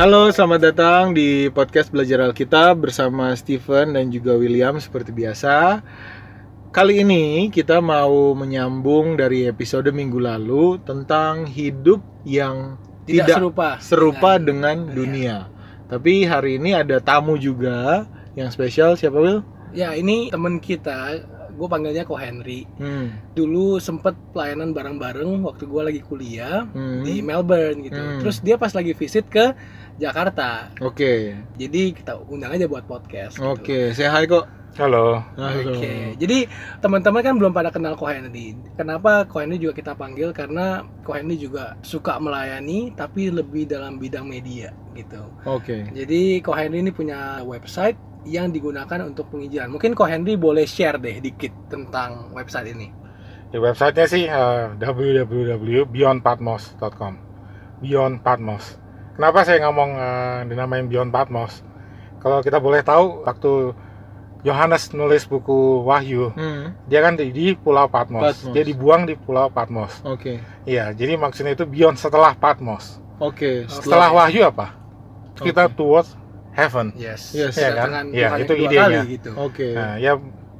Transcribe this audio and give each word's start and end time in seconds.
Halo, 0.00 0.32
selamat 0.32 0.60
datang 0.64 1.12
di 1.12 1.52
podcast 1.52 1.92
Belajar 1.92 2.24
Alkitab 2.24 2.88
bersama 2.88 3.36
Steven 3.36 3.92
dan 3.92 4.08
juga 4.08 4.32
William 4.32 4.80
seperti 4.80 5.12
biasa. 5.12 5.84
Kali 6.72 7.04
ini 7.04 7.52
kita 7.52 7.84
mau 7.84 8.32
menyambung 8.32 9.20
dari 9.20 9.44
episode 9.44 9.92
minggu 9.92 10.16
lalu 10.16 10.80
tentang 10.88 11.44
hidup 11.44 12.00
yang 12.24 12.80
Tidak 13.04 13.28
tidak, 13.28 13.36
serupa 13.44 13.68
serupa 13.76 14.40
dengan 14.40 14.88
dengan, 14.88 14.96
dunia. 14.96 15.36
Tapi 15.92 16.24
hari 16.24 16.56
ini 16.56 16.72
ada 16.72 16.96
tamu 17.04 17.36
juga 17.36 18.08
yang 18.32 18.48
spesial 18.48 18.96
siapa 18.96 19.20
Will? 19.20 19.44
Ya 19.76 19.92
ini 19.92 20.32
temen 20.32 20.64
kita, 20.64 21.28
gue 21.60 21.68
panggilnya 21.68 22.02
Ko 22.02 22.16
Henry. 22.16 22.64
Hmm. 22.74 23.12
Dulu 23.30 23.76
sempet 23.76 24.16
pelayanan 24.32 24.72
bareng-bareng 24.72 25.44
waktu 25.44 25.64
gue 25.64 25.82
lagi 25.84 26.00
kuliah 26.00 26.64
Hmm. 26.66 27.04
di 27.04 27.20
Melbourne 27.20 27.84
gitu. 27.84 28.00
Hmm. 28.00 28.18
Terus 28.18 28.40
dia 28.40 28.56
pas 28.56 28.72
lagi 28.72 28.90
visit 28.90 29.28
ke 29.28 29.52
Jakarta. 29.94 30.72
Oke. 30.80 31.36
Jadi 31.54 31.92
kita 31.92 32.16
undang 32.24 32.56
aja 32.56 32.64
buat 32.64 32.88
podcast. 32.88 33.36
gitu. 33.36 33.44
Oke, 33.44 33.92
saya 33.92 34.08
hai 34.10 34.24
kok. 34.24 34.59
Halo. 34.78 35.18
Halo. 35.34 35.74
Oke, 35.74 36.14
jadi 36.14 36.46
teman-teman 36.78 37.26
kan 37.26 37.34
belum 37.34 37.50
pada 37.50 37.74
kenal 37.74 37.98
Ko 37.98 38.06
Henry. 38.06 38.54
Kenapa 38.78 39.26
Ko 39.26 39.42
Henry 39.42 39.58
juga 39.58 39.74
kita 39.74 39.98
panggil? 39.98 40.30
Karena 40.30 40.86
Ko 41.02 41.10
Henry 41.10 41.34
juga 41.34 41.74
suka 41.82 42.22
melayani, 42.22 42.94
tapi 42.94 43.34
lebih 43.34 43.66
dalam 43.66 43.98
bidang 43.98 44.30
media 44.30 44.70
gitu. 44.94 45.26
Oke. 45.42 45.90
Jadi 45.90 46.38
Ko 46.38 46.54
Henry 46.54 46.86
ini 46.86 46.94
punya 46.94 47.42
website 47.42 47.98
yang 48.22 48.54
digunakan 48.54 49.02
untuk 49.02 49.26
penginjilan. 49.34 49.74
Mungkin 49.74 49.98
Ko 49.98 50.06
Henry 50.06 50.38
boleh 50.38 50.70
share 50.70 51.02
deh 51.02 51.18
dikit 51.18 51.50
tentang 51.66 52.30
website 52.30 52.70
ini. 52.70 52.94
Di 53.50 53.58
websitenya 53.58 54.06
sih 54.06 54.30
uh, 54.30 54.78
www.beyondpatmos.com. 54.78 57.14
Beyond 57.82 58.22
Patmos. 58.22 58.78
Kenapa 59.18 59.42
saya 59.42 59.66
ngomong 59.66 59.90
uh, 59.98 60.46
dinamain 60.46 60.86
Beyond 60.86 61.10
Patmos? 61.10 61.66
Kalau 62.22 62.38
kita 62.44 62.60
boleh 62.62 62.84
tahu 62.86 63.26
waktu 63.26 63.74
Yohanes 64.40 64.88
nulis 64.90 65.24
buku 65.24 65.84
Wahyu, 65.84 66.32
Hmm. 66.32 66.72
dia 66.88 67.00
kan 67.00 67.12
di, 67.14 67.28
di 67.28 67.52
Pulau 67.52 67.86
Patmos. 67.86 68.24
Patmos. 68.40 68.52
Dia 68.52 68.64
dibuang 68.64 69.04
di 69.04 69.14
Pulau 69.14 69.48
Patmos. 69.48 70.00
Oke. 70.02 70.40
Iya, 70.64 70.96
jadi 70.96 71.14
maksudnya 71.14 71.52
itu 71.52 71.68
beyond 71.68 71.96
setelah 71.96 72.32
Patmos. 72.32 73.00
Oke. 73.20 73.68
Setelah 73.68 74.08
Wahyu 74.10 74.48
apa? 74.48 74.72
Kita 75.36 75.68
Oke. 75.68 75.76
towards 75.76 76.16
heaven. 76.56 76.96
Yes. 76.96 77.32
Yes. 77.32 77.54
Iya 77.54 77.70
kan? 77.76 78.08
Iya, 78.08 78.28
itu 78.40 78.52
idenya. 78.56 79.02
gitu. 79.04 79.30
Oke. 79.36 79.76
Nah, 79.76 80.00
ya 80.00 80.16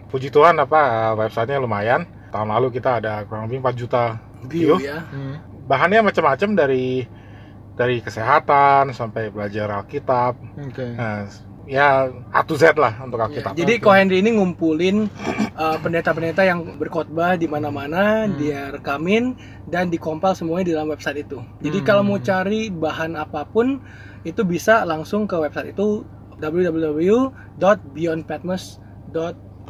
puji 0.08 0.28
Tuhan 0.28 0.56
apa 0.56 0.80
uh, 0.80 1.12
websitenya 1.16 1.56
lumayan. 1.56 2.04
Tahun 2.30 2.46
lalu 2.46 2.70
kita 2.76 3.00
ada 3.02 3.24
kurang 3.26 3.48
lebih 3.48 3.64
4 3.64 3.74
juta 3.74 4.04
View 4.40 4.76
view. 4.76 4.88
ya. 4.88 5.04
Hmm. 5.08 5.36
bahannya 5.68 6.00
macam-macam 6.02 6.48
dari 6.56 7.04
dari 7.76 8.00
kesehatan 8.00 8.92
sampai 8.92 9.32
belajar 9.32 9.68
Alkitab. 9.72 10.36
Oke. 10.68 10.84
Nah, 10.96 11.24
ya 11.66 12.08
A 12.32 12.40
to 12.44 12.56
Z 12.56 12.76
lah 12.78 12.96
untuk 13.04 13.20
Ya, 13.20 13.24
Alkitab. 13.28 13.52
jadi 13.56 13.74
Oke. 13.76 13.84
Ko 13.84 13.90
Henry 13.92 14.20
ini 14.24 14.36
ngumpulin 14.36 15.08
uh, 15.56 15.76
pendeta-pendeta 15.80 16.46
yang 16.46 16.78
berkhotbah 16.80 17.36
di 17.36 17.44
mana-mana, 17.46 18.24
Hmm. 18.26 18.36
dia 18.38 18.70
rekamin 18.72 19.36
dan 19.66 19.90
dikompil 19.90 20.32
semuanya 20.32 20.64
di 20.64 20.72
dalam 20.72 20.88
website 20.88 21.24
itu. 21.24 21.42
Jadi 21.60 21.78
Hmm. 21.80 21.86
kalau 21.86 22.02
mau 22.06 22.18
cari 22.18 22.70
bahan 22.70 23.16
apa 23.16 23.44
pun 23.44 23.80
itu 24.22 24.44
bisa 24.44 24.84
langsung 24.84 25.24
ke 25.28 25.36
website 25.36 25.72
itu 25.72 26.04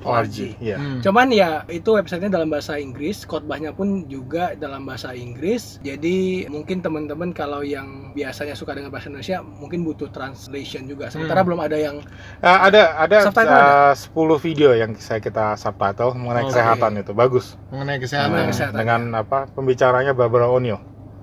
www.beyondpatmos.org. 0.01 0.37
Iya. 0.61 0.77
Hmm. 0.77 1.01
Cuman 1.01 1.29
ya 1.31 1.51
itu 1.69 1.91
websitenya 1.93 2.31
dalam 2.33 2.48
bahasa 2.48 2.77
Inggris, 2.77 3.23
khotbahnya 3.23 3.70
pun 3.70 4.05
juga 4.07 4.57
dalam 4.57 4.84
bahasa 4.84 5.12
Inggris. 5.12 5.79
Jadi 5.80 6.48
mungkin 6.48 6.80
teman-teman 6.80 7.30
kalau 7.30 7.61
yang 7.61 8.11
biasanya 8.13 8.57
suka 8.57 8.73
dengan 8.73 8.91
bahasa 8.91 9.08
Indonesia 9.08 9.41
mungkin 9.41 9.85
butuh 9.85 10.08
translation 10.11 10.86
juga. 10.86 11.08
Sementara 11.08 11.41
Hmm. 11.41 11.48
belum 11.48 11.61
ada 11.61 11.77
yang 11.77 11.97
Eh, 12.41 12.58
ada 12.61 12.97
ada 12.97 13.17
Subtitle 13.24 13.52
eh, 13.52 13.92
10 13.95 14.39
video 14.41 14.70
yang 14.73 14.91
saya 14.97 15.20
kita 15.20 15.55
subtitle 15.55 16.17
mengenai 16.17 16.45
Oke. 16.45 16.51
kesehatan 16.53 16.92
itu 16.98 17.13
bagus. 17.13 17.57
Mengenai 17.70 17.97
Nah, 17.97 18.03
kesehatan. 18.03 18.47
kesehatan. 18.48 18.79
dengan 18.79 19.01
apa 19.14 19.47
pembicaranya 19.51 20.13
Barbara 20.13 20.48
O'Neill. 20.48 20.80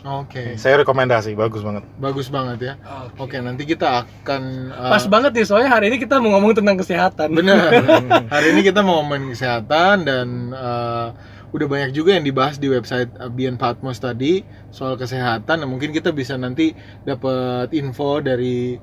Oke. 0.08 0.56
Saya 0.56 0.80
rekomendasi, 0.82 1.36
bagus 1.36 1.60
banget. 1.60 1.84
Bagus 2.00 2.32
banget 2.32 2.58
ya. 2.64 2.74
Oke, 3.20 3.44
nanti 3.44 3.68
kita 3.68 4.08
akan 4.08 4.72
uh, 4.72 4.92
Pas 4.96 5.04
banget 5.04 5.36
nih 5.36 5.44
soalnya 5.44 5.68
hari 5.68 5.92
ini 5.92 6.00
kita 6.00 6.24
mau 6.24 6.32
ngomong 6.40 6.56
tentang 6.56 6.80
kesehatan. 6.80 7.36
Bener. 7.36 7.60
Hari 8.34 8.56
ini 8.56 8.62
kita 8.64 8.80
mau 8.80 9.04
ngomongin 9.04 9.36
kesehatan 9.36 10.08
dan 10.08 10.28
uh, 10.56 11.12
udah 11.52 11.68
banyak 11.68 11.92
juga 11.92 12.16
yang 12.16 12.24
dibahas 12.24 12.56
di 12.56 12.72
website 12.72 13.12
uh, 13.20 13.28
Beyond 13.28 13.60
Patmos 13.60 14.00
tadi 14.00 14.48
soal 14.72 14.96
kesehatan. 14.96 15.60
Nah, 15.60 15.68
mungkin 15.68 15.92
kita 15.92 16.16
bisa 16.16 16.40
nanti 16.40 16.72
dapat 17.04 17.76
info 17.76 18.24
dari 18.24 18.80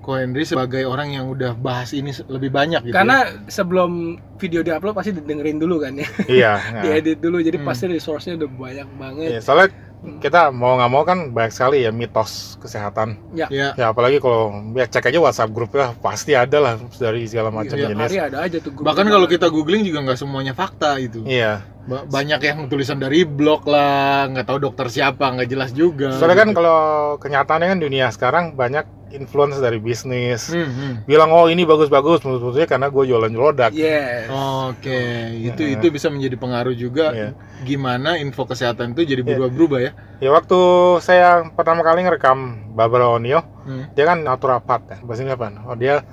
Ko 0.00 0.16
Henry 0.16 0.48
sebagai 0.48 0.88
orang 0.88 1.12
yang 1.12 1.28
udah 1.28 1.52
bahas 1.52 1.92
ini 1.92 2.08
lebih 2.24 2.48
banyak 2.48 2.88
gitu. 2.88 2.96
ya. 2.96 3.04
Karena 3.04 3.18
sebelum 3.52 4.16
video 4.40 4.64
diupload 4.64 4.96
pasti 4.96 5.12
didengerin 5.12 5.60
dulu 5.60 5.84
kan 5.84 5.92
ya. 6.00 6.08
iya. 6.24 6.52
nah. 6.74 6.82
Diedit 6.88 7.20
dulu 7.20 7.44
jadi 7.44 7.60
Hmm. 7.60 7.68
pasti 7.68 7.84
resource-nya 7.84 8.40
udah 8.40 8.48
banyak 8.48 8.88
banget. 8.96 9.28
Iya, 9.36 9.40
soalnya 9.44 9.68
kita 10.00 10.48
mau 10.48 10.80
nggak 10.80 10.90
mau 10.90 11.04
kan 11.04 11.28
banyak 11.28 11.52
sekali 11.52 11.84
ya 11.84 11.92
mitos 11.92 12.56
kesehatan. 12.56 13.20
ya. 13.36 13.48
Ya 13.52 13.86
apalagi 13.92 14.16
kalau 14.16 14.48
ya 14.72 14.88
cek 14.88 15.12
aja 15.12 15.20
WhatsApp 15.20 15.52
grupnya 15.52 15.92
pasti 16.00 16.32
ada 16.32 16.56
lah 16.56 16.74
dari 16.96 17.28
segala 17.28 17.52
macam 17.52 17.76
Iya, 17.76 17.92
jenis. 17.92 18.08
hari 18.08 18.18
ada 18.20 18.38
aja 18.40 18.56
tuh 18.64 18.72
grup. 18.72 18.88
Bahkan 18.88 19.06
kalau 19.06 19.26
kita 19.28 19.46
googling 19.52 19.84
juga 19.84 20.00
nggak 20.00 20.18
semuanya 20.18 20.56
fakta 20.56 20.96
itu. 20.96 21.20
Iya. 21.28 21.60
Ba- 21.80 22.04
banyak 22.04 22.40
yang 22.40 22.58
tulisan 22.68 23.00
dari 23.00 23.24
blog 23.24 23.64
lah, 23.64 24.28
nggak 24.28 24.44
tahu 24.44 24.58
dokter 24.60 24.86
siapa, 24.86 25.32
nggak 25.32 25.48
jelas 25.48 25.70
juga. 25.72 26.12
Soalnya 26.12 26.38
kan 26.44 26.48
gitu. 26.52 26.58
kalau 26.60 26.80
kenyataannya 27.16 27.68
kan 27.68 27.80
dunia 27.80 28.06
sekarang 28.10 28.44
banyak 28.52 28.84
influence 29.10 29.58
dari 29.58 29.82
bisnis. 29.82 30.54
Hmm, 30.54 30.70
hmm. 30.70 30.92
Bilang 31.02 31.32
oh 31.32 31.50
ini 31.50 31.66
bagus-bagus 31.66 32.22
menurut 32.22 32.54
saya 32.54 32.68
karena 32.68 32.86
gue 32.86 33.04
jualan 33.04 33.32
produk. 33.32 33.70
Yes. 33.74 34.30
Oke, 34.30 35.00
itu 35.40 35.62
Iya. 35.66 35.74
itu 35.76 35.86
bisa 35.90 36.06
menjadi 36.08 36.36
pengaruh 36.36 36.74
juga 36.74 37.10
Iya. 37.10 37.28
gimana 37.60 38.22
info 38.22 38.46
kesehatan 38.46 38.94
itu 38.94 39.02
jadi 39.08 39.22
Iya. 39.22 39.28
berubah-berubah 39.34 39.78
ya. 39.82 39.92
Ya 40.20 40.30
waktu 40.30 40.58
saya 41.00 41.42
pertama 41.50 41.82
kali 41.82 42.06
ngerekam 42.06 42.70
Barbara 42.70 43.10
O'Neill, 43.10 43.42
Hmm. 43.66 43.90
dia 43.90 44.04
kan 44.06 44.22
naturopat 44.22 44.80
ya. 44.86 44.96
Bahasa 45.02 45.26
Inggris 45.26 45.34
apa? 45.34 45.58
Oh 45.66 45.74
dia 45.74 46.06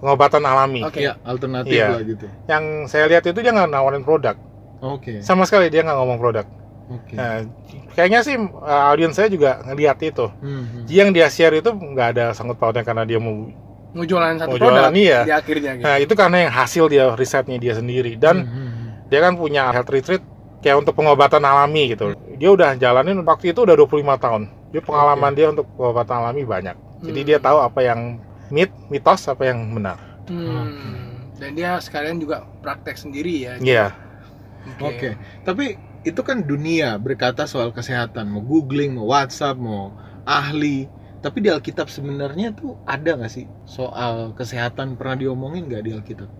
pengobatan 0.00 0.42
alami. 0.42 0.82
Oke. 0.82 1.06
Iya, 1.06 1.22
alternatif 1.22 1.70
Iya. 1.70 1.86
lah 1.92 2.02
gitu. 2.02 2.26
Yang 2.48 2.64
saya 2.88 3.04
lihat 3.06 3.22
itu 3.22 3.38
dia 3.38 3.52
nggak 3.54 3.70
nawarin 3.70 4.02
produk. 4.02 4.34
Oke. 4.80 5.20
Sama 5.20 5.44
sekali 5.44 5.68
dia 5.68 5.84
nggak 5.84 5.96
ngomong 5.96 6.18
produk. 6.18 6.46
Oke. 6.90 7.14
Nah, 7.14 7.46
kayaknya 7.94 8.20
sih 8.26 8.34
uh, 8.34 8.90
audiens 8.90 9.14
saya 9.14 9.30
juga 9.30 9.62
ngeliat 9.62 9.98
itu. 10.02 10.26
Hmm, 10.42 10.64
hmm. 10.66 10.82
Yang 10.90 11.08
dia 11.14 11.26
share 11.30 11.54
itu 11.54 11.70
nggak 11.70 12.08
ada 12.18 12.24
sangkut 12.34 12.58
pautnya 12.58 12.82
karena 12.82 13.06
dia 13.06 13.22
mau 13.22 13.46
Mau 13.90 14.06
jualan 14.06 14.38
satu 14.38 14.54
Mau 14.54 14.58
produk 14.62 14.86
jualan, 14.86 14.94
iya. 14.94 15.20
di 15.26 15.34
akhirnya 15.34 15.72
gitu. 15.74 15.82
Nah 15.82 15.96
itu 15.98 16.12
karena 16.14 16.36
yang 16.46 16.52
hasil 16.54 16.84
dia 16.86 17.04
risetnya 17.18 17.58
dia 17.58 17.74
sendiri 17.74 18.14
dan 18.14 18.46
Hmm, 18.46 18.54
hmm, 18.54 18.70
hmm. 18.70 18.90
dia 19.10 19.18
kan 19.18 19.32
punya 19.34 19.62
health 19.74 19.90
retreat 19.90 20.22
kayak 20.62 20.78
untuk 20.78 20.94
pengobatan 20.94 21.42
alami 21.42 21.94
gitu. 21.94 22.14
Dia 22.38 22.50
udah 22.54 22.78
jalanin 22.78 23.18
waktu 23.26 23.50
itu 23.50 23.66
udah 23.66 23.74
25 23.74 24.14
tahun. 24.22 24.42
Dia 24.70 24.82
pengalaman 24.86 25.32
dia 25.34 25.46
untuk 25.50 25.66
pengobatan 25.74 26.16
alami 26.22 26.42
banyak. 26.46 26.76
Jadi 27.02 27.20
Hmm. 27.22 27.28
dia 27.34 27.38
tahu 27.42 27.58
apa 27.58 27.80
yang 27.82 28.00
mit, 28.54 28.70
mitos, 28.92 29.26
apa 29.26 29.42
yang 29.50 29.58
benar. 29.74 29.98
Hmm. 30.30 31.34
Dan 31.40 31.56
dia 31.58 31.80
sekalian 31.82 32.20
juga 32.22 32.46
praktek 32.62 32.94
sendiri 32.94 33.34
ya. 33.42 33.52
Iya. 33.58 33.86
Oke. 34.80 35.16
Tapi 35.44 35.76
itu 36.00 36.20
kan 36.24 36.40
dunia 36.44 36.96
berkata 36.96 37.44
soal 37.44 37.72
kesehatan, 37.76 38.32
mau 38.32 38.40
googling, 38.40 38.96
mau 38.96 39.12
WhatsApp, 39.12 39.60
mau 39.60 39.92
ahli. 40.24 40.88
Tapi 41.20 41.44
di 41.44 41.48
Alkitab 41.52 41.92
sebenarnya 41.92 42.56
tuh 42.56 42.80
ada 42.88 43.12
nggak 43.12 43.28
sih 43.28 43.44
soal 43.68 44.32
kesehatan 44.32 44.96
pernah 44.96 45.20
diomongin 45.20 45.68
nggak 45.68 45.84
di 45.84 45.92
Alkitab? 45.92 46.30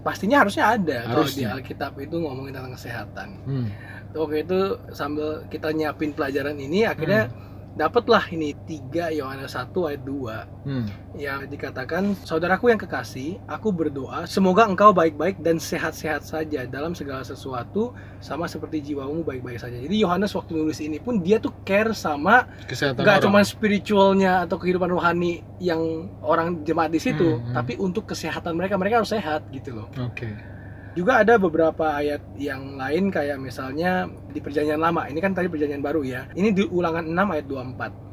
Pastinya 0.00 0.40
harusnya 0.40 0.72
ada 0.72 0.98
kalau 1.04 1.28
di 1.28 1.44
Harusnya. 1.44 1.48
Alkitab 1.52 1.92
itu 2.00 2.16
ngomongin 2.16 2.56
tentang 2.56 2.72
kesehatan. 2.78 3.28
Hmm. 3.44 3.68
Oke 4.16 4.46
itu 4.46 4.80
sambil 4.96 5.44
kita 5.52 5.68
nyiapin 5.76 6.16
pelajaran 6.16 6.56
ini 6.56 6.88
akhirnya 6.88 7.28
dapatlah 7.76 8.24
ini 8.28 8.56
3 8.58 9.12
Yohanes 9.12 9.52
1 9.52 9.68
ayat 9.84 10.02
2 10.02 10.66
Hmm. 10.66 10.88
yang 11.14 11.46
dikatakan 11.46 12.18
saudaraku 12.18 12.68
yang 12.68 12.76
kekasih 12.76 13.38
aku 13.46 13.70
berdoa 13.70 14.26
semoga 14.26 14.64
engkau 14.64 14.90
baik-baik 14.90 15.38
dan 15.38 15.56
sehat-sehat 15.56 16.20
saja 16.20 16.66
dalam 16.66 16.90
segala 16.90 17.22
sesuatu 17.22 17.94
sama 18.18 18.44
seperti 18.44 18.82
jiwamu 18.82 19.22
baik-baik 19.22 19.56
saja 19.56 19.76
jadi 19.76 19.94
Yohanes 19.94 20.32
waktu 20.32 20.56
nulis 20.56 20.80
ini 20.80 20.98
pun 20.98 21.20
dia 21.20 21.38
tuh 21.38 21.54
care 21.62 21.92
sama 21.92 22.50
Kesehatan 22.64 23.04
orang. 23.14 23.22
cuma 23.22 23.40
spiritualnya 23.42 24.42
atau 24.42 24.56
kehidupan 24.56 24.88
rohani 24.88 25.38
yang 25.58 25.78
orang 26.20 26.62
jemaat 26.62 26.90
di 26.90 26.98
situ 26.98 27.28
Hmm, 27.28 27.44
hmm. 27.44 27.54
tapi 27.54 27.72
untuk 27.76 28.06
kesehatan 28.06 28.52
mereka 28.52 28.74
mereka 28.74 28.98
harus 28.98 29.10
sehat 29.10 29.46
gitu 29.50 29.70
loh 29.72 29.86
Oke. 30.00 30.55
Juga 30.96 31.20
ada 31.20 31.36
beberapa 31.36 31.92
ayat 31.92 32.24
yang 32.40 32.80
lain 32.80 33.12
kayak 33.12 33.36
misalnya 33.36 34.08
di 34.32 34.40
perjanjian 34.40 34.80
lama. 34.80 35.04
Ini 35.04 35.20
kan 35.20 35.36
tadi 35.36 35.52
perjanjian 35.52 35.84
baru 35.84 36.00
ya. 36.00 36.24
Ini 36.32 36.56
di 36.56 36.64
ulangan 36.64 37.04
6 37.04 37.34
ayat 37.36 37.46
24. 37.46 38.06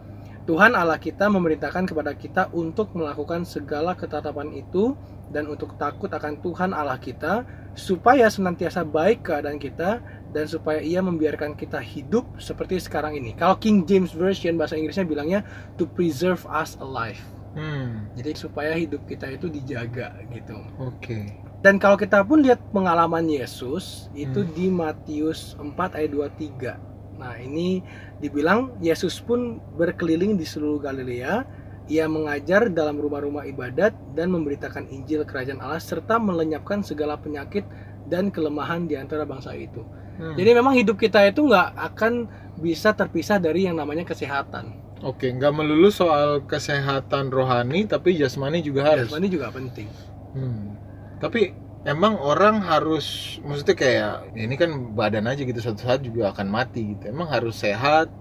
Tuhan 0.44 0.75
Allah 0.75 1.00
kita 1.00 1.31
memerintahkan 1.31 1.88
kepada 1.88 2.12
kita 2.12 2.51
untuk 2.51 2.91
melakukan 2.91 3.47
segala 3.47 3.95
ketetapan 3.95 4.51
itu 4.51 4.91
dan 5.31 5.47
untuk 5.47 5.80
takut 5.80 6.12
akan 6.12 6.44
Tuhan 6.44 6.75
Allah 6.75 7.00
kita 7.00 7.47
supaya 7.80 8.27
senantiasa 8.27 8.83
baik 8.83 9.24
keadaan 9.24 9.56
kita 9.56 10.03
dan 10.36 10.45
supaya 10.51 10.83
ia 10.83 11.00
membiarkan 11.00 11.56
kita 11.56 11.79
hidup 11.79 12.27
seperti 12.44 12.83
sekarang 12.83 13.15
ini. 13.15 13.31
Kalau 13.39 13.56
King 13.56 13.88
James 13.88 14.12
Version 14.12 14.59
bahasa 14.59 14.75
Inggrisnya 14.75 15.07
bilangnya 15.07 15.39
to 15.79 15.88
preserve 15.88 16.44
us 16.51 16.75
alive. 16.83 17.24
Hmm. 17.56 18.12
Jadi 18.19 18.36
supaya 18.36 18.75
hidup 18.75 19.07
kita 19.07 19.31
itu 19.31 19.47
dijaga 19.47 20.12
gitu. 20.27 20.59
Oke. 20.83 21.52
Dan 21.63 21.80
kalau 21.80 21.95
kita 21.95 22.19
pun 22.27 22.44
lihat 22.44 22.60
pengalaman 22.75 23.24
Yesus 23.24 24.12
itu 24.12 24.44
Hmm. 24.44 24.51
di 24.51 24.65
Matius 24.68 25.56
4 25.56 25.95
ayat 25.95 26.12
23. 26.12 26.75
Nah, 27.15 27.39
ini 27.39 27.80
dibilang 28.19 28.75
Yesus 28.83 29.24
pun 29.24 29.63
berkeliling 29.80 30.36
di 30.36 30.44
seluruh 30.44 30.83
Galilea, 30.83 31.48
ia 31.88 32.06
mengajar 32.12 32.68
dalam 32.68 33.00
rumah-rumah 33.00 33.48
ibadat 33.48 33.95
dan 34.12 34.27
memberitakan 34.36 34.92
Injil 34.92 35.24
kerajaan 35.24 35.63
Allah 35.63 35.80
serta 35.80 36.19
melenyapkan 36.19 36.83
segala 36.83 37.15
penyakit 37.15 37.63
dan 38.12 38.27
kelemahan 38.27 38.83
di 38.83 39.00
antara 39.00 39.24
bangsa 39.24 39.56
itu. 39.56 39.88
Hmm. 40.19 40.36
Jadi 40.36 40.51
memang 40.51 40.75
hidup 40.75 41.00
kita 41.00 41.24
itu 41.24 41.48
nggak 41.48 41.80
akan 41.80 42.27
bisa 42.60 42.92
terpisah 42.92 43.39
dari 43.39 43.71
yang 43.71 43.80
namanya 43.80 44.04
kesehatan. 44.04 44.75
Oke, 45.00 45.31
nggak 45.31 45.51
melulu 45.51 45.92
soal 45.92 46.44
kesehatan 46.44 47.31
rohani, 47.31 47.88
tapi 47.88 48.15
jasmani 48.15 48.60
juga 48.60 48.83
harus. 48.95 49.07
Jasmani 49.07 49.27
juga 49.31 49.48
penting. 49.51 49.88
Hmm. 50.36 50.75
Tapi 51.24 51.56
emang 51.88 52.20
orang 52.20 52.60
harus, 52.60 53.40
maksudnya 53.42 53.75
kayak 53.80 54.12
ya 54.36 54.44
ini 54.44 54.56
kan 54.60 54.92
badan 54.92 55.31
aja 55.31 55.40
gitu 55.42 55.60
satu 55.64 55.80
saat 55.80 56.04
juga 56.04 56.36
akan 56.36 56.52
mati 56.52 56.96
gitu. 56.96 57.08
Emang 57.08 57.31
harus 57.31 57.56
sehat, 57.56 58.12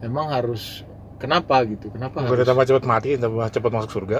emang 0.00 0.32
harus 0.32 0.82
kenapa 1.20 1.60
gitu? 1.68 1.92
Kenapa 1.92 2.24
Gue 2.24 2.40
harus? 2.40 2.46
tambah 2.48 2.64
cepet 2.64 2.84
mati, 2.88 3.10
tambah 3.20 3.46
cepet 3.52 3.70
masuk 3.74 3.90
surga. 3.92 4.18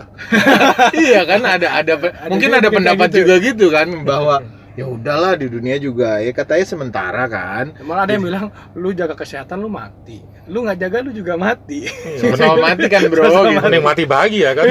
iya 1.08 1.24
kan 1.24 1.40
ada 1.40 1.68
ada, 1.72 1.92
Ada 1.96 2.28
mungkin 2.28 2.50
ada 2.52 2.68
kayak 2.68 2.76
pendapat 2.76 3.08
gitu. 3.08 3.18
juga 3.24 3.34
gitu 3.40 3.66
kan 3.72 3.88
bahwa 4.04 4.36
ya 4.78 4.86
udahlah 4.86 5.34
di 5.34 5.50
dunia 5.50 5.74
juga 5.82 6.22
ya 6.22 6.30
katanya 6.30 6.62
sementara 6.62 7.26
kan. 7.26 7.74
Malah 7.82 8.06
ada 8.06 8.12
yang 8.14 8.22
bilang 8.22 8.46
lu 8.78 8.94
jaga 8.94 9.18
kesehatan 9.18 9.58
lu 9.58 9.66
mati. 9.66 10.22
Lu 10.46 10.62
nggak 10.62 10.78
jaga 10.78 11.02
lu 11.02 11.10
juga 11.10 11.34
mati. 11.34 11.90
Sama 12.38 12.54
mati 12.62 12.86
kan 12.86 13.02
bro. 13.10 13.26
gitu. 13.26 13.58
Mending 13.58 13.82
mati 13.82 14.02
bahagia 14.06 14.54
kan. 14.54 14.70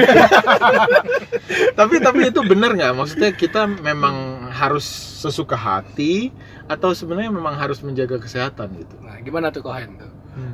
tapi 1.78 2.00
tapi 2.00 2.32
itu 2.32 2.40
benar 2.40 2.72
nggak? 2.72 2.92
Maksudnya 2.96 3.30
kita 3.36 3.68
memang 3.68 4.48
harus 4.48 4.88
sesuka 5.20 5.60
hati 5.60 6.32
atau 6.72 6.96
sebenarnya 6.96 7.28
memang 7.28 7.60
harus 7.60 7.84
menjaga 7.84 8.16
kesehatan 8.16 8.80
gitu? 8.80 8.96
Nah, 9.04 9.20
gimana 9.20 9.52
tuh 9.52 9.60
Kohen 9.60 10.00
tuh? 10.00 10.12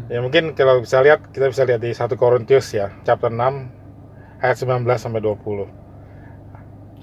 ya 0.09 0.25
mungkin 0.25 0.56
kalau 0.56 0.81
bisa 0.81 1.05
lihat, 1.05 1.29
kita 1.29 1.53
bisa 1.53 1.69
lihat 1.69 1.85
di 1.85 1.93
1 1.93 2.09
Korintius 2.17 2.73
ya, 2.73 2.89
chapter 3.05 3.29
6 3.29 4.41
ayat 4.41 4.56
19 4.56 4.81
sampai 4.97 5.21
20. 5.21 5.83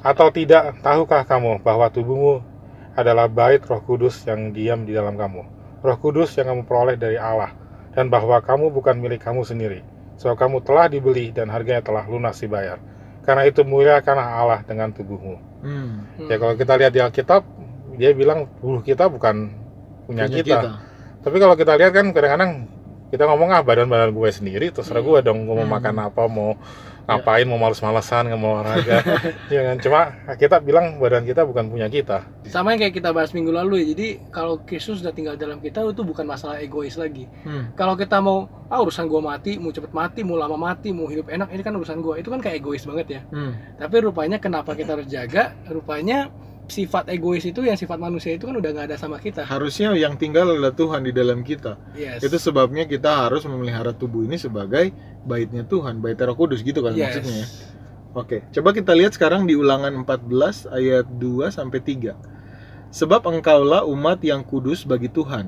Atau 0.02 0.34
tidak, 0.34 0.82
tahukah 0.82 1.22
kamu 1.26 1.62
bahwa 1.62 1.86
tubuhmu 1.94 2.42
adalah 2.98 3.30
bait 3.30 3.62
Roh 3.64 3.82
Kudus 3.86 4.26
yang 4.26 4.50
diam 4.52 4.84
di 4.84 4.98
dalam 4.98 5.14
kamu. 5.16 5.42
Roh 5.82 5.98
Kudus 6.02 6.34
yang 6.38 6.50
kamu 6.52 6.62
peroleh 6.66 6.98
dari 6.98 7.22
Allah 7.22 7.54
dan 7.94 8.10
bahwa 8.10 8.42
kamu 8.42 8.74
bukan 8.74 8.98
milik 8.98 9.22
kamu 9.22 9.46
sendiri. 9.46 9.86
So 10.18 10.34
kamu 10.34 10.62
telah 10.66 10.90
dibeli 10.90 11.34
dan 11.34 11.50
harganya 11.50 11.82
telah 11.82 12.06
lunas 12.06 12.38
dibayar. 12.42 12.78
Karena 13.22 13.46
itu 13.46 13.62
muliakanlah 13.62 14.28
Allah 14.42 14.60
dengan 14.66 14.90
tubuhmu. 14.90 15.38
Hmm. 15.62 15.94
Ya 16.26 16.42
kalau 16.42 16.58
kita 16.58 16.74
lihat 16.78 16.92
di 16.94 17.02
Alkitab, 17.02 17.46
dia 17.98 18.12
bilang 18.18 18.50
tubuh 18.58 18.82
kita 18.82 19.06
bukan 19.06 19.54
punya, 20.10 20.26
Punya 20.26 20.42
kita. 20.42 20.58
Tapi 21.22 21.38
kalau 21.38 21.54
kita 21.54 21.78
lihat 21.78 21.94
kan 21.94 22.06
kadang-kadang 22.10 22.52
kita 23.14 23.30
ngomong 23.30 23.50
ah 23.54 23.62
badan-badan 23.62 24.10
gue 24.10 24.30
sendiri, 24.34 24.74
terserah 24.74 25.06
Hmm. 25.06 25.10
gue 25.14 25.20
dong 25.22 25.40
gue 25.46 25.54
mau 25.54 25.68
Hmm. 25.70 25.76
makan 25.78 25.96
apa, 26.02 26.24
mau 26.26 26.58
ngapain, 27.08 27.46
mau 27.50 27.58
males-malesan, 27.58 28.30
nggak 28.30 28.42
mau 28.42 28.60
olahraga. 28.60 29.02
ya 29.54 29.62
kan? 29.72 29.78
Cuma 29.82 30.02
kita 30.38 30.58
bilang 30.62 30.98
badan 31.02 31.26
kita 31.26 31.46
bukan 31.46 31.70
punya 31.70 31.88
kita. 31.88 32.26
Sama 32.48 32.74
yang 32.74 32.88
kayak 32.88 32.96
kita 32.98 33.10
bahas 33.16 33.32
minggu 33.32 33.52
lalu 33.54 33.84
ya. 33.84 33.86
Jadi 33.94 34.08
kalau 34.30 34.62
Kristus 34.64 35.02
sudah 35.02 35.14
tinggal 35.14 35.36
dalam 35.36 35.62
kita 35.62 35.82
itu 35.86 36.04
bukan 36.04 36.26
masalah 36.26 36.62
egois 36.62 36.96
lagi. 36.96 37.26
Hmm. 37.46 37.74
Kalau 37.74 37.94
kita 37.98 38.20
mau 38.22 38.50
ah 38.72 38.80
urusan 38.80 39.06
gua 39.10 39.22
mati, 39.36 39.60
mau 39.60 39.72
cepet 39.74 39.92
mati, 39.92 40.22
mau 40.24 40.40
lama 40.40 40.56
mati, 40.56 40.96
mau 40.96 41.08
hidup 41.10 41.28
enak, 41.28 41.52
ini 41.52 41.62
kan 41.62 41.74
urusan 41.76 42.00
gua. 42.00 42.20
Itu 42.20 42.30
kan 42.30 42.40
kayak 42.40 42.64
egois 42.64 42.84
banget 42.86 43.08
ya. 43.20 43.22
Hmm. 43.34 43.54
Tapi 43.78 43.96
rupanya 44.04 44.38
kenapa 44.38 44.78
kita 44.78 44.96
harus 44.96 45.08
jaga? 45.10 45.56
Rupanya 45.68 46.32
sifat 46.68 47.10
egois 47.12 47.44
itu 47.44 47.62
yang 47.66 47.76
sifat 47.76 47.98
manusia 48.00 48.36
itu 48.38 48.48
kan 48.48 48.56
udah 48.56 48.70
nggak 48.72 48.88
ada 48.94 48.98
sama 49.00 49.18
kita. 49.18 49.44
Harusnya 49.44 49.92
yang 49.98 50.16
tinggal 50.16 50.48
adalah 50.52 50.72
Tuhan 50.72 51.04
di 51.04 51.12
dalam 51.12 51.42
kita. 51.44 51.76
Yes. 51.98 52.24
Itu 52.24 52.38
sebabnya 52.38 52.88
kita 52.88 53.28
harus 53.28 53.44
memelihara 53.44 53.92
tubuh 53.92 54.24
ini 54.24 54.40
sebagai 54.40 54.94
baitnya 55.28 55.68
Tuhan, 55.68 56.00
bait 56.00 56.18
Roh 56.22 56.36
Kudus 56.38 56.64
gitu 56.64 56.80
kan 56.86 56.96
Yes. 56.96 57.20
maksudnya. 57.20 57.36
ya? 57.44 57.48
Oke, 58.12 58.44
coba 58.52 58.76
kita 58.76 58.92
lihat 58.92 59.16
sekarang 59.16 59.48
di 59.48 59.56
Ulangan 59.56 60.04
14 60.04 60.68
ayat 60.68 61.08
2 61.16 61.48
sampai 61.48 61.80
3. 61.80 62.20
Sebab 62.92 63.24
engkaulah 63.24 63.88
umat 63.88 64.20
yang 64.20 64.44
kudus 64.44 64.84
bagi 64.84 65.08
Tuhan, 65.08 65.48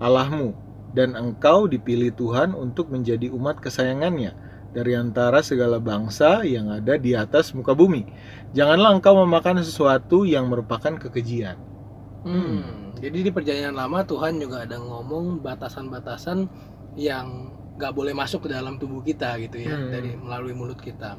Allahmu, 0.00 0.56
dan 0.96 1.12
engkau 1.12 1.68
dipilih 1.68 2.16
Tuhan 2.16 2.56
untuk 2.56 2.88
menjadi 2.88 3.28
umat 3.28 3.60
kesayangannya 3.60 4.32
dari 4.76 4.92
antara 4.96 5.40
segala 5.50 5.78
bangsa 5.80 6.44
yang 6.54 6.66
ada 6.78 6.94
di 7.00 7.12
atas 7.16 7.52
muka 7.56 7.72
bumi. 7.80 8.02
Janganlah 8.56 8.90
engkau 8.96 9.14
memakan 9.24 9.60
sesuatu 9.64 10.24
yang 10.28 10.44
merupakan 10.52 10.94
kekejian. 11.02 11.58
Hmm. 12.26 12.94
Jadi 12.98 13.18
di 13.26 13.30
perjanjian 13.30 13.74
lama 13.78 14.02
Tuhan 14.10 14.42
juga 14.42 14.66
ada 14.66 14.76
ngomong 14.82 15.38
batasan-batasan 15.46 16.38
yang 16.98 17.26
nggak 17.78 17.92
boleh 17.94 18.12
masuk 18.20 18.40
ke 18.46 18.48
dalam 18.50 18.74
tubuh 18.80 19.00
kita 19.06 19.38
gitu 19.38 19.56
ya 19.70 19.76
Hmm. 19.76 19.90
dari 19.92 20.18
melalui 20.18 20.54
mulut 20.58 20.78
kita. 20.82 21.10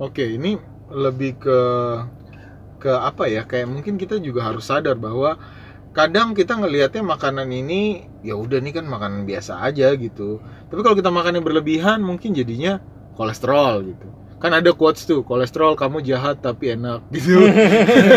Oke, 0.00 0.24
ini 0.36 0.56
lebih 0.90 1.38
ke 1.38 1.58
ke 2.80 2.90
apa 2.90 3.24
ya? 3.28 3.42
Kayak 3.44 3.68
mungkin 3.70 3.94
kita 4.00 4.16
juga 4.22 4.48
harus 4.48 4.64
sadar 4.70 4.96
bahwa 4.96 5.36
kadang 5.90 6.38
kita 6.38 6.54
ngelihatnya 6.54 7.02
makanan 7.02 7.50
ini 7.50 8.06
ya 8.22 8.38
udah 8.38 8.62
nih 8.62 8.78
kan 8.78 8.86
makanan 8.86 9.26
biasa 9.26 9.58
aja 9.64 9.90
gitu. 9.98 10.38
Tapi 10.70 10.80
kalau 10.86 10.94
kita 10.94 11.10
makannya 11.10 11.42
berlebihan 11.42 11.98
mungkin 12.02 12.30
jadinya 12.34 12.78
kolesterol 13.18 13.82
gitu. 13.90 14.08
Kan 14.40 14.56
ada 14.56 14.72
quotes 14.72 15.04
tuh, 15.04 15.20
kolesterol 15.20 15.76
kamu 15.76 16.00
jahat 16.00 16.40
tapi 16.40 16.72
enak 16.72 17.04
gitu. 17.14 17.44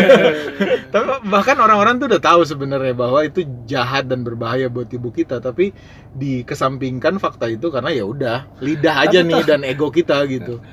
tapi 0.94 1.06
bahkan 1.28 1.60
orang-orang 1.60 2.00
tuh 2.00 2.08
udah 2.08 2.22
tahu 2.22 2.48
sebenarnya 2.48 2.96
bahwa 2.96 3.20
itu 3.26 3.44
jahat 3.68 4.08
dan 4.08 4.24
berbahaya 4.24 4.72
buat 4.72 4.88
tubuh 4.88 5.12
kita, 5.12 5.42
tapi 5.44 5.76
dikesampingkan 6.16 7.20
fakta 7.20 7.52
itu 7.52 7.68
karena 7.68 7.92
ya 7.92 8.08
udah 8.08 8.38
lidah 8.64 9.04
aja 9.04 9.20
Tapi 9.20 9.28
nih 9.28 9.40
toh- 9.44 9.48
dan 9.50 9.60
ego 9.68 9.88
kita 9.92 10.24
gitu. 10.30 10.64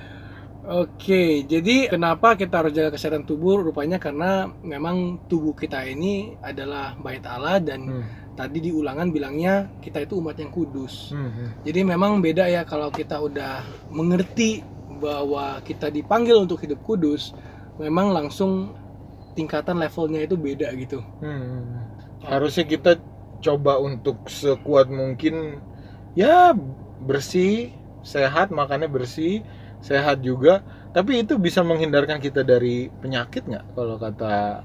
Oke, 0.71 1.43
jadi 1.43 1.91
kenapa 1.91 2.39
kita 2.39 2.63
harus 2.63 2.71
jaga 2.71 2.95
kesehatan 2.95 3.27
tubuh? 3.27 3.59
Rupanya 3.59 3.99
karena 3.99 4.47
memang 4.63 5.19
tubuh 5.27 5.51
kita 5.51 5.83
ini 5.83 6.39
adalah 6.39 6.95
bait 6.95 7.19
Allah 7.27 7.59
dan 7.59 7.79
Hmm. 7.83 8.05
tadi 8.39 8.63
di 8.63 8.71
ulangan 8.71 9.11
bilangnya 9.11 9.67
kita 9.83 10.07
itu 10.07 10.23
umat 10.23 10.39
yang 10.39 10.47
kudus. 10.47 11.11
Hmm, 11.11 11.27
hmm. 11.27 11.47
Jadi 11.67 11.79
memang 11.83 12.23
beda 12.23 12.47
ya 12.47 12.63
kalau 12.63 12.87
kita 12.87 13.19
udah 13.19 13.67
mengerti 13.91 14.63
bahwa 15.03 15.59
kita 15.59 15.91
dipanggil 15.91 16.39
untuk 16.39 16.63
hidup 16.63 16.79
kudus, 16.87 17.35
memang 17.75 18.15
langsung 18.15 18.71
tingkatan 19.35 19.75
levelnya 19.75 20.23
itu 20.23 20.39
beda 20.39 20.71
gitu. 20.79 21.03
Hmm. 21.19 21.83
Harusnya 22.23 22.63
kita 22.63 22.95
coba 23.43 23.75
untuk 23.75 24.23
sekuat 24.31 24.87
mungkin 24.87 25.59
ya 26.15 26.55
bersih, 27.03 27.75
sehat, 28.07 28.55
makannya 28.55 28.87
bersih, 28.87 29.43
sehat 29.81 30.21
juga. 30.21 30.63
Tapi 30.91 31.23
itu 31.23 31.39
bisa 31.39 31.63
menghindarkan 31.65 32.19
kita 32.19 32.43
dari 32.43 32.91
penyakit 32.99 33.47
nggak 33.47 33.65
kalau 33.75 33.95
kata 33.97 34.63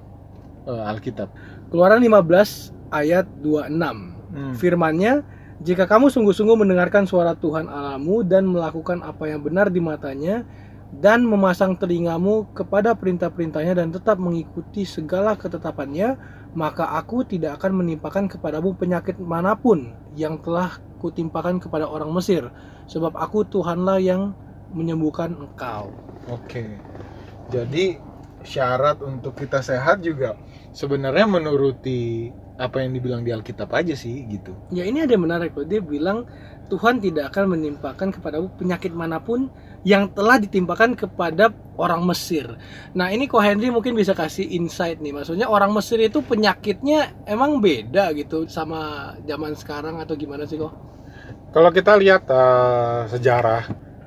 eh, 0.66 0.90
Alkitab? 0.90 1.28
Keluaran 1.72 2.02
15 2.02 2.94
ayat 2.94 3.26
26. 3.42 4.16
Hmm. 4.26 4.54
Firmannya, 4.58 5.22
jika 5.62 5.88
kamu 5.88 6.12
sungguh-sungguh 6.12 6.66
mendengarkan 6.66 7.08
suara 7.08 7.32
Tuhan 7.32 7.70
Allahmu 7.70 8.26
dan 8.26 8.44
melakukan 8.44 9.00
apa 9.00 9.30
yang 9.30 9.40
benar 9.40 9.72
di 9.72 9.80
matanya 9.80 10.44
dan 11.00 11.26
memasang 11.26 11.74
telingamu 11.74 12.46
kepada 12.54 12.94
perintah-perintahnya 12.94 13.74
dan 13.80 13.88
tetap 13.90 14.20
mengikuti 14.20 14.86
segala 14.86 15.34
ketetapannya, 15.34 16.14
maka 16.54 16.88
aku 16.96 17.26
tidak 17.26 17.60
akan 17.60 17.84
menimpakan 17.84 18.30
kepadamu 18.30 18.76
penyakit 18.76 19.18
mana 19.18 19.56
pun 19.58 19.92
yang 20.14 20.40
telah 20.40 20.78
kutimpakan 21.02 21.60
kepada 21.60 21.84
orang 21.84 22.12
Mesir, 22.14 22.48
sebab 22.88 23.12
aku 23.18 23.44
Tuhanlah 23.44 24.00
yang 24.00 24.32
menyembuhkan 24.76 25.32
engkau. 25.32 25.88
Oke. 26.28 26.76
Jadi 27.48 27.96
syarat 28.46 29.00
untuk 29.02 29.34
kita 29.34 29.64
sehat 29.64 30.04
juga 30.04 30.38
sebenarnya 30.70 31.26
menuruti 31.26 32.30
apa 32.56 32.80
yang 32.80 32.96
dibilang 32.96 33.20
di 33.20 33.32
Alkitab 33.32 33.68
aja 33.72 33.92
sih 33.92 34.24
gitu. 34.28 34.52
Ya 34.72 34.84
ini 34.88 35.04
ada 35.04 35.12
yang 35.12 35.24
menarik 35.28 35.52
loh. 35.52 35.64
Dia 35.68 35.80
bilang 35.80 36.24
Tuhan 36.72 36.98
tidak 36.98 37.34
akan 37.34 37.58
menimpakan 37.58 38.08
kepadamu 38.10 38.48
penyakit 38.56 38.90
mana 38.96 39.20
pun 39.20 39.52
yang 39.86 40.10
telah 40.10 40.40
ditimpakan 40.40 40.96
kepada 40.98 41.52
orang 41.76 42.02
Mesir. 42.08 42.56
Nah 42.96 43.12
ini 43.12 43.28
kok 43.28 43.44
Henry 43.44 43.68
mungkin 43.68 43.92
bisa 43.94 44.16
kasih 44.16 44.48
insight 44.56 44.98
nih. 44.98 45.12
Maksudnya 45.12 45.46
orang 45.46 45.70
Mesir 45.70 46.00
itu 46.00 46.24
penyakitnya 46.24 47.28
emang 47.28 47.60
beda 47.60 48.10
gitu 48.16 48.48
sama 48.48 49.12
zaman 49.28 49.52
sekarang 49.54 50.00
atau 50.00 50.16
gimana 50.16 50.48
sih 50.48 50.56
kok? 50.56 50.72
Kalau 51.52 51.70
kita 51.70 51.94
lihat 52.00 52.24
eh, 52.26 53.00
sejarah, 53.14 53.62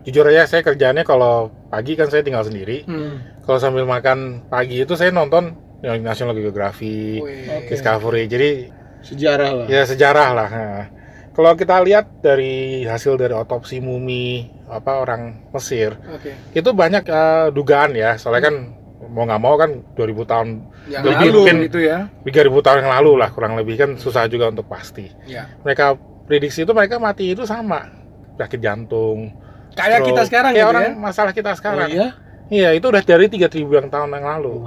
jujur 0.09 0.25
aja 0.25 0.49
saya 0.49 0.65
kerjaannya 0.65 1.05
kalau 1.05 1.53
pagi 1.69 1.93
kan 1.93 2.09
saya 2.09 2.25
tinggal 2.25 2.41
sendiri. 2.41 2.81
Hmm. 2.89 3.21
Kalau 3.45 3.61
sambil 3.61 3.85
makan 3.85 4.49
pagi 4.49 4.81
itu 4.81 4.97
saya 4.97 5.13
nonton 5.13 5.53
yang 5.79 6.01
National 6.01 6.33
Geographic. 6.33 7.21
Oke. 7.21 7.69
Discovery. 7.69 8.25
Jadi 8.25 8.49
sejarah 8.99 9.49
lah 9.53 9.65
ya 9.69 9.81
sejarah 9.85 10.29
lah. 10.33 10.49
Nah, 10.49 10.85
kalau 11.31 11.53
kita 11.53 11.79
lihat 11.85 12.19
dari 12.19 12.83
hasil 12.83 13.15
dari 13.15 13.31
otopsi 13.31 13.79
mumi 13.79 14.43
apa 14.67 14.99
orang 14.99 15.53
Mesir, 15.53 15.95
Oke. 16.09 16.35
itu 16.51 16.69
banyak 16.73 17.05
eh, 17.05 17.47
dugaan 17.53 17.95
ya. 17.95 18.17
Soalnya 18.17 18.49
kan 18.49 18.55
mau 19.09 19.23
nggak 19.23 19.41
mau 19.41 19.55
kan 19.55 19.71
2000 19.95 20.25
tahun, 20.27 20.47
Yang 20.89 21.03
Lebih 21.05 21.15
lalu 21.31 21.39
mungkin- 21.39 21.61
gitu 21.69 21.79
ya. 21.79 21.97
3000 22.27 22.59
tahun 22.59 22.77
yang 22.83 22.91
lalu 22.99 23.11
lah 23.15 23.29
kurang 23.31 23.53
lebih 23.55 23.77
kan 23.77 23.89
susah 23.95 24.25
juga 24.27 24.49
untuk 24.49 24.67
pasti. 24.67 25.07
Ya. 25.25 25.47
Mereka 25.63 25.95
prediksi 26.27 26.67
itu 26.67 26.73
mereka 26.75 26.99
mati 26.99 27.31
itu 27.31 27.47
sama 27.47 27.87
penyakit 28.35 28.59
jantung. 28.59 29.31
Kayak 29.79 29.91
stroke. 29.95 30.07
kita 30.09 30.21
sekarang 30.25 30.51
Kayak 30.51 30.59
gitu 30.59 30.71
orang 30.71 30.83
ya. 30.83 30.93
masalah 30.95 31.31
kita 31.31 31.49
oh 31.49 31.55
sekarang. 31.55 31.89
iya 31.89 32.07
Iya, 32.49 32.69
itu 32.73 32.85
udah 32.85 32.99
dari 32.99 33.25
3000 33.25 33.45
yang 33.69 33.87
tahun 33.87 34.09
yang 34.09 34.25
lalu. 34.27 34.65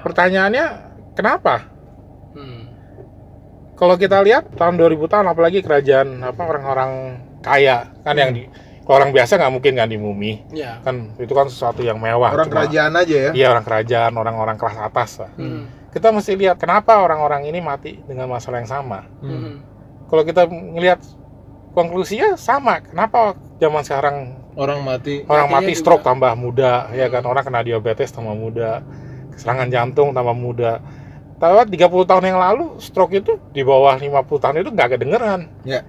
Pertanyaannya 0.00 0.64
kenapa? 1.12 1.68
Hmm. 2.32 2.62
Kalau 3.74 3.94
kita 3.94 4.20
lihat 4.22 4.48
tahun 4.50 4.74
2000 4.74 5.04
tahun 5.06 5.26
apalagi 5.26 5.60
kerajaan 5.60 6.08
apa 6.20 6.40
orang-orang 6.40 6.92
kaya 7.40 7.92
kan 8.00 8.16
yang 8.16 8.32
di 8.32 8.48
kalau 8.80 8.96
orang 8.98 9.12
biasa 9.12 9.36
nggak 9.36 9.52
mungkin 9.52 9.72
kan 9.74 9.84
di 9.84 9.98
mumi 9.98 10.40
Ya. 10.50 10.80
kan 10.80 11.12
itu 11.16 11.28
kan 11.30 11.46
sesuatu 11.46 11.78
yang 11.80 11.98
mewah 11.98 12.32
orang 12.32 12.46
Cuma- 12.46 12.64
kerajaan 12.64 12.92
aja 12.94 13.16
ya 13.20 13.30
iya 13.34 13.46
orang 13.50 13.62
kerajaan 13.62 14.12
orang-orang 14.14 14.56
kelas 14.56 14.78
atas 14.80 15.10
lah. 15.18 15.30
Hmm. 15.34 15.68
kita 15.90 16.08
mesti 16.08 16.32
lihat 16.34 16.56
kenapa 16.56 16.96
orang-orang 16.96 17.44
ini 17.44 17.58
mati 17.58 18.00
dengan 18.00 18.30
masalah 18.30 18.58
yang 18.58 18.70
sama 18.70 19.04
Hmm. 19.20 19.28
Hmm. 19.28 19.54
kalau 20.06 20.22
kita 20.22 20.46
ngelihat 20.46 21.02
konklusinya 21.70 22.34
sama 22.34 22.80
kenapa 22.80 23.36
zaman 23.56 23.82
sekarang 23.82 24.16
orang 24.56 24.84
mati 24.84 25.24
orang 25.28 25.48
mati 25.48 25.72
juga. 25.72 25.80
stroke 25.80 26.04
tambah 26.04 26.32
muda 26.36 26.92
ya 26.92 27.08
kan 27.08 27.24
orang 27.24 27.42
kena 27.44 27.64
diabetes 27.64 28.12
tambah 28.12 28.36
muda 28.36 28.84
serangan 29.36 29.68
jantung 29.72 30.12
tambah 30.12 30.36
muda 30.36 30.80
Tahu 31.36 31.68
30 31.68 32.08
tahun 32.08 32.24
yang 32.32 32.40
lalu 32.40 32.80
stroke 32.80 33.12
itu 33.12 33.36
di 33.52 33.60
bawah 33.60 33.92
50 33.92 34.24
tahun 34.40 34.56
itu 34.64 34.72
nggak 34.72 34.96
kedengeran. 34.96 35.40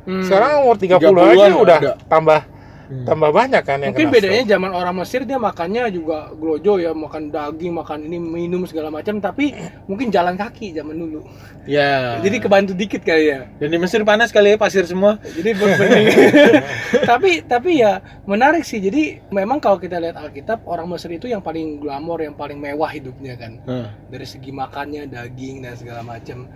Hmm. 0.03 0.19
Sekarang 0.19 0.67
umur 0.67 0.75
30 0.75 0.99
30-an 0.99 1.23
aja 1.39 1.55
udah 1.55 1.79
ada. 1.79 1.93
tambah 2.11 2.39
Hmm. 2.87 3.03
tambah 3.03 3.35
banyak 3.35 3.63
kan 3.67 3.83
yang 3.83 3.91
Mungkin 3.91 4.07
kena 4.07 4.15
bedanya 4.15 4.41
stroke. 4.47 4.53
zaman 4.55 4.71
orang 4.71 4.95
Mesir 4.95 5.21
dia 5.27 5.35
makannya 5.35 5.83
juga 5.91 6.31
glojo 6.31 6.79
ya, 6.79 6.95
makan 6.95 7.27
daging, 7.27 7.75
makan 7.75 7.99
ini 8.07 8.15
minum 8.15 8.63
segala 8.63 8.87
macam, 8.87 9.19
tapi 9.19 9.51
mungkin 9.85 10.07
jalan 10.07 10.39
kaki 10.39 10.71
zaman 10.71 10.95
dulu. 10.95 11.19
ya 11.67 12.23
Jadi 12.23 12.39
kebantu 12.39 12.71
dikit 12.71 13.03
kali 13.03 13.27
ya. 13.27 13.43
dan 13.59 13.67
di 13.67 13.75
Mesir 13.75 14.07
panas 14.07 14.31
kali 14.31 14.55
ya 14.55 14.57
pasir 14.57 14.87
semua 14.87 15.19
Jadi 15.19 15.49
berbanding. 15.51 16.07
tapi 17.11 17.43
tapi 17.43 17.83
ya 17.83 17.99
menarik 18.23 18.63
sih. 18.63 18.79
Jadi 18.79 19.19
memang 19.29 19.59
kalau 19.59 19.75
kita 19.75 19.99
lihat 19.99 20.15
Alkitab, 20.15 20.63
orang 20.63 20.87
Mesir 20.87 21.11
itu 21.11 21.27
yang 21.27 21.43
paling 21.43 21.83
glamor, 21.83 22.23
yang 22.23 22.39
paling 22.39 22.55
mewah 22.55 22.87
hidupnya 22.87 23.35
kan. 23.35 23.59
Nah, 23.67 23.91
Dari 24.07 24.23
segi 24.23 24.55
makannya, 24.55 25.11
daging 25.11 25.67
dan 25.67 25.75
segala 25.75 26.07
macam. 26.07 26.47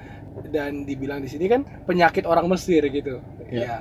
Dan 0.47 0.87
dibilang 0.87 1.19
di 1.19 1.27
sini 1.27 1.51
kan 1.51 1.67
penyakit 1.83 2.23
orang 2.23 2.47
Mesir 2.47 2.87
gitu. 2.87 3.19
Ya. 3.51 3.59
Ya. 3.59 3.77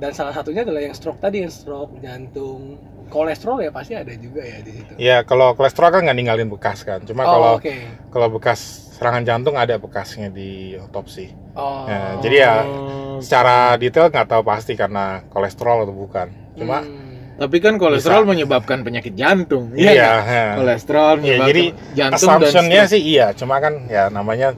Dan 0.00 0.10
salah 0.16 0.32
satunya 0.32 0.64
adalah 0.64 0.80
yang 0.80 0.96
stroke 0.96 1.20
tadi, 1.20 1.44
yang 1.44 1.52
stroke, 1.52 1.92
jantung, 2.00 2.80
kolesterol 3.12 3.60
ya 3.60 3.70
pasti 3.74 3.92
ada 3.92 4.14
juga 4.16 4.40
ya 4.40 4.58
di 4.64 4.72
situ. 4.72 4.92
Ya 4.96 5.16
kalau 5.26 5.52
kolesterol 5.58 5.90
kan 5.92 6.00
nggak 6.08 6.16
ninggalin 6.16 6.48
bekas 6.48 6.86
kan. 6.86 7.04
Cuma 7.04 7.26
oh, 7.26 7.30
kalau 7.34 7.50
oke. 7.60 7.74
kalau 8.08 8.28
bekas 8.32 8.88
serangan 8.96 9.26
jantung 9.26 9.58
ada 9.58 9.76
bekasnya 9.76 10.32
di 10.32 10.78
otopsi. 10.78 11.34
Oh. 11.52 11.84
Ya, 11.84 12.16
jadi 12.24 12.36
ya 12.36 12.54
oh, 12.64 13.18
secara 13.20 13.76
detail 13.76 14.08
nggak 14.08 14.28
tahu 14.30 14.42
pasti 14.46 14.72
karena 14.78 15.26
kolesterol 15.28 15.84
atau 15.84 15.94
bukan. 15.94 16.28
Cuma 16.56 16.80
Hmm. 16.80 17.40
tapi 17.40 17.56
kan 17.56 17.80
kolesterol 17.80 18.28
Bisa. 18.28 18.30
menyebabkan 18.36 18.84
penyakit 18.84 19.16
jantung 19.16 19.72
iya, 19.72 19.92
nggak? 19.96 19.96
ya. 20.28 20.46
kolesterol 20.60 21.14
Iya, 21.16 21.20
menyebabkan 21.24 21.48
jadi 21.48 21.62
jantung 21.96 21.96
dan 21.96 22.12
assumption-nya 22.12 22.82
stroke. 22.84 22.92
sih 22.92 23.00
iya, 23.00 23.26
cuma 23.32 23.56
kan 23.64 23.74
ya 23.88 24.12
namanya 24.12 24.48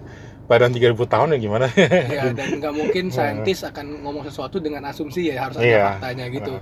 badan 0.52 0.70
3000 0.70 0.92
tahun 1.08 1.28
ya 1.32 1.38
gimana? 1.40 1.66
ya 1.72 2.28
dan 2.30 2.48
nggak 2.60 2.74
mungkin 2.74 3.04
saintis 3.08 3.64
akan 3.64 4.04
ngomong 4.04 4.22
sesuatu 4.22 4.56
dengan 4.56 4.84
asumsi 4.84 5.32
ya 5.32 5.48
harus 5.48 5.56
ada 5.56 5.64
Iya. 5.64 5.84
faktanya 5.96 6.24
gitu 6.28 6.54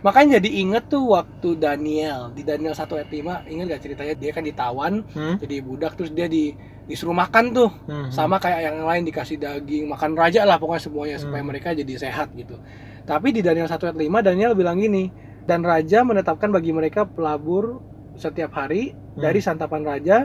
makanya 0.00 0.36
jadi 0.36 0.50
inget 0.60 0.84
tuh 0.86 1.04
waktu 1.08 1.48
Daniel 1.54 2.30
di 2.30 2.42
Daniel 2.42 2.74
1 2.74 2.82
ayat 2.92 3.08
5 3.08 3.46
inget 3.46 3.64
gak 3.68 3.82
ceritanya 3.82 4.14
dia 4.14 4.30
kan 4.30 4.42
ditawan 4.42 4.92
Hmm? 5.08 5.38
jadi 5.38 5.56
budak 5.60 5.94
terus 5.94 6.10
dia 6.10 6.26
di 6.26 6.52
disuruh 6.84 7.14
makan 7.14 7.44
tuh 7.50 7.70
Hmm. 7.84 8.10
sama 8.10 8.36
kayak 8.36 8.60
yang 8.64 8.82
lain 8.82 9.02
dikasih 9.04 9.36
daging 9.36 9.86
makan 9.86 10.14
raja 10.14 10.42
lah 10.42 10.54
pokoknya 10.56 10.82
semuanya 10.82 11.16
supaya 11.16 11.40
Hmm. 11.40 11.48
mereka 11.48 11.70
jadi 11.70 11.94
sehat 11.96 12.30
gitu 12.32 12.58
tapi 13.02 13.30
di 13.30 13.40
Daniel 13.40 13.66
1 13.66 13.86
ayat 13.86 13.94
5 13.96 14.18
Daniel 14.20 14.52
bilang 14.52 14.76
gini 14.76 15.10
dan 15.42 15.62
raja 15.62 16.02
menetapkan 16.02 16.50
bagi 16.50 16.70
mereka 16.70 17.06
pelabur 17.06 17.78
setiap 18.14 18.50
hari 18.52 18.90
Hmm. 19.12 19.22
dari 19.22 19.38
santapan 19.38 19.82
raja 19.82 20.16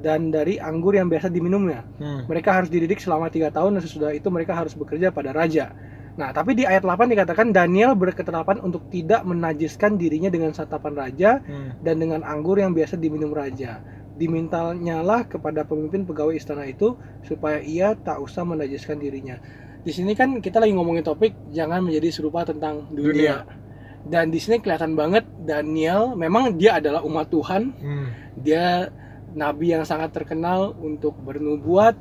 dan 0.00 0.32
dari 0.32 0.56
anggur 0.56 0.96
yang 0.96 1.12
biasa 1.12 1.28
diminumnya 1.28 1.84
Hmm. 2.00 2.24
mereka 2.24 2.56
harus 2.56 2.72
dididik 2.72 2.98
selama 2.98 3.28
tiga 3.28 3.52
tahun 3.52 3.76
dan 3.76 3.82
sesudah 3.82 4.10
itu 4.10 4.30
mereka 4.32 4.56
harus 4.56 4.72
bekerja 4.72 5.12
pada 5.12 5.30
raja. 5.30 5.74
Nah, 6.12 6.28
tapi 6.28 6.52
di 6.52 6.68
ayat 6.68 6.84
8 6.84 7.08
dikatakan 7.08 7.56
Daniel 7.56 7.96
berketetapan 7.96 8.60
untuk 8.60 8.84
tidak 8.92 9.24
menajiskan 9.24 9.96
dirinya 9.96 10.28
dengan 10.28 10.52
santapan 10.52 10.92
raja 10.92 11.40
Hmm. 11.40 11.76
dan 11.80 11.96
dengan 11.96 12.20
anggur 12.20 12.60
yang 12.60 12.72
biasa 12.72 12.96
diminum 12.96 13.32
raja. 13.32 13.80
Dimintanyalah 14.16 15.28
kepada 15.28 15.60
pemimpin 15.62 16.04
pegawai 16.04 16.32
istana 16.32 16.64
itu 16.64 16.96
supaya 17.20 17.60
ia 17.60 17.92
tak 17.92 18.16
usah 18.16 18.44
menajiskan 18.44 18.96
dirinya. 18.96 19.36
Di 19.82 19.90
sini 19.90 20.14
kan 20.14 20.38
kita 20.38 20.56
lagi 20.56 20.72
ngomongin 20.72 21.02
topik 21.02 21.34
jangan 21.50 21.82
menjadi 21.82 22.08
serupa 22.08 22.44
tentang 22.44 22.88
dunia. 22.88 23.44
Dan 24.02 24.28
di 24.28 24.38
sini 24.38 24.58
kelihatan 24.58 24.94
banget 24.94 25.22
Daniel 25.42 26.14
memang 26.14 26.54
dia 26.54 26.76
adalah 26.76 27.02
umat 27.02 27.28
Tuhan, 27.28 27.62
Hmm. 27.74 28.08
dia 28.36 28.88
nabi 29.32 29.72
yang 29.72 29.84
sangat 29.84 30.12
terkenal 30.12 30.76
untuk 30.78 31.16
bernubuat 31.20 31.96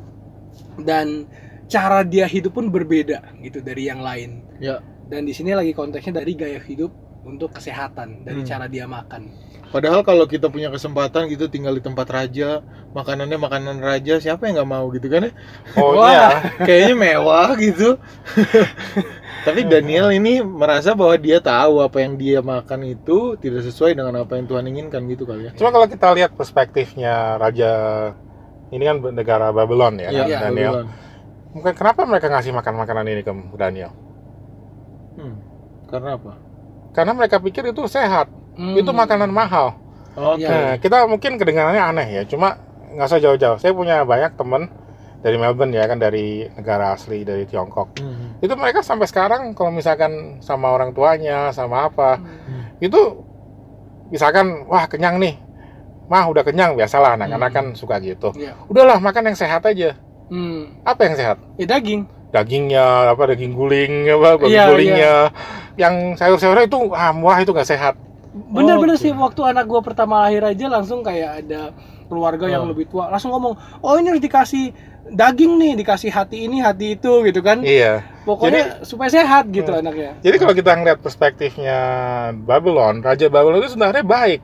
dan 0.82 1.28
cara 1.72 2.04
dia 2.04 2.28
hidup 2.28 2.60
pun 2.60 2.68
berbeda 2.68 3.24
gitu 3.40 3.64
dari 3.64 3.88
yang 3.88 4.04
lain. 4.04 4.44
Ya. 4.60 4.84
Dan 5.08 5.28
di 5.28 5.34
sini 5.36 5.52
lagi 5.52 5.72
konteksnya 5.72 6.24
dari 6.24 6.36
gaya 6.36 6.60
hidup 6.60 6.92
untuk 7.22 7.54
kesehatan, 7.54 8.26
dari 8.26 8.42
Hmm. 8.44 8.50
cara 8.50 8.66
dia 8.66 8.88
makan. 8.90 9.30
Padahal 9.72 10.04
kalau 10.04 10.28
kita 10.28 10.52
punya 10.52 10.68
kesempatan 10.68 11.32
gitu 11.32 11.48
tinggal 11.48 11.72
di 11.72 11.80
tempat 11.80 12.04
raja, 12.12 12.60
makanannya 12.92 13.40
makanan 13.40 13.78
raja, 13.80 14.20
siapa 14.20 14.48
yang 14.52 14.60
nggak 14.60 14.68
mau 14.72 14.92
gitu 14.92 15.08
kan? 15.08 15.28
ya? 15.28 15.32
Oh 15.80 15.96
Wah. 15.96 16.12
iya. 16.12 16.28
Kayaknya 16.60 16.96
mewah 17.00 17.50
gitu. 17.56 17.96
Tapi 19.42 19.66
Daniel 19.66 20.14
ini 20.14 20.46
merasa 20.46 20.94
bahwa 20.94 21.18
dia 21.18 21.42
tahu 21.42 21.82
apa 21.82 21.98
yang 21.98 22.14
dia 22.14 22.40
makan 22.46 22.86
itu 22.86 23.34
tidak 23.42 23.66
sesuai 23.66 23.98
dengan 23.98 24.22
apa 24.22 24.38
yang 24.38 24.46
Tuhan 24.46 24.66
inginkan 24.70 25.02
gitu 25.10 25.26
kali 25.26 25.50
ya. 25.50 25.52
Cuma 25.58 25.74
kalau 25.74 25.90
kita 25.90 26.14
lihat 26.14 26.38
perspektifnya 26.38 27.42
raja 27.42 27.72
ini 28.70 28.84
kan 28.86 29.02
negara 29.12 29.50
Babylon 29.50 29.98
ya, 29.98 30.10
Iya, 30.14 30.24
kan, 30.38 30.54
Daniel. 30.54 30.74
Babylon. 30.74 30.88
Mungkin 31.52 31.74
kenapa 31.76 32.02
mereka 32.08 32.28
ngasih 32.32 32.54
makan 32.56 32.74
makanan 32.80 33.06
ini 33.12 33.22
ke 33.26 33.32
Daniel? 33.58 33.92
Hmm. 35.20 35.36
Karena 35.92 36.16
apa? 36.16 36.34
Karena 36.96 37.12
mereka 37.12 37.42
pikir 37.44 37.68
itu 37.68 37.84
sehat, 37.90 38.32
Hmm. 38.56 38.78
itu 38.80 38.88
makanan 38.94 39.28
mahal. 39.32 39.76
Oke. 40.16 40.44
Iya. 40.44 40.48
Nah, 40.48 40.74
kita 40.80 41.08
mungkin 41.08 41.36
kedengarannya 41.40 41.84
aneh 41.84 42.08
ya, 42.20 42.24
cuma 42.28 42.60
nggak 42.96 43.08
usah 43.08 43.20
jauh-jauh. 43.24 43.58
Saya 43.60 43.72
punya 43.76 44.04
banyak 44.04 44.36
teman 44.36 44.68
dari 45.22 45.38
Melbourne 45.38 45.72
ya 45.72 45.86
kan 45.86 45.98
dari 45.98 46.50
negara 46.52 46.94
asli 46.94 47.22
dari 47.22 47.46
Tiongkok. 47.46 48.02
Hmm. 48.02 48.42
Itu 48.42 48.54
mereka 48.54 48.82
sampai 48.82 49.06
sekarang 49.06 49.54
kalau 49.54 49.70
misalkan 49.70 50.42
sama 50.42 50.70
orang 50.70 50.92
tuanya, 50.92 51.54
sama 51.54 51.86
apa, 51.86 52.18
Hmm. 52.18 52.74
itu 52.78 53.22
misalkan 54.10 54.66
wah 54.66 54.86
kenyang 54.86 55.18
nih, 55.18 55.38
mah 56.10 56.26
udah 56.26 56.44
kenyang 56.44 56.76
biasalah 56.76 57.16
anak-anak 57.16 57.50
Hmm. 57.50 57.58
kan 57.58 57.66
suka 57.74 58.02
gitu. 58.02 58.34
Iya. 58.36 58.58
Udahlah 58.68 58.98
makan 58.98 59.32
yang 59.32 59.38
sehat 59.38 59.64
aja. 59.64 59.96
Hmm. 60.28 60.82
Apa 60.82 61.08
yang 61.08 61.16
sehat? 61.16 61.38
Ya 61.56 61.68
daging. 61.68 62.08
Dagingnya, 62.32 63.12
apa 63.12 63.36
daging 63.36 63.52
guling, 63.52 64.08
apa 64.08 64.40
babi 64.40 64.56
Iya, 64.56 64.64
gulingnya. 64.72 65.16
Yang 65.76 65.96
sayur-sayurnya 66.16 66.66
itu 66.66 66.80
ah, 66.92 67.12
wah 67.12 67.38
itu 67.38 67.52
nggak 67.52 67.68
sehat. 67.68 67.96
Bener-bener 68.32 68.96
Oke. 68.96 69.04
sih 69.04 69.12
waktu 69.12 69.42
anak 69.44 69.68
gua 69.68 69.84
pertama 69.84 70.24
lahir 70.24 70.40
aja 70.40 70.72
langsung 70.72 71.04
kayak 71.04 71.44
ada 71.44 71.76
keluarga 72.08 72.48
yang 72.48 72.64
Oh. 72.64 72.72
lebih 72.72 72.88
tua 72.88 73.12
langsung 73.12 73.36
ngomong, 73.36 73.56
"Oh, 73.84 74.00
ini 74.00 74.08
harus 74.08 74.24
dikasih 74.24 74.72
daging 75.12 75.54
nih, 75.56 75.74
dikasih 75.78 76.10
hati 76.10 76.48
ini, 76.48 76.60
hati 76.60 76.96
itu 76.96 77.22
gitu 77.22 77.40
kan." 77.40 77.60
Iya. 77.60 78.02
Pokoknya 78.22 78.82
supaya 78.82 79.10
sehat 79.10 79.50
gitu 79.50 79.68
Hmm. 79.68 79.82
anaknya. 79.82 80.16
Jadi 80.20 80.36
kalau 80.38 80.54
kita 80.54 80.72
ngeliat 80.74 81.00
perspektifnya 81.00 81.78
Babylon, 82.38 83.02
Raja 83.02 83.28
Babylon 83.28 83.60
itu 83.60 83.74
sebenarnya 83.74 84.02
baik. 84.02 84.42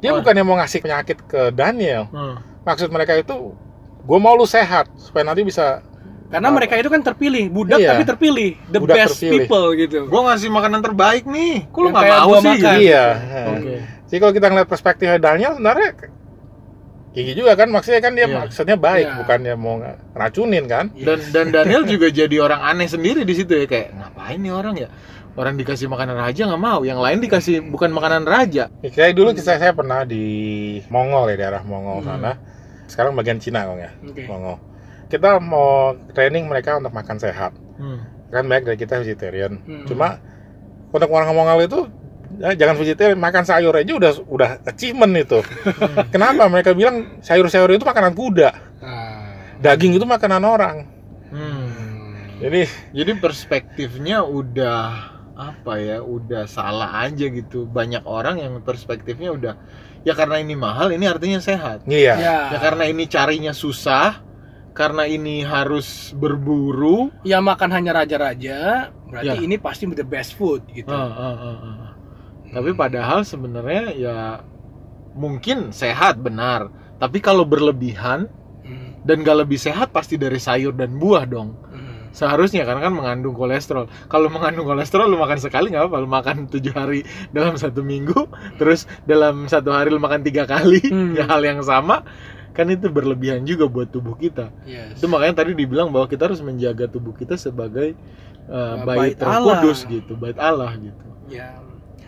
Dia 0.00 0.10
bukan 0.12 0.32
yang 0.32 0.46
mau 0.46 0.56
ngasih 0.56 0.80
penyakit 0.80 1.18
ke 1.22 1.52
Daniel. 1.52 2.08
Hmm. 2.08 2.40
Maksud 2.62 2.88
mereka 2.88 3.14
itu, 3.14 3.52
gue 4.00 4.18
mau 4.18 4.32
lu 4.32 4.44
sehat 4.44 4.88
supaya 4.96 5.22
nanti 5.22 5.42
bisa. 5.42 5.84
Karena 6.26 6.46
Apa? 6.46 6.56
mereka 6.56 6.74
itu 6.74 6.86
kan 6.86 7.02
terpilih, 7.02 7.50
budak 7.50 7.76
Iya. 7.76 7.90
tapi 7.90 8.02
terpilih, 8.06 8.50
the 8.70 8.78
Budak 8.78 8.96
best 8.96 9.18
terpilih. 9.18 9.44
people 9.44 9.66
gitu. 9.74 9.98
Gua 10.06 10.30
ngasih 10.30 10.46
makanan 10.46 10.78
terbaik 10.80 11.26
nih. 11.26 11.66
Kok 11.66 11.80
lu 11.80 11.88
nggak 11.90 12.06
mau 12.06 12.38
sih? 12.38 12.54
makan. 12.54 12.74
Iya. 12.78 13.04
Oke. 13.50 13.74
Jadi 14.06 14.18
kalau 14.22 14.32
kita 14.32 14.46
ngeliat 14.46 14.68
perspektifnya 14.70 15.18
Daniel, 15.18 15.52
sebenarnya 15.58 15.90
gigi 17.10 17.34
juga 17.34 17.52
kan 17.54 17.66
maksudnya 17.66 17.98
kan 17.98 18.12
dia 18.12 18.24
Iya. 18.24 18.36
maksudnya 18.40 18.76
baik, 18.76 19.02
Iya. 19.04 19.16
bukannya 19.18 19.54
mau 19.54 19.82
racunin 20.12 20.64
kan? 20.64 20.94
Dan 20.94 21.18
dan 21.30 21.46
Daniel 21.50 21.82
juga 21.84 22.06
jadi 22.08 22.36
orang 22.38 22.62
aneh 22.64 22.86
sendiri 22.86 23.22
di 23.22 23.34
situ 23.34 23.50
ya 23.52 23.66
kayak 23.66 23.92
ngapain 23.92 24.38
nih 24.38 24.52
orang 24.52 24.74
ya? 24.76 24.88
Orang 25.32 25.54
dikasih 25.54 25.86
makanan 25.86 26.14
raja 26.16 26.42
nggak 26.44 26.58
mau, 26.60 26.82
yang 26.82 26.98
lain 26.98 27.18
dikasih 27.18 27.62
bukan 27.64 27.90
makanan 27.90 28.22
raja. 28.24 28.66
Ya, 28.78 28.88
Kayak 28.88 29.14
dulu 29.14 29.30
kisah 29.30 29.56
saya 29.56 29.70
pernah 29.70 30.02
di 30.02 30.22
Mongol 30.86 31.30
ya 31.30 31.36
daerah 31.40 31.62
Mongol 31.62 32.02
Hmm. 32.02 32.06
sana. 32.08 32.32
Sekarang 32.86 33.14
bagian 33.14 33.38
Cina 33.38 33.62
kok 33.64 33.78
ya, 33.78 33.90
Oke. 34.02 34.26
Mongol. 34.26 34.58
kita 35.06 35.38
mau 35.38 35.94
training 36.10 36.46
mereka 36.46 36.78
untuk 36.78 36.90
makan 36.90 37.18
sehat. 37.18 37.54
Hmm. 37.74 38.02
Kan 38.28 38.46
baik 38.46 38.62
dari 38.64 38.78
kita 38.78 38.98
vegetarian. 38.98 39.58
Hmm. 39.60 39.86
Cuma 39.86 40.18
untuk 40.90 41.06
orang 41.08 41.30
Mongal 41.30 41.58
itu 41.62 41.86
ya, 42.38 42.54
jangan 42.54 42.76
vegetarian, 42.76 43.18
makan 43.18 43.42
sayur 43.42 43.74
aja 43.74 43.92
udah 43.96 44.12
udah 44.28 44.50
achievement 44.64 45.14
itu. 45.16 45.40
Kenapa 46.14 46.46
mereka 46.46 46.70
bilang 46.70 47.18
sayur-sayur 47.18 47.72
itu 47.72 47.82
makanan 47.82 48.14
kuda, 48.14 48.50
Ah. 48.80 49.56
daging 49.58 49.98
itu 49.98 50.06
makanan 50.06 50.44
orang. 50.44 50.76
Hmm. 51.30 52.38
Jadi 52.40 52.64
Jadi 52.94 53.12
perspektifnya 53.18 54.22
udah 54.22 54.80
apa 55.36 55.80
ya, 55.80 55.98
udah 56.00 56.44
salah 56.44 57.02
aja 57.02 57.26
gitu. 57.26 57.64
Banyak 57.64 58.04
orang 58.04 58.40
yang 58.40 58.52
perspektifnya 58.60 59.32
udah 59.32 59.54
ya 60.00 60.12
karena 60.12 60.40
ini 60.40 60.56
mahal, 60.56 60.92
ini 60.92 61.04
artinya 61.04 61.40
sehat. 61.40 61.84
iya. 61.84 62.16
Ya. 62.16 62.38
Ya 62.54 62.58
karena 62.60 62.88
ini 62.88 63.04
carinya 63.04 63.52
susah, 63.52 64.24
karena 64.72 65.04
ini 65.04 65.44
harus 65.44 66.16
berburu. 66.16 67.12
Ya 67.20 67.44
makan 67.44 67.68
hanya 67.76 67.92
raja-raja, 68.00 68.88
berarti 69.12 69.36
Ya. 69.36 69.44
ini 69.44 69.60
pasti 69.60 69.84
the 69.90 70.06
best 70.06 70.32
food 70.40 70.64
gitu. 70.72 70.88
Ah, 70.88 71.04
ah, 71.12 71.36
ah, 71.36 71.58
ah. 71.60 71.89
Tapi 72.50 72.70
padahal 72.74 73.22
sebenarnya 73.22 73.94
ya 73.94 74.16
mungkin 75.14 75.70
sehat 75.70 76.18
benar. 76.18 76.70
Tapi 76.98 77.18
kalau 77.18 77.42
berlebihan 77.44 78.28
Hmm. 78.60 78.92
dan 79.02 79.24
gak 79.24 79.48
lebih 79.48 79.56
sehat 79.56 79.90
pasti 79.90 80.14
dari 80.14 80.36
sayur 80.36 80.70
dan 80.76 80.94
buah 80.94 81.24
dong. 81.24 81.56
Hmm. 81.72 82.12
Seharusnya 82.12 82.62
karena 82.68 82.86
kan 82.86 82.94
mengandung 82.94 83.32
kolesterol. 83.32 83.88
Kalau 84.06 84.28
mengandung 84.28 84.68
kolesterol 84.68 85.08
lu 85.08 85.16
makan 85.16 85.38
sekali 85.40 85.70
nggak 85.72 85.88
apa-apa. 85.88 86.04
Lu 86.04 86.10
makan 86.10 86.36
tujuh 86.46 86.74
hari 86.74 87.02
dalam 87.30 87.54
satu 87.56 87.80
minggu, 87.80 88.28
terus 88.58 88.84
dalam 89.06 89.46
satu 89.46 89.70
hari 89.72 89.88
lu 89.90 89.98
makan 89.98 90.22
tiga 90.22 90.44
kali, 90.44 90.82
Hmm. 90.86 91.14
ya 91.16 91.24
hal 91.26 91.40
yang 91.40 91.62
sama, 91.62 92.02
kan 92.52 92.66
itu 92.68 92.90
berlebihan 92.90 93.46
juga 93.46 93.70
buat 93.70 93.88
tubuh 93.88 94.18
kita. 94.18 94.50
Yes. 94.66 94.98
Itu 95.00 95.06
makanya 95.06 95.46
tadi 95.46 95.54
dibilang 95.56 95.88
bahwa 95.90 96.10
kita 96.10 96.26
harus 96.28 96.42
menjaga 96.42 96.90
tubuh 96.90 97.14
kita 97.14 97.38
sebagai 97.38 97.94
uh, 98.46 98.82
Uh, 98.82 98.84
bait 98.84 99.14
bait 99.14 99.16
terkudus 99.16 99.86
Allah. 99.86 99.92
gitu, 99.94 100.12
bait 100.18 100.38
Allah 100.38 100.70
gitu. 100.76 101.06
Ya. 101.30 101.59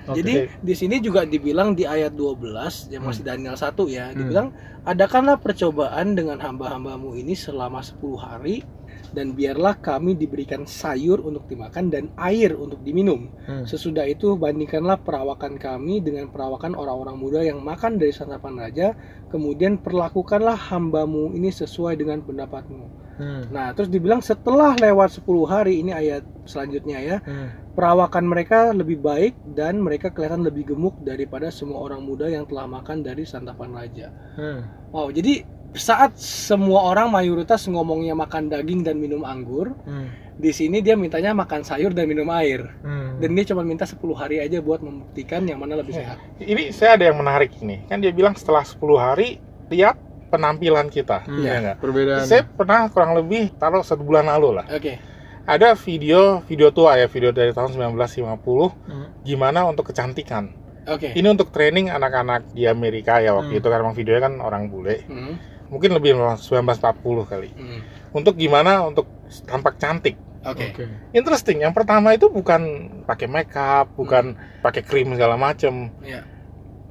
Oke. 0.08 0.18
Jadi 0.18 0.50
di 0.58 0.74
sini 0.74 0.98
juga 0.98 1.22
dibilang 1.22 1.78
di 1.78 1.86
ayat 1.86 2.14
12 2.14 2.90
yang 2.90 3.06
masih 3.06 3.22
Daniel 3.22 3.54
1 3.54 3.86
ya, 3.86 4.10
Hmm. 4.10 4.18
dibilang 4.18 4.48
adakanlah 4.82 5.38
percobaan 5.38 6.18
dengan 6.18 6.42
hamba-hambamu 6.42 7.14
ini 7.14 7.38
selama 7.38 7.78
10 7.86 8.18
hari 8.18 8.66
dan 9.12 9.36
biarlah 9.36 9.76
kami 9.78 10.16
diberikan 10.16 10.64
sayur 10.64 11.20
untuk 11.22 11.44
dimakan 11.46 11.92
dan 11.92 12.04
air 12.16 12.56
untuk 12.56 12.80
diminum. 12.80 13.28
Hmm. 13.44 13.62
Sesudah 13.68 14.08
itu 14.08 14.34
bandingkanlah 14.34 15.04
perawakan 15.04 15.60
kami 15.60 16.00
dengan 16.00 16.32
perawakan 16.32 16.72
orang-orang 16.74 17.16
muda 17.20 17.40
yang 17.44 17.60
makan 17.60 18.00
dari 18.00 18.10
santapan 18.10 18.58
raja, 18.58 18.96
kemudian 19.28 19.78
perlakukanlah 19.78 20.56
hambamu 20.56 21.30
ini 21.36 21.52
sesuai 21.52 21.94
dengan 22.00 22.24
pendapatmu. 22.24 23.01
Hmm. 23.22 23.42
Nah, 23.54 23.70
terus 23.70 23.86
dibilang 23.86 24.18
setelah 24.18 24.74
lewat 24.74 25.22
10 25.22 25.46
hari 25.46 25.78
ini 25.78 25.94
ayat 25.94 26.26
selanjutnya 26.42 26.98
ya, 26.98 27.16
Hmm. 27.22 27.54
perawakan 27.78 28.26
mereka 28.26 28.74
lebih 28.74 28.98
baik 28.98 29.38
dan 29.54 29.78
mereka 29.78 30.10
kelihatan 30.10 30.42
lebih 30.42 30.74
gemuk 30.74 30.98
daripada 31.06 31.54
semua 31.54 31.86
orang 31.86 32.02
muda 32.02 32.26
yang 32.26 32.42
telah 32.50 32.66
makan 32.66 33.06
dari 33.06 33.22
santapan 33.22 33.70
raja. 33.70 34.10
Hmm. 34.34 34.66
Wow, 34.90 35.14
jadi 35.14 35.46
saat 35.72 36.18
semua 36.20 36.84
orang 36.92 37.08
mayoritas 37.08 37.64
ngomongnya 37.64 38.12
makan 38.12 38.50
daging 38.50 38.84
dan 38.84 38.98
minum 38.98 39.24
anggur, 39.24 39.72
Hmm. 39.86 40.10
di 40.36 40.50
sini 40.52 40.82
dia 40.82 40.98
mintanya 40.98 41.32
makan 41.32 41.62
sayur 41.62 41.94
dan 41.94 42.10
minum 42.10 42.28
air. 42.34 42.66
Hmm. 42.82 43.22
Dan 43.22 43.38
dia 43.38 43.46
cuma 43.46 43.62
minta 43.62 43.86
10 43.86 44.18
hari 44.18 44.42
aja 44.42 44.58
buat 44.58 44.82
membuktikan 44.82 45.46
yang 45.46 45.62
mana 45.62 45.78
lebih 45.78 45.94
sehat. 45.94 46.18
Ini 46.42 46.74
saya 46.74 46.98
ada 46.98 47.08
yang 47.08 47.22
menarik 47.22 47.54
ini. 47.62 47.86
Kan 47.86 48.02
dia 48.02 48.10
bilang 48.10 48.34
setelah 48.34 48.66
10 48.66 48.98
hari 48.98 49.38
lihat 49.70 49.96
penampilan 50.32 50.88
kita. 50.88 51.22
Hmm. 51.22 51.38
Iya 51.38 51.52
nggak? 51.60 51.76
Perbedaan. 51.78 52.24
Saya 52.24 52.42
pernah 52.42 52.88
kurang 52.88 53.12
lebih 53.12 53.52
taruh 53.54 53.84
satu 53.84 54.00
bulan 54.00 54.24
lalu 54.26 54.56
lah. 54.56 54.66
Oke. 54.66 54.96
Ada 55.42 55.74
video 55.74 56.40
video 56.40 56.70
tua 56.70 56.96
ya, 56.96 57.06
video 57.06 57.28
dari 57.30 57.52
tahun 57.52 57.76
1950 57.76 58.72
Hmm. 58.88 59.06
gimana 59.20 59.68
untuk 59.68 59.92
kecantikan. 59.92 60.48
Oke. 60.82 61.12
Ini 61.12 61.28
untuk 61.28 61.52
training 61.52 61.90
anak-anak 61.90 62.50
di 62.50 62.64
Amerika 62.64 63.18
ya 63.18 63.36
waktu 63.36 63.52
Hmm. 63.52 63.60
itu 63.60 63.68
karena 63.68 63.90
videonya 63.92 64.22
kan 64.22 64.34
orang 64.38 64.66
bule. 64.66 65.04
Hmm, 65.04 65.34
Mungkin 65.68 65.88
lebih 65.90 66.12
1940 66.36 67.24
kali. 67.24 67.48
hmm. 67.48 67.80
Untuk 68.12 68.36
gimana 68.36 68.82
untuk 68.82 69.08
tampak 69.42 69.76
cantik. 69.76 70.20
Oke. 70.42 70.68
Oke. 70.68 70.84
Interesting. 71.12 71.62
Yang 71.62 71.74
pertama 71.74 72.12
itu 72.12 72.26
bukan 72.26 72.62
pakai 73.06 73.24
makeup, 73.24 73.88
bukan 73.94 74.34
pakai 74.60 74.82
krim 74.82 75.14
segala 75.14 75.34
macem. 75.34 75.88
Iya. 76.02 76.26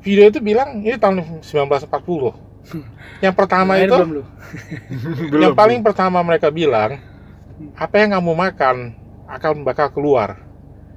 Video 0.01 0.25
itu 0.25 0.41
bilang 0.41 0.81
ini 0.81 0.97
tahun 0.97 1.45
1940. 1.45 2.33
Yang 3.25 3.35
pertama 3.35 3.77
Air 3.77 3.87
itu 3.89 3.95
belum 3.95 4.11
lu? 4.11 4.23
Belum. 5.31 5.41
yang 5.43 5.55
paling 5.55 5.79
pertama 5.81 6.19
mereka 6.21 6.49
bilang 6.49 6.99
apa 7.77 7.95
yang 7.97 8.17
kamu 8.17 8.31
makan 8.33 8.75
akan 9.29 9.63
bakal 9.63 9.87
keluar. 9.89 10.41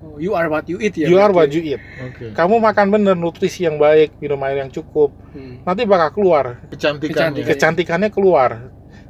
Oh, 0.04 0.20
you 0.20 0.36
are 0.36 0.48
what 0.48 0.68
you 0.68 0.76
eat 0.80 0.92
ya. 0.96 1.08
you 1.08 1.16
are 1.16 1.32
what 1.32 1.48
berarti. 1.48 1.56
you 1.56 1.76
eat. 1.76 1.82
Oke. 2.02 2.24
Kamu 2.32 2.60
makan 2.60 2.86
bener 2.90 3.14
nutrisi 3.14 3.64
yang 3.64 3.76
baik, 3.76 4.16
minum 4.20 4.36
air 4.44 4.60
yang 4.60 4.68
cukup, 4.68 5.12
Hmm. 5.32 5.64
nanti 5.64 5.84
bakal 5.84 6.12
keluar. 6.12 6.44
Kecantikan. 6.68 7.32
Kecantikan. 7.32 7.48
Kecantikannya 7.48 8.10
keluar. 8.10 8.50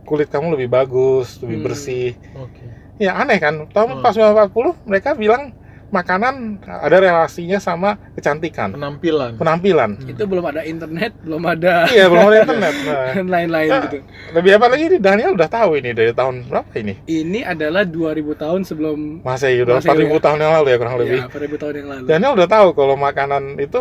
Kulit 0.05 0.29
kamu 0.29 0.55
lebih 0.55 0.69
bagus, 0.69 1.41
lebih 1.41 1.59
Hmm. 1.59 1.67
bersih. 1.67 2.11
Oke. 2.37 2.63
Ya 2.99 3.19
aneh 3.19 3.39
kan? 3.39 3.67
Tahun 3.67 3.91
Hmm. 3.91 4.03
pas 4.03 4.15
1940 4.15 4.79
mereka 4.85 5.17
bilang 5.17 5.51
makanan 5.95 6.35
ada 6.61 6.97
relasinya 6.97 7.57
sama 7.57 7.95
kecantikan, 8.13 8.75
Penampilan. 8.75 9.39
penampilan. 9.39 9.91
Hmm. 9.95 10.11
Itu 10.11 10.27
belum 10.27 10.43
ada 10.45 10.61
internet, 10.63 11.15
belum 11.21 11.43
ada 11.45 11.87
Iya, 11.87 12.11
belum 12.11 12.25
ada 12.25 12.39
internet. 12.45 12.75
Nah, 12.83 13.05
dan 13.15 13.27
lain-lain 13.29 13.69
Ya. 13.69 13.79
gitu. 13.85 13.99
lebih 14.33 14.51
apa 14.53 14.67
lagi 14.67 14.85
nih 14.89 14.99
Daniel 14.99 15.31
udah 15.33 15.49
tahu 15.49 15.71
ini 15.77 15.91
dari 15.91 16.11
tahun 16.11 16.35
berapa 16.45 16.73
ini? 16.77 16.95
Ini 17.05 17.41
adalah 17.45 17.83
2000 17.83 17.95
tahun 18.35 18.61
sebelum 18.63 19.23
Masa 19.23 19.47
ya 19.47 19.63
udah 19.63 19.79
Masehi 19.79 19.95
4000 19.95 20.11
ya. 20.11 20.21
tahun 20.21 20.39
yang 20.41 20.53
lalu 20.53 20.67
ya 20.67 20.77
kurang 20.77 20.97
lebih. 20.99 21.19
ya, 21.21 21.27
4000 21.29 21.57
tahun 21.57 21.75
yang 21.77 21.89
lalu. 21.89 22.05
Daniel 22.05 22.33
udah 22.35 22.49
tahu 22.51 22.69
kalau 22.73 22.95
makanan 22.97 23.43
itu 23.57 23.79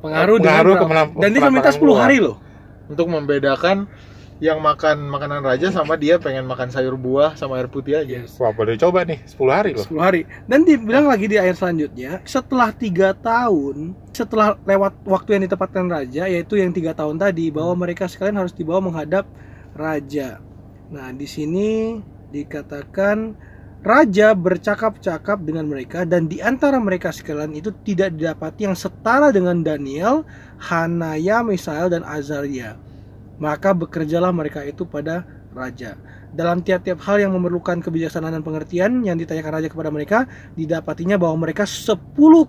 pengaruh, 0.00 0.36
pengaruh 0.36 0.74
dengan 0.74 0.82
ke 0.82 0.86
penam- 0.88 1.12
Dan 1.14 1.28
dia 1.30 1.38
cuma 1.38 1.48
minta 1.48 1.62
penampakan 1.62 1.72
10 1.78 1.86
luar. 1.86 2.02
hari 2.02 2.18
loh. 2.18 2.36
Untuk 2.86 3.06
membedakan 3.06 3.76
yang 4.40 4.56
makan 4.64 5.12
makanan 5.12 5.44
raja 5.44 5.68
sama 5.68 6.00
dia 6.00 6.16
pengen 6.16 6.48
makan 6.48 6.72
sayur 6.72 6.96
buah 6.96 7.36
sama 7.36 7.60
air 7.60 7.68
putih 7.68 8.00
aja. 8.00 8.24
Yes. 8.24 8.40
wah 8.40 8.56
boleh 8.56 8.80
coba 8.80 9.04
nih 9.04 9.20
10 9.28 9.36
hari 9.52 9.70
loh. 9.76 9.84
10 9.84 10.00
hari. 10.00 10.20
Dan 10.48 10.64
dibilang 10.64 11.12
lagi 11.12 11.28
di 11.28 11.36
ayat 11.36 11.60
selanjutnya, 11.60 12.24
setelah 12.24 12.72
tiga 12.72 13.12
tahun, 13.12 13.92
setelah 14.16 14.56
lewat 14.64 14.96
waktu 15.04 15.36
yang 15.36 15.42
ditempatkan 15.44 15.86
raja, 15.92 16.24
yaitu 16.24 16.56
yang 16.56 16.72
tiga 16.72 16.96
tahun 16.96 17.20
tadi, 17.20 17.52
bahwa 17.52 17.84
mereka 17.84 18.08
sekalian 18.08 18.40
harus 18.40 18.56
dibawa 18.56 18.80
menghadap 18.80 19.28
raja. 19.76 20.40
Nah, 20.88 21.12
di 21.12 21.28
sini 21.28 22.00
dikatakan 22.32 23.36
raja 23.84 24.32
bercakap-cakap 24.32 25.40
dengan 25.44 25.68
mereka 25.68 26.08
dan 26.08 26.28
di 26.28 26.40
antara 26.40 26.76
mereka 26.80 27.12
sekalian 27.12 27.52
itu 27.56 27.72
tidak 27.84 28.16
didapati 28.16 28.68
yang 28.68 28.76
setara 28.76 29.28
dengan 29.32 29.60
Daniel, 29.60 30.24
Hanaya, 30.64 31.44
Misael 31.44 31.92
dan 31.92 32.04
Azaria. 32.08 32.76
Maka 33.40 33.72
bekerjalah 33.72 34.30
mereka 34.30 34.60
itu 34.62 34.84
pada 34.84 35.24
raja. 35.56 35.96
Dalam 36.30 36.62
tiap-tiap 36.62 37.02
hal 37.02 37.26
yang 37.26 37.32
memerlukan 37.34 37.82
kebijaksanaan 37.82 38.38
dan 38.38 38.44
pengertian 38.46 39.02
yang 39.02 39.18
ditanyakan 39.18 39.52
raja 39.58 39.68
kepada 39.72 39.90
mereka, 39.90 40.30
didapatinya 40.54 41.18
bahwa 41.18 41.48
mereka 41.48 41.66
10 41.66 41.98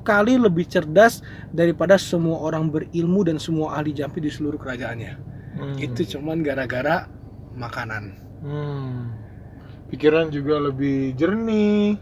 kali 0.06 0.38
lebih 0.38 0.69
cerdas 0.69 1.25
daripada 1.49 1.97
semua 1.97 2.43
orang 2.45 2.69
berilmu 2.69 3.25
dan 3.25 3.41
semua 3.41 3.80
ahli 3.82 3.95
jampi 3.95 4.21
di 4.21 4.30
seluruh 4.30 4.62
kerajaannya. 4.62 5.13
Hmm. 5.58 5.77
Itu 5.82 6.06
cuman 6.06 6.45
gara-gara 6.45 7.10
makanan. 7.58 8.04
Hmm. 8.45 9.15
Pikiran 9.89 10.30
juga 10.30 10.62
lebih 10.62 11.17
jernih. 11.17 11.97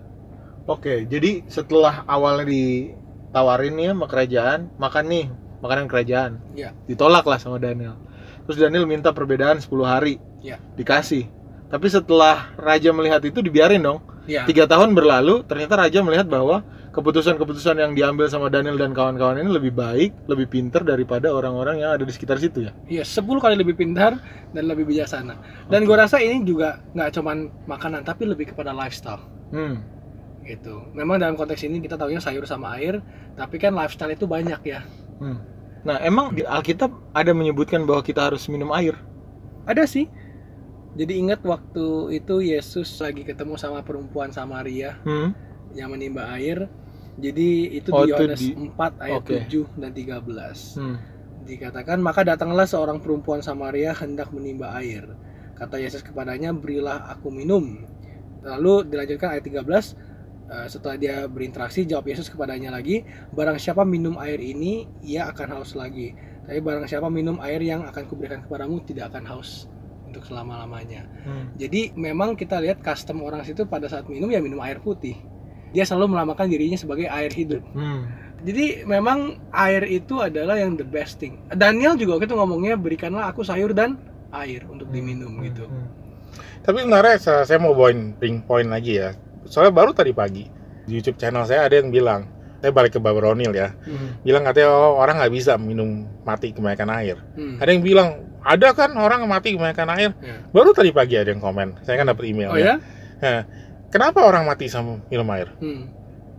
Oke, 0.70 1.08
jadi 1.10 1.48
setelah 1.50 2.06
awalnya 2.06 2.46
ditawarin 2.46 3.74
nih 3.74 3.88
sama 3.96 4.06
kerajaan, 4.06 4.60
makan 4.78 5.06
nih 5.10 5.26
makanan 5.64 5.86
kerajaan. 5.90 6.32
Ya. 6.54 6.76
Ditolak 6.86 7.26
lah 7.26 7.40
sama 7.40 7.58
Daniel. 7.58 7.98
Terus 8.50 8.66
Daniel 8.66 8.90
minta 8.90 9.14
perbedaan 9.14 9.62
10 9.62 9.70
hari. 9.86 10.18
Ya. 10.42 10.58
Dikasih. 10.74 11.30
Tapi 11.70 11.86
setelah 11.86 12.50
raja 12.58 12.90
melihat 12.90 13.22
itu 13.22 13.46
dibiarin 13.46 13.78
dong. 13.78 14.02
Ya. 14.26 14.42
Tiga 14.50 14.66
tahun 14.66 14.98
berlalu, 14.98 15.46
ternyata 15.46 15.78
raja 15.78 16.02
melihat 16.02 16.26
bahwa 16.26 16.66
keputusan-keputusan 16.90 17.78
yang 17.78 17.94
diambil 17.94 18.26
sama 18.26 18.50
Daniel 18.50 18.74
dan 18.74 18.98
kawan-kawan 18.98 19.38
ini 19.38 19.54
lebih 19.54 19.78
baik, 19.78 20.26
lebih 20.26 20.50
pinter 20.50 20.82
daripada 20.82 21.30
orang-orang 21.30 21.86
yang 21.86 21.94
ada 21.94 22.02
di 22.02 22.10
sekitar 22.10 22.42
situ 22.42 22.66
ya. 22.66 22.74
Iya, 22.90 23.06
10 23.06 23.38
kali 23.38 23.54
lebih 23.54 23.78
pintar 23.78 24.18
dan 24.50 24.64
lebih 24.66 24.90
bijaksana. 24.90 25.70
Dan 25.70 25.86
gua 25.86 26.10
rasa 26.10 26.18
ini 26.18 26.42
juga 26.42 26.82
nggak 26.98 27.22
cuman 27.22 27.54
makanan 27.70 28.02
tapi 28.02 28.26
lebih 28.26 28.50
kepada 28.50 28.74
lifestyle. 28.74 29.22
Hmm. 29.54 29.86
Gitu. 30.42 30.90
Memang 30.98 31.22
dalam 31.22 31.38
konteks 31.38 31.70
ini 31.70 31.86
kita 31.86 32.02
tahunya 32.02 32.18
sayur 32.18 32.50
sama 32.50 32.82
air, 32.82 32.98
tapi 33.38 33.62
kan 33.62 33.78
lifestyle 33.78 34.10
itu 34.10 34.26
banyak 34.26 34.62
ya. 34.66 34.82
Hmm. 35.22 35.59
Nah, 35.80 35.98
emang 36.04 36.36
di 36.36 36.44
Alkitab 36.44 36.92
ada 37.16 37.32
menyebutkan 37.32 37.88
bahwa 37.88 38.04
kita 38.04 38.28
harus 38.28 38.46
minum 38.52 38.70
air. 38.72 39.00
Ada 39.64 39.88
sih. 39.88 40.12
Jadi 40.98 41.22
ingat 41.22 41.46
waktu 41.46 42.18
itu 42.18 42.42
Yesus 42.42 42.90
lagi 43.00 43.24
ketemu 43.24 43.56
sama 43.56 43.80
perempuan 43.80 44.34
Samaria 44.34 44.98
Hmm. 45.06 45.32
yang 45.72 45.94
menimba 45.94 46.28
air. 46.36 46.68
Jadi 47.16 47.78
itu 47.78 47.92
Oh, 47.94 48.04
di 48.04 48.12
Yohanes 48.12 48.42
di- 48.42 48.56
4 48.58 48.92
ayat 49.00 49.22
Oke. 49.22 49.36
7 49.46 49.68
dan 49.78 49.92
13. 49.94 50.76
Hmm. 50.76 50.98
Dikatakan 51.46 52.00
maka 52.00 52.26
datanglah 52.26 52.66
seorang 52.66 53.00
perempuan 53.00 53.40
Samaria 53.40 53.94
hendak 53.94 54.34
menimba 54.34 54.76
air. 54.76 55.08
Kata 55.56 55.76
Yesus 55.76 56.02
kepadanya, 56.02 56.52
"Berilah 56.52 57.08
aku 57.08 57.30
minum." 57.30 57.84
Lalu 58.40 58.88
dilanjutkan 58.88 59.36
ayat 59.36 59.44
13 59.44 59.94
eh, 59.94 60.09
setelah 60.66 60.98
dia 60.98 61.16
berinteraksi 61.30 61.86
jawab 61.86 62.10
Yesus 62.10 62.28
kepadanya 62.30 62.74
lagi, 62.74 63.06
"Barang 63.32 63.62
siapa 63.62 63.86
minum 63.86 64.18
air 64.18 64.42
ini, 64.42 64.90
ia 65.06 65.30
akan 65.30 65.62
haus 65.62 65.78
lagi. 65.78 66.14
Tapi 66.50 66.60
barang 66.66 66.90
siapa 66.90 67.06
minum 67.14 67.38
air 67.46 67.62
yang 67.62 67.86
akan 67.86 68.04
kuberikan 68.10 68.42
kepadamu 68.42 68.82
tidak 68.82 69.14
akan 69.14 69.30
haus 69.30 69.70
untuk 70.10 70.26
selama-lamanya." 70.26 71.06
Hmm. 71.22 71.54
Jadi 71.54 71.94
memang 71.94 72.34
kita 72.34 72.58
lihat 72.58 72.82
custom 72.82 73.22
orang 73.22 73.46
situ 73.46 73.70
pada 73.70 73.86
saat 73.86 74.10
minum 74.10 74.30
ya 74.34 74.42
minum 74.42 74.58
air 74.66 74.82
putih. 74.82 75.14
Dia 75.70 75.86
selalu 75.86 76.18
melamakan 76.18 76.50
dirinya 76.50 76.82
sebagai 76.82 77.06
air 77.06 77.30
hidup. 77.30 77.62
Hmm. 77.78 78.10
Jadi 78.42 78.88
memang 78.88 79.38
air 79.52 79.84
itu 79.86 80.18
adalah 80.24 80.58
yang 80.58 80.80
the 80.80 80.88
best 80.88 81.20
thing. 81.22 81.38
Daniel 81.54 81.94
juga 82.00 82.18
waktu 82.18 82.32
itu 82.32 82.38
ngomongnya 82.40 82.80
berikanlah 82.80 83.30
aku 83.30 83.44
sayur 83.46 83.76
dan 83.76 84.00
air 84.34 84.66
untuk 84.66 84.90
diminum 84.90 85.38
Hmm. 85.38 85.46
gitu. 85.46 85.66
Hmm. 85.70 85.88
Tapi 86.66 86.86
sebenarnya 86.86 87.46
saya, 87.46 87.58
mau 87.62 87.74
bawain 87.74 88.14
bring 88.18 88.42
point 88.46 88.70
lagi 88.70 88.98
ya. 88.98 89.14
Soalnya 89.50 89.74
baru 89.74 89.92
tadi 89.92 90.12
pagi 90.12 90.46
di 90.86 90.92
YouTube 90.94 91.18
channel 91.18 91.44
saya 91.44 91.66
ada 91.66 91.76
yang 91.76 91.90
bilang, 91.90 92.30
saya 92.58 92.70
balik 92.70 92.94
ke 92.94 93.00
Babar 93.00 93.34
O'Neill 93.34 93.52
ya, 93.52 93.74
Hmm. 93.80 94.22
bilang 94.22 94.44
katanya 94.44 94.70
oh, 94.70 94.96
orang 94.96 95.18
nggak 95.18 95.34
bisa 95.34 95.58
minum 95.58 95.90
mati 96.22 96.50
kebanyakan 96.50 96.90
air. 96.96 97.18
Hmm. 97.34 97.58
Ada 97.58 97.70
yang 97.72 97.82
bilang 97.82 98.10
ada 98.40 98.72
kan 98.72 98.94
orang 98.94 99.26
mati 99.26 99.54
kebanyakan 99.54 99.90
air. 99.92 100.12
Ya. 100.20 100.38
Baru 100.50 100.72
tadi 100.72 100.90
pagi 100.90 101.14
ada 101.14 101.28
yang 101.28 101.40
komen, 101.40 101.82
saya 101.82 101.98
kan 101.98 102.08
dapat 102.08 102.24
email 102.26 102.50
Oh 102.50 102.58
ya? 102.58 102.78
Nah, 103.20 103.44
kenapa 103.90 104.22
orang 104.22 104.46
mati 104.46 104.66
sama 104.66 105.02
minum 105.08 105.28
air? 105.30 105.50
Hmm. 105.58 105.92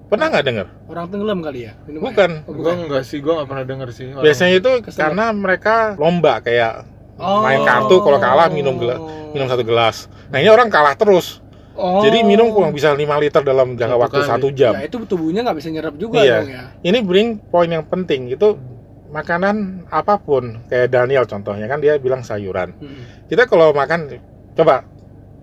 Pernah 0.07 0.27
nggak 0.29 0.45
dengar? 0.45 0.67
Orang 0.87 1.07
tenggelam 1.07 1.39
kali 1.39 1.67
ya? 1.67 1.73
Minum 1.85 2.03
Bukan. 2.03 2.31
air? 2.33 2.49
Oh, 2.49 2.55
Gua 2.57 2.73
enggak 2.75 3.03
sih, 3.05 3.19
gua 3.19 3.33
nggak 3.39 3.49
pernah 3.49 3.65
denger 3.65 3.89
sih. 3.91 4.07
orang- 4.09 4.25
Biasanya 4.25 4.55
itu 4.57 4.71
karena 4.91 5.25
mereka 5.31 5.75
lomba 5.95 6.39
kayak 6.41 6.73
Oh. 7.15 7.45
main 7.45 7.61
kartu 7.63 8.01
kalau 8.01 8.17
kalah 8.17 8.49
minum 8.49 8.75
gela- 8.75 8.99
minum 9.31 9.45
satu 9.45 9.61
gelas. 9.61 10.09
Nah 10.29 10.41
ini 10.41 10.49
orang 10.49 10.67
kalah 10.67 10.95
terus. 10.95 11.39
Oh. 11.81 12.05
Jadi 12.05 12.21
minum 12.23 12.53
kurang 12.53 12.71
bisa 12.71 12.93
5 12.93 13.01
liter 13.17 13.41
dalam 13.41 13.73
jangka 13.73 13.89
Satu 13.91 14.03
waktu 14.05 14.19
kali. 14.19 14.29
satu 14.29 14.49
jam. 14.53 14.73
Ya 14.77 14.85
itu 14.85 14.97
tubuhnya 15.03 15.41
nggak 15.41 15.57
bisa 15.57 15.69
nyerap 15.69 15.95
juga 15.97 16.21
Iya. 16.21 16.37
dong 16.39 16.51
ya. 16.51 16.65
Ini 16.85 16.99
bring 17.01 17.29
poin 17.49 17.67
yang 17.67 17.85
penting 17.85 18.29
itu 18.29 18.61
makanan 19.09 19.57
apa 19.89 20.15
pun 20.17 20.63
kayak 20.69 20.93
Daniel 20.93 21.25
contohnya 21.25 21.67
kan 21.67 21.81
dia 21.81 21.97
bilang 21.97 22.21
sayuran. 22.21 22.77
Hmm. 22.77 23.03
Kita 23.27 23.49
kalau 23.49 23.73
makan 23.73 24.13
coba 24.53 24.85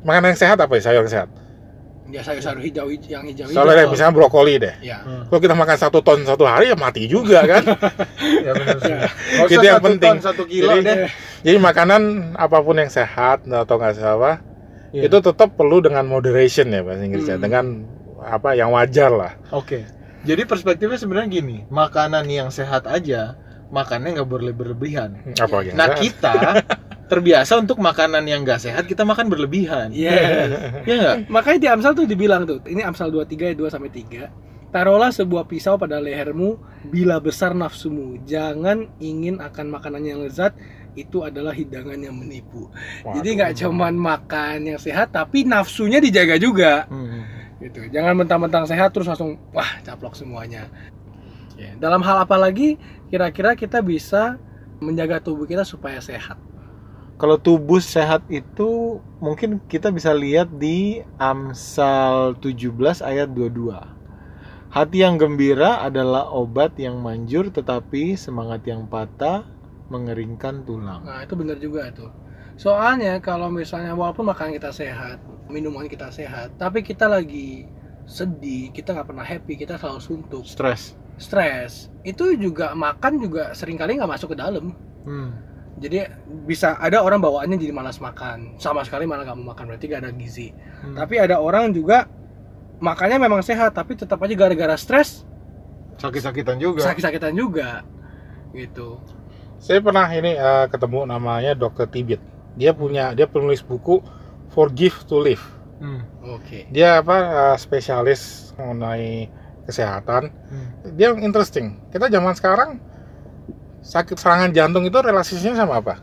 makanan 0.05 0.31
yang 0.31 0.39
sehat 0.39 0.57
apa 0.57 0.77
ya 0.77 0.81
sayur 0.83 1.03
yang 1.03 1.11
sehat? 1.11 1.29
Ya 2.07 2.23
sayur-sayur 2.23 2.63
hijau 2.63 2.87
yang 2.87 3.27
hijau-hijau. 3.27 3.51
Soalnya 3.51 3.83
deh, 3.83 3.87
misalnya 3.91 4.15
brokoli 4.15 4.55
deh. 4.55 4.71
Ya. 4.79 5.03
Hmm. 5.03 5.27
Kalau 5.27 5.41
kita 5.43 5.51
makan 5.51 5.75
satu 5.75 5.99
ton 5.99 6.23
satu 6.23 6.47
hari 6.47 6.71
ya 6.71 6.79
mati 6.79 7.03
juga 7.03 7.43
kan. 7.43 7.63
Ya 8.47 8.55
benar 8.55 8.77
sih. 8.79 8.93
Ya. 8.95 9.09
Itu 9.43 9.59
yang 9.59 9.83
penting. 9.83 10.15
ton, 10.15 10.23
satu 10.23 10.47
kilo 10.47 10.71
Jadi- 10.71 10.87
deh. 10.87 11.11
Jadi 11.43 11.57
makanan 11.59 12.01
apa 12.33 12.63
pun 12.63 12.79
yang 12.79 12.87
sehat 12.87 13.43
atau 13.43 13.75
nggak 13.75 13.99
apa 13.99 14.39
Iya. 14.89 15.05
itu 15.05 15.17
tetap 15.19 15.53
perlu 15.53 15.79
dengan 15.79 16.03
moderation 16.03 16.67
ya 16.67 16.79
bahasa 16.79 17.03
Inggrisnya 17.03 17.35
Hmm. 17.35 17.43
dengan 17.43 17.65
apa 18.17 18.53
yang 18.53 18.71
wajar 18.71 19.09
lah. 19.09 19.31
Oke. 19.51 19.83
Jadi 20.23 20.43
perspektifnya 20.43 20.95
sebenarnya 20.95 21.29
gini, 21.33 21.57
makanan 21.67 22.25
yang 22.25 22.49
sehat 22.49 22.83
aja 22.83 23.35
makannya 23.67 24.15
nggak 24.15 24.27
boleh 24.27 24.51
berlebihan. 24.51 25.35
Apa 25.35 25.59
yang 25.61 25.75
Nah 25.75 25.87
sehat? 25.89 25.99
kita 26.01 26.33
terbiasa 27.11 27.55
untuk 27.57 27.77
makanan 27.77 28.23
yang 28.23 28.43
nggak 28.43 28.59
sehat 28.61 28.83
kita 28.83 29.03
makan 29.03 29.27
berlebihan. 29.27 29.91
Iya. 29.91 30.15
Iya 30.83 30.95
nggak? 30.97 31.17
Makanya 31.27 31.59
di 31.59 31.67
Amsal 31.69 31.91
tuh 31.93 32.03
dibilang 32.03 32.43
tuh, 32.43 32.59
ini 32.65 32.79
Amsal 32.79 33.07
23 33.09 33.51
ayat 33.51 33.57
2 33.57 33.67
sampai 33.69 33.91
3. 33.91 34.27
Taruhlah 34.67 35.09
sebuah 35.09 35.47
pisau 35.47 35.75
pada 35.75 35.95
lehermu 35.97 36.59
bila 36.85 37.19
besar 37.19 37.55
nafsumu. 37.55 38.19
Jangan 38.23 38.99
ingin 38.99 39.39
akan 39.39 39.71
makanan 39.71 40.03
yang 40.03 40.19
lezat, 40.19 40.59
itu 40.97 41.21
adalah 41.21 41.53
hidangan 41.53 41.95
yang 42.01 42.17
menipu. 42.17 42.73
Jadi 43.05 43.29
nggak 43.37 43.53
cuman 43.61 43.93
makan 43.93 44.73
yang 44.73 44.79
sehat, 44.81 45.13
tapi 45.13 45.45
nafsunya 45.45 46.01
dijaga 46.01 46.41
juga. 46.41 46.89
Hmm. 46.89 47.21
Gitu. 47.61 47.89
Jangan 47.93 48.17
mentang-mentang 48.17 48.65
sehat 48.65 48.93
terus 48.93 49.05
langsung 49.05 49.37
wah 49.53 49.77
caplok 49.85 50.17
semuanya. 50.17 50.69
Ya, 51.57 51.73
Dalam 51.77 52.05
hal 52.05 52.21
apa 52.21 52.37
lagi 52.37 52.77
kira-kira 53.09 53.57
kita 53.57 53.81
bisa 53.81 54.37
menjaga 54.77 55.17
tubuh 55.21 55.49
kita 55.49 55.65
supaya 55.65 55.97
sehat? 56.01 56.37
Kalau 57.17 57.33
tubuh 57.41 57.81
sehat 57.81 58.21
itu 58.29 59.01
mungkin 59.17 59.57
kita 59.65 59.89
bisa 59.89 60.13
lihat 60.13 60.53
di 60.53 61.01
Amsal 61.17 62.37
17 62.37 63.01
ayat 63.01 63.33
22. 63.33 63.73
Hati 64.69 65.01
yang 65.01 65.17
gembira 65.17 65.81
adalah 65.81 66.29
obat 66.29 66.77
yang 66.77 67.01
manjur 67.01 67.49
tetapi 67.49 68.13
semangat 68.13 68.61
yang 68.69 68.85
patah 68.85 69.49
mengeringkan 69.87 70.67
tulang. 70.67 71.03
Nah 71.03 71.23
itu 71.23 71.33
benar 71.35 71.57
juga 71.59 71.91
tuh. 71.91 72.11
Soalnya 72.57 73.21
kalau 73.21 73.53
misalnya 73.53 73.93
walaupun 73.93 74.25
makanan 74.25 74.57
kita 74.57 74.73
sehat, 74.73 75.21
minuman 75.47 75.85
kita 75.85 76.09
sehat, 76.09 76.57
tapi 76.57 76.81
kita 76.81 77.05
lagi 77.05 77.69
sedih, 78.07 78.73
kita 78.73 78.97
nggak 78.97 79.07
pernah 79.07 79.25
happy, 79.25 79.53
kita 79.59 79.77
selalu 79.77 80.01
suntuk, 80.01 80.43
Stres. 80.47 80.95
stres, 81.19 81.91
itu 82.07 82.33
juga 82.39 82.71
makan 82.73 83.19
juga 83.19 83.51
sering 83.53 83.77
kali 83.77 83.99
nggak 83.99 84.09
masuk 84.09 84.33
ke 84.33 84.37
dalam. 84.39 84.73
Hmm. 85.05 85.37
Jadi 85.77 86.09
bisa 86.49 86.73
ada 86.81 87.05
orang 87.05 87.21
bawaannya 87.21 87.61
jadi 87.61 87.69
malas 87.69 88.01
makan, 88.01 88.57
sama 88.57 88.81
sekali 88.81 89.05
malah 89.05 89.27
nggak 89.27 89.37
mau 89.37 89.53
makan 89.53 89.69
berarti 89.69 89.85
gak 89.85 90.01
ada 90.01 90.11
gizi. 90.15 90.49
Hmm. 90.81 90.97
Tapi 90.97 91.21
ada 91.21 91.37
orang 91.37 91.69
juga 91.69 92.09
makannya 92.81 93.21
memang 93.21 93.45
sehat, 93.45 93.77
tapi 93.77 93.93
tetap 93.93 94.17
aja 94.17 94.33
gara-gara 94.33 94.73
stres 94.73 95.27
sakit-sakitan 95.97 96.57
juga. 96.57 96.81
sakit-sakitan 96.85 97.33
juga, 97.33 97.85
gitu. 98.53 99.01
Saya 99.57 99.81
pernah 99.81 100.05
ini 100.09 100.37
eh, 100.37 100.65
ketemu 100.69 101.09
namanya 101.09 101.57
Dr. 101.57 101.89
Tibet. 101.89 102.21
Dia 102.57 102.73
punya 102.73 103.13
dia 103.13 103.25
penulis 103.25 103.61
buku 103.61 104.01
Forgive 104.53 105.05
to 105.05 105.17
Live. 105.19 105.43
Hmm. 105.77 106.01
Oke. 106.33 106.65
Dia 106.69 107.01
apa 107.01 107.15
eh, 107.17 107.55
spesialis 107.57 108.53
mengenai 108.57 109.29
kesehatan. 109.65 110.29
Hmm. 110.29 110.67
Dia 110.95 111.13
interesting. 111.17 111.77
Kita 111.89 112.07
zaman 112.07 112.33
sekarang 112.33 112.69
sakit 113.81 114.17
serangan 114.17 114.51
jantung 114.53 114.85
itu 114.85 114.97
relasinya 114.99 115.53
sama 115.57 115.79
apa? 115.81 116.01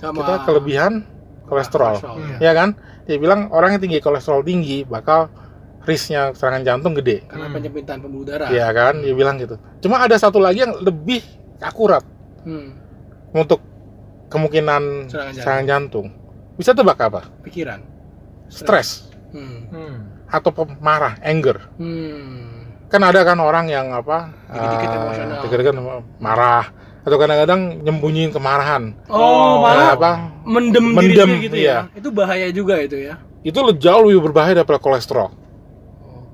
Sama 0.00 0.20
Kita 0.20 0.34
kelebihan 0.44 0.92
kolesterol. 1.46 1.94
ya. 2.40 2.52
Ya 2.52 2.52
kan? 2.56 2.76
Dia 3.04 3.16
bilang 3.20 3.52
orang 3.52 3.76
yang 3.76 3.82
tinggi 3.84 4.00
kolesterol 4.00 4.40
tinggi 4.44 4.84
bakal 4.84 5.28
risknya 5.84 6.32
serangan 6.32 6.64
jantung 6.64 6.96
gede. 6.96 7.24
Karena 7.28 7.48
Hmm. 7.48 7.56
penyempitan 7.60 7.96
pembuluh 8.00 8.24
darah. 8.24 8.48
Iya 8.48 8.68
kan? 8.72 9.04
Dia 9.04 9.12
bilang 9.12 9.36
gitu. 9.36 9.56
Cuma 9.84 10.00
ada 10.00 10.16
satu 10.16 10.40
lagi 10.40 10.64
yang 10.64 10.80
lebih 10.80 11.20
akurat 11.60 12.00
Hmm. 12.44 12.68
untuk 13.32 13.60
kemungkinan 14.28 15.08
Serangan 15.08 15.32
jantung. 15.32 15.42
serangan 15.42 15.64
jantung. 15.66 16.06
Bisa 16.54 16.70
tebak 16.70 16.98
apa? 17.00 17.20
Pikiran. 17.42 17.80
Stres 18.46 19.10
Hmm. 19.34 19.66
Hmm. 19.66 19.96
atau 20.28 20.50
pemarah, 20.50 21.18
anger. 21.20 21.58
Hmm. 21.74 22.70
Kan 22.86 23.02
ada 23.02 23.22
kan 23.22 23.38
orang 23.38 23.66
yang 23.66 23.90
apa? 23.90 24.30
Dikit-dikit 24.46 24.86
eh, 24.86 24.96
emosional. 24.96 25.38
dikit-dikit 25.42 25.74
marah 26.16 26.70
atau 27.02 27.16
kadang-kadang 27.18 27.82
nyembunyiin 27.82 28.30
kemarahan. 28.30 28.94
Oh, 29.08 29.18
Oh, 29.18 29.52
malah 29.60 29.92
apa? 29.92 30.10
mendem, 30.46 30.94
Mendem, 30.94 31.10
dirinya 31.26 31.42
gitu 31.42 31.56
iya. 31.58 31.76
ya. 31.90 31.98
Itu 31.98 32.08
bahaya 32.08 32.48
juga 32.48 32.78
itu 32.78 32.96
ya. 32.96 33.18
Itu 33.42 33.60
jauh 33.74 34.06
lebih 34.06 34.30
berbahaya 34.30 34.56
daripada 34.56 34.78
kolesterol. 34.78 35.28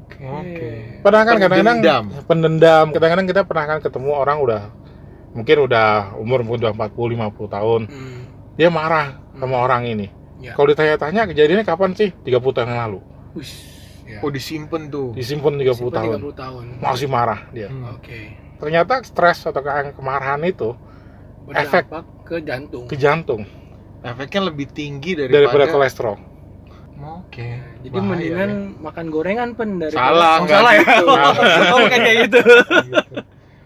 Oke. 0.04 0.20
Oke. 0.20 0.68
Padahal 1.00 1.24
kan 1.24 1.36
kadang-kadang 1.38 1.78
Pendendam. 1.80 2.04
pendendam. 2.28 2.86
Kadang-kadang 2.92 3.26
kita 3.26 3.40
pernah 3.42 3.64
kan 3.66 3.78
ketemu 3.80 4.10
orang 4.12 4.36
udah 4.38 4.62
mungkin 5.30 5.56
udah 5.66 6.16
umur 6.18 6.42
mungkin 6.42 6.68
udah 6.68 6.74
40 6.74 7.14
50 7.16 7.56
tahun. 7.56 7.80
Hmm. 7.86 8.20
Dia 8.54 8.68
marah 8.68 9.18
sama 9.34 9.56
orang 9.58 9.86
ini. 9.86 10.06
Ya. 10.40 10.56
Kalau 10.56 10.72
ditanya-tanya 10.72 11.28
kejadiannya 11.28 11.64
kapan 11.64 11.92
sih? 11.92 12.10
30 12.24 12.56
tahun 12.56 12.68
yang 12.72 12.80
lalu. 12.88 12.98
Wih. 13.36 13.52
Ya. 14.10 14.18
Oh 14.20 14.30
disimpan 14.32 14.90
tuh. 14.90 15.14
Disimpan 15.14 15.54
30 15.54 15.70
Simpan 15.70 15.94
tahun. 15.94 16.18
30 16.26 16.34
tahun. 16.34 16.64
Masih 16.82 17.08
marah 17.08 17.40
dia. 17.54 17.68
Hmm. 17.70 17.94
Oke. 17.94 18.34
Ternyata 18.58 19.00
stres 19.06 19.46
atau 19.46 19.60
ke- 19.60 19.94
kemarahan 19.94 20.40
itu 20.42 20.74
Efek. 21.50 21.88
Berdampak 21.88 22.04
ke 22.26 22.36
jantung. 22.42 22.84
ke 22.86 22.94
jantung 22.94 23.42
Efeknya 24.00 24.48
lebih 24.48 24.70
tinggi 24.70 25.12
daripada, 25.12 25.36
daripada 25.36 25.64
kolesterol. 25.68 26.16
Oke. 27.00 27.48
Jadi 27.80 27.96
Bahaya 27.96 28.08
mendingan 28.12 28.50
ya. 28.50 28.80
makan 28.80 29.06
gorengan 29.08 29.48
pen 29.56 29.80
dari 29.80 29.92
Salah, 29.96 30.40
oh, 30.40 30.48
salah 30.48 30.72
ya. 30.76 30.84
gitu. 30.84 31.04
oh, 31.72 31.78
bukan 31.80 32.00
kayak 32.00 32.16
gitu. 32.28 32.40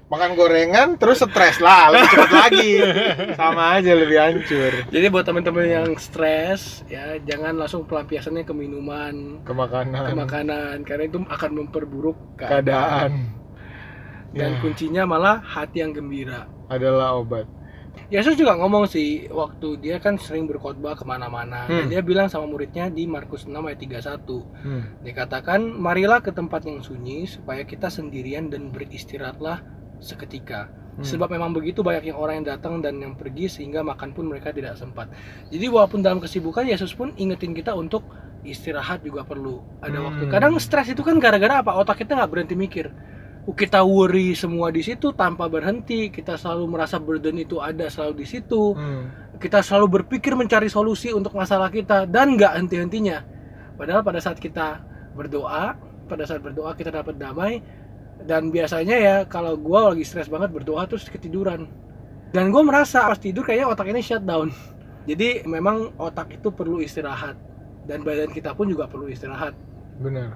Makan 0.04 0.36
gorengan 0.36 0.88
terus 0.94 1.18
stres 1.18 1.58
lah, 1.58 1.88
lebih 1.88 2.08
cepat 2.08 2.30
lagi. 2.42 2.70
Sama 3.34 3.62
aja 3.74 3.92
lebih 3.92 4.16
hancur. 4.16 4.72
Jadi 4.86 5.06
buat 5.08 5.24
teman-teman 5.24 5.64
yang 5.64 5.88
stres 5.96 6.84
ya 6.86 7.16
jangan 7.18 7.56
langsung 7.56 7.82
pelampiasannya 7.82 8.42
ke 8.42 8.52
minuman, 8.52 9.40
Ke 9.42 9.50
makanan, 9.50 10.04
ke 10.04 10.14
makanan 10.14 10.76
karena 10.82 11.04
itu 11.04 11.18
akan 11.24 11.50
memperburuk 11.56 12.16
keadaan. 12.36 12.52
keadaan. 12.52 13.10
Dan 14.34 14.50
Ya, 14.50 14.60
kuncinya 14.60 15.02
malah 15.04 15.40
hati 15.40 15.80
yang 15.80 15.90
gembira. 15.90 16.50
adalah 16.66 17.14
obat. 17.14 17.46
Yesus 18.10 18.34
juga 18.34 18.56
ngomong 18.56 18.84
sih 18.84 19.30
waktu 19.30 19.78
dia 19.78 19.96
kan 19.96 20.18
sering 20.18 20.44
berkhotbah 20.44 20.92
ke 20.92 21.04
mana-mana 21.04 21.64
dan 21.64 21.86
Hmm. 21.86 21.88
dia 21.88 22.02
bilang 22.02 22.26
sama 22.26 22.44
muridnya 22.44 22.88
di 22.88 23.06
Markus 23.06 23.46
6 23.46 23.62
ayat 23.62 23.78
31 23.78 24.42
Hmm. 24.60 24.82
dia 25.00 25.14
katakan 25.14 25.62
marilah 25.62 26.18
ke 26.18 26.28
tempat 26.28 26.64
yang 26.64 26.80
sunyi 26.80 27.24
supaya 27.24 27.62
kita 27.62 27.86
sendirian 27.86 28.48
dan 28.48 28.68
beristirahatlah 28.68 29.62
seketika. 30.04 30.68
Hmm. 30.94 31.02
Sebab 31.02 31.26
memang 31.26 31.50
begitu 31.50 31.82
banyaknya 31.82 32.14
orang 32.14 32.44
yang 32.44 32.46
datang 32.54 32.78
dan 32.78 33.00
yang 33.02 33.18
pergi 33.18 33.50
sehingga 33.50 33.82
makan 33.82 34.14
pun 34.14 34.30
mereka 34.30 34.54
tidak 34.54 34.78
sempat. 34.78 35.10
Jadi 35.50 35.66
walaupun 35.66 36.04
dalam 36.04 36.22
kesibukan 36.22 36.62
Yesus 36.62 36.94
pun 36.94 37.10
ingetin 37.18 37.50
kita 37.50 37.74
untuk 37.74 38.06
istirahat 38.44 39.02
juga 39.02 39.24
perlu 39.26 39.58
ada 39.80 39.98
Hmm. 39.98 40.06
waktu. 40.06 40.24
Kadang 40.30 40.52
stres 40.62 40.92
itu 40.92 41.02
kan 41.02 41.16
gara-gara 41.18 41.64
apa? 41.64 41.74
Otak 41.74 42.04
kita 42.04 42.14
nggak 42.14 42.30
berhenti 42.30 42.54
mikir. 42.54 42.92
Kita 43.44 43.84
worry 43.84 44.32
semua 44.32 44.72
di 44.72 44.80
situ 44.80 45.12
tanpa 45.12 45.50
berhenti. 45.50 46.08
Kita 46.08 46.38
selalu 46.38 46.64
merasa 46.78 46.96
burden 46.96 47.42
itu 47.42 47.60
ada 47.60 47.90
selalu 47.90 48.22
di 48.22 48.26
situ. 48.30 48.72
Hmm. 48.72 49.34
Kita 49.36 49.60
selalu 49.60 50.00
berpikir 50.00 50.32
mencari 50.38 50.70
solusi 50.70 51.10
untuk 51.10 51.34
masalah 51.34 51.68
kita 51.68 52.06
dan 52.06 52.38
nggak 52.38 52.54
henti-hentinya. 52.56 53.20
Padahal 53.74 54.00
pada 54.06 54.22
saat 54.22 54.38
kita 54.38 54.80
berdoa, 55.12 55.76
pada 56.06 56.24
saat 56.24 56.40
berdoa 56.40 56.72
kita 56.78 56.94
dapat 56.94 57.18
damai. 57.18 57.60
Dan 58.24 58.48
biasanya 58.48 58.96
ya 58.96 59.16
kalau 59.28 59.56
gua 59.60 59.92
lagi 59.92 60.04
stres 60.04 60.32
banget 60.32 60.48
berdoa 60.48 60.88
terus 60.88 61.04
ketiduran. 61.08 61.68
Dan 62.34 62.50
gue 62.50 62.62
merasa 62.66 63.06
pas 63.06 63.14
tidur 63.14 63.46
kayaknya 63.46 63.70
otak 63.70 63.86
ini 63.94 64.02
shutdown. 64.02 64.50
Jadi 65.06 65.46
memang 65.46 65.94
otak 66.00 66.34
itu 66.34 66.50
perlu 66.50 66.82
istirahat 66.82 67.38
dan 67.86 68.02
badan 68.02 68.32
kita 68.34 68.56
pun 68.56 68.66
juga 68.66 68.90
perlu 68.90 69.06
istirahat. 69.06 69.54
Benar. 70.02 70.34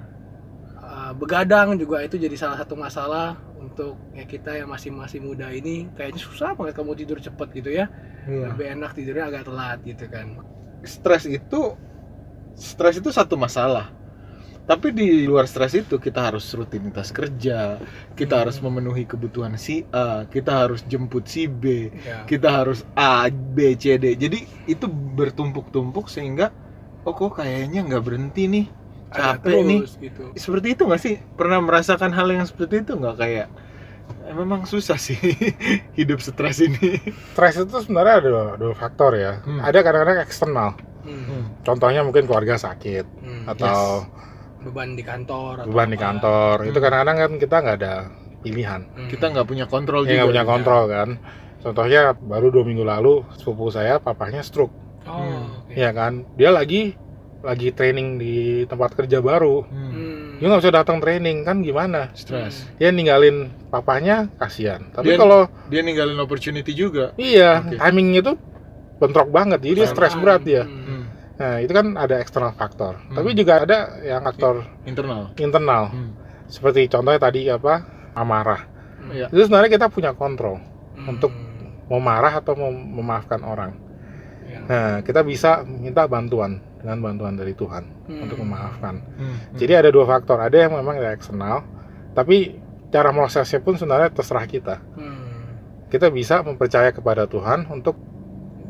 Uh, 0.78 1.12
begadang 1.18 1.74
juga 1.74 2.00
itu 2.06 2.14
jadi 2.14 2.32
salah 2.38 2.54
satu 2.54 2.78
masalah 2.78 3.34
untuk 3.58 3.98
ya 4.14 4.24
kita 4.24 4.62
yang 4.62 4.70
masih 4.70 4.94
masih 4.94 5.18
muda 5.18 5.50
ini 5.50 5.90
kayaknya 5.98 6.22
susah 6.22 6.54
banget 6.54 6.78
kamu 6.78 6.92
tidur 6.94 7.18
cepat 7.18 7.50
gitu 7.50 7.74
ya. 7.74 7.90
Iya. 8.30 8.54
Lebih 8.54 8.66
enak 8.78 8.90
tidurnya 8.94 9.24
agak 9.26 9.42
telat 9.50 9.78
gitu 9.82 10.04
kan. 10.06 10.38
Stres 10.86 11.26
itu 11.26 11.74
stres 12.54 13.02
itu 13.02 13.10
satu 13.10 13.34
masalah. 13.34 13.90
Tapi 14.68 14.92
di 14.92 15.24
luar 15.24 15.48
stres 15.48 15.72
itu 15.72 15.96
kita 15.96 16.28
harus 16.28 16.44
rutinitas 16.52 17.08
kerja, 17.08 17.80
kita 18.12 18.34
Hmm. 18.36 18.42
harus 18.44 18.60
memenuhi 18.60 19.08
kebutuhan 19.08 19.56
si 19.56 19.88
A, 19.88 20.28
kita 20.28 20.68
harus 20.68 20.84
jemput 20.84 21.24
si 21.24 21.48
B, 21.48 21.88
Ya. 22.04 22.28
kita 22.28 22.52
harus 22.52 22.84
A, 22.92 23.26
B, 23.32 23.72
C, 23.74 23.96
D. 23.96 24.12
Jadi 24.12 24.44
itu 24.68 24.84
bertumpuk-tumpuk 24.86 26.06
sehingga 26.06 26.52
oh 27.02 27.12
kok 27.12 27.40
kayaknya 27.40 27.80
nggak 27.82 28.04
berhenti 28.04 28.44
nih. 28.44 28.66
Capek 29.08 29.64
nih. 29.64 29.80
gitu. 30.04 30.36
Seperti 30.36 30.76
itu 30.76 30.84
nggak 30.84 31.00
sih? 31.00 31.16
Pernah 31.32 31.64
merasakan 31.64 32.12
hal 32.12 32.28
yang 32.28 32.44
seperti 32.44 32.84
itu 32.84 32.92
nggak 32.92 33.16
kayak 33.16 33.48
eh, 34.28 34.34
memang 34.36 34.68
susah 34.68 35.00
sih 35.00 35.16
hidup 35.98 36.20
stres 36.20 36.60
ini. 36.60 37.00
Stres 37.32 37.56
itu 37.56 37.72
sebenarnya 37.72 38.14
ada 38.20 38.28
dua, 38.28 38.44
dua 38.60 38.74
faktor 38.76 39.16
ya. 39.16 39.40
Hmm. 39.40 39.64
Ada 39.64 39.80
kadang-kadang 39.80 40.20
eksternal. 40.20 40.76
Hmm. 41.08 41.56
Contohnya 41.64 42.04
mungkin 42.04 42.28
keluarga 42.28 42.60
sakit 42.60 43.04
Hmm. 43.24 43.44
atau 43.48 44.04
beban 44.68 44.92
di 44.92 45.02
kantor 45.02 45.52
atau 45.58 45.68
beban 45.68 45.88
di 45.88 45.98
kantor. 45.98 46.54
Itu 46.62 46.76
Hmm. 46.76 46.84
kadang-kadang 46.84 47.16
kan 47.16 47.32
kita 47.36 47.56
nggak 47.58 47.76
ada 47.76 47.94
pilihan. 48.38 48.80
Hmm. 48.86 49.08
Kita 49.08 49.24
nggak 49.28 49.46
punya 49.46 49.64
kontrol 49.64 50.02
Ya 50.02 50.04
juga. 50.04 50.16
nggak 50.18 50.30
punya 50.30 50.44
kontrol 50.46 50.82
kan. 50.86 51.08
Contohnya 51.58 52.00
baru 52.14 52.46
dua 52.48 52.62
minggu 52.62 52.84
lalu 52.84 53.26
sepupu 53.34 53.68
saya 53.68 53.98
papahnya 53.98 54.40
stroke, 54.40 54.70
Oh, 55.02 55.18
Hmm. 55.18 55.64
oke. 55.64 55.74
ya 55.74 55.90
kan. 55.90 56.22
Dia 56.34 56.50
lagi 56.50 56.94
lagi 57.38 57.70
training 57.70 58.08
di 58.16 58.34
tempat 58.64 58.94
kerja 58.94 59.18
baru. 59.18 59.62
Hmm. 59.64 59.90
Hmm. 59.90 60.16
Dia 60.38 60.46
nggak 60.48 60.60
bisa 60.60 60.72
datang 60.72 60.98
training 60.98 61.42
kan 61.42 61.60
gimana? 61.60 62.10
Stres. 62.12 62.62
Dia 62.76 62.90
ninggalin 62.90 63.50
papahnya 63.68 64.30
kasihan. 64.36 64.86
Tapi 64.92 65.14
Dia- 65.14 65.18
kalau 65.18 65.40
Dia 65.66 65.82
ninggalin 65.82 66.14
opportunity 66.16 66.70
juga. 66.70 67.10
iya 67.16 67.58
Oke. 67.60 67.74
timing 67.74 68.08
itu 68.16 68.32
bentrok 68.96 69.28
banget. 69.28 69.58
Jadi 69.60 69.74
dia 69.76 69.86
stres 69.86 70.14
berat 70.14 70.42
dia. 70.42 70.62
Hmm. 70.62 70.87
Hmm. 71.38 71.40
Nah 71.40 71.56
itu 71.62 71.70
kan 71.70 71.86
ada 71.94 72.18
eksternal 72.18 72.52
faktor. 72.52 72.98
Hmm. 72.98 73.14
Tapi 73.14 73.28
juga 73.32 73.62
ada 73.62 73.78
yang 74.02 74.20
faktor 74.20 74.66
Internal. 74.84 75.30
internal. 75.38 75.82
Hmm. 75.94 76.10
Seperti 76.50 76.90
contohnya 76.90 77.22
tadi 77.22 77.46
apa 77.46 77.86
amarah. 78.12 78.66
Hmm. 78.98 79.14
Iya. 79.14 79.26
Itu 79.30 79.46
sebenarnya 79.46 79.70
kita 79.70 79.86
punya 79.88 80.10
kontrol 80.12 80.58
Hmm. 80.98 81.14
untuk 81.14 81.30
mau 81.86 82.02
marah 82.02 82.42
atau 82.42 82.52
mau 82.52 82.68
memaafkan 82.68 83.40
orang. 83.40 83.72
Ya. 84.44 84.60
Nah, 84.64 84.94
kita 85.00 85.22
bisa 85.22 85.62
minta 85.62 86.04
bantuan 86.04 86.58
dengan 86.80 86.98
bantuan 87.00 87.32
dari 87.32 87.54
Tuhan 87.54 87.84
Hmm. 88.04 88.24
untuk 88.26 88.42
memaafkan. 88.42 88.98
Hmm. 89.14 89.36
Jadi 89.54 89.72
ada 89.72 89.88
dua 89.88 90.04
faktor, 90.04 90.36
ada 90.36 90.52
yang 90.52 90.74
memang 90.74 90.98
dari 90.98 91.14
eksternal, 91.14 91.62
tapi 92.12 92.58
cara 92.88 93.12
prosesnya 93.12 93.60
pun 93.60 93.76
sebenarnya 93.76 94.10
terserah 94.10 94.44
kita. 94.44 94.76
Hmm. 94.96 95.16
Kita 95.86 96.10
bisa 96.10 96.42
mempercaya 96.42 96.90
kepada 96.90 97.24
Tuhan 97.24 97.68
untuk 97.68 97.96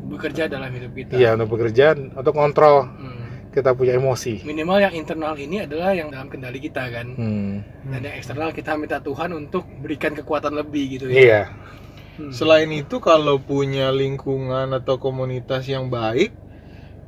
bekerja 0.09 0.43
dalam 0.45 0.69
hidup 0.69 0.91
kita. 0.91 1.13
iya 1.13 1.33
untuk 1.33 1.49
bekerja, 1.51 1.93
untuk 1.93 2.33
kontrol 2.33 2.89
Hmm. 2.89 3.17
kita 3.49 3.71
punya 3.71 3.93
emosi. 3.93 4.41
Minimal 4.41 4.77
yang 4.79 4.93
internal 4.93 5.33
ini 5.33 5.63
adalah 5.63 5.91
yang 5.91 6.09
dalam 6.09 6.27
kendali 6.27 6.59
kita 6.59 6.85
kan. 6.85 7.07
Hmm, 7.11 7.53
Dan 7.83 7.99
yang 8.03 8.15
eksternal 8.15 8.49
kita 8.51 8.73
minta 8.73 8.97
Tuhan 8.99 9.29
untuk 9.31 9.65
berikan 9.79 10.13
kekuatan 10.13 10.53
lebih 10.53 10.97
gitu 10.97 11.05
ya. 11.07 11.15
iya, 11.15 11.41
Hmm. 12.15 12.29
Selain 12.29 12.67
itu 12.67 12.99
kalau 12.99 13.39
punya 13.39 13.89
lingkungan 13.89 14.75
atau 14.75 14.99
komunitas 14.99 15.63
yang 15.65 15.87
baik 15.87 16.35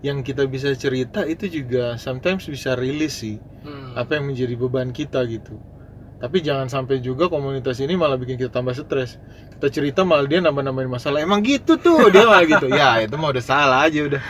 yang 0.01 0.23
kita 0.23 0.47
bisa 0.47 0.71
cerita 0.73 1.21
itu 1.23 1.45
juga 1.45 1.93
sometimes 1.95 2.47
bisa 2.47 2.73
rilis 2.73 3.19
sih 3.19 3.37
Hmm. 3.61 3.93
apa 3.93 4.15
yang 4.15 4.31
menjadi 4.31 4.55
beban 4.55 4.89
kita 4.89 5.21
gitu. 5.27 5.59
Tapi 6.21 6.37
jangan 6.39 6.69
sampai 6.69 7.01
juga 7.01 7.25
komunitas 7.25 7.81
ini 7.81 7.97
malah 7.97 8.13
bikin 8.13 8.37
kita 8.37 8.53
tambah 8.53 8.77
stres. 8.77 9.17
Kita 9.57 9.67
cerita 9.67 10.05
malah 10.05 10.29
dia 10.29 10.37
nambah-nambahin 10.37 10.85
masalah. 10.87 11.17
Emang 11.17 11.41
gitu 11.41 11.75
tuh 11.75 12.13
dia 12.13 12.29
malah 12.29 12.45
gitu. 12.45 12.69
Ya 12.69 13.01
itu 13.01 13.17
mah 13.17 13.33
udah 13.33 13.41
salah 13.41 13.89
aja 13.89 14.05
udah. 14.05 14.21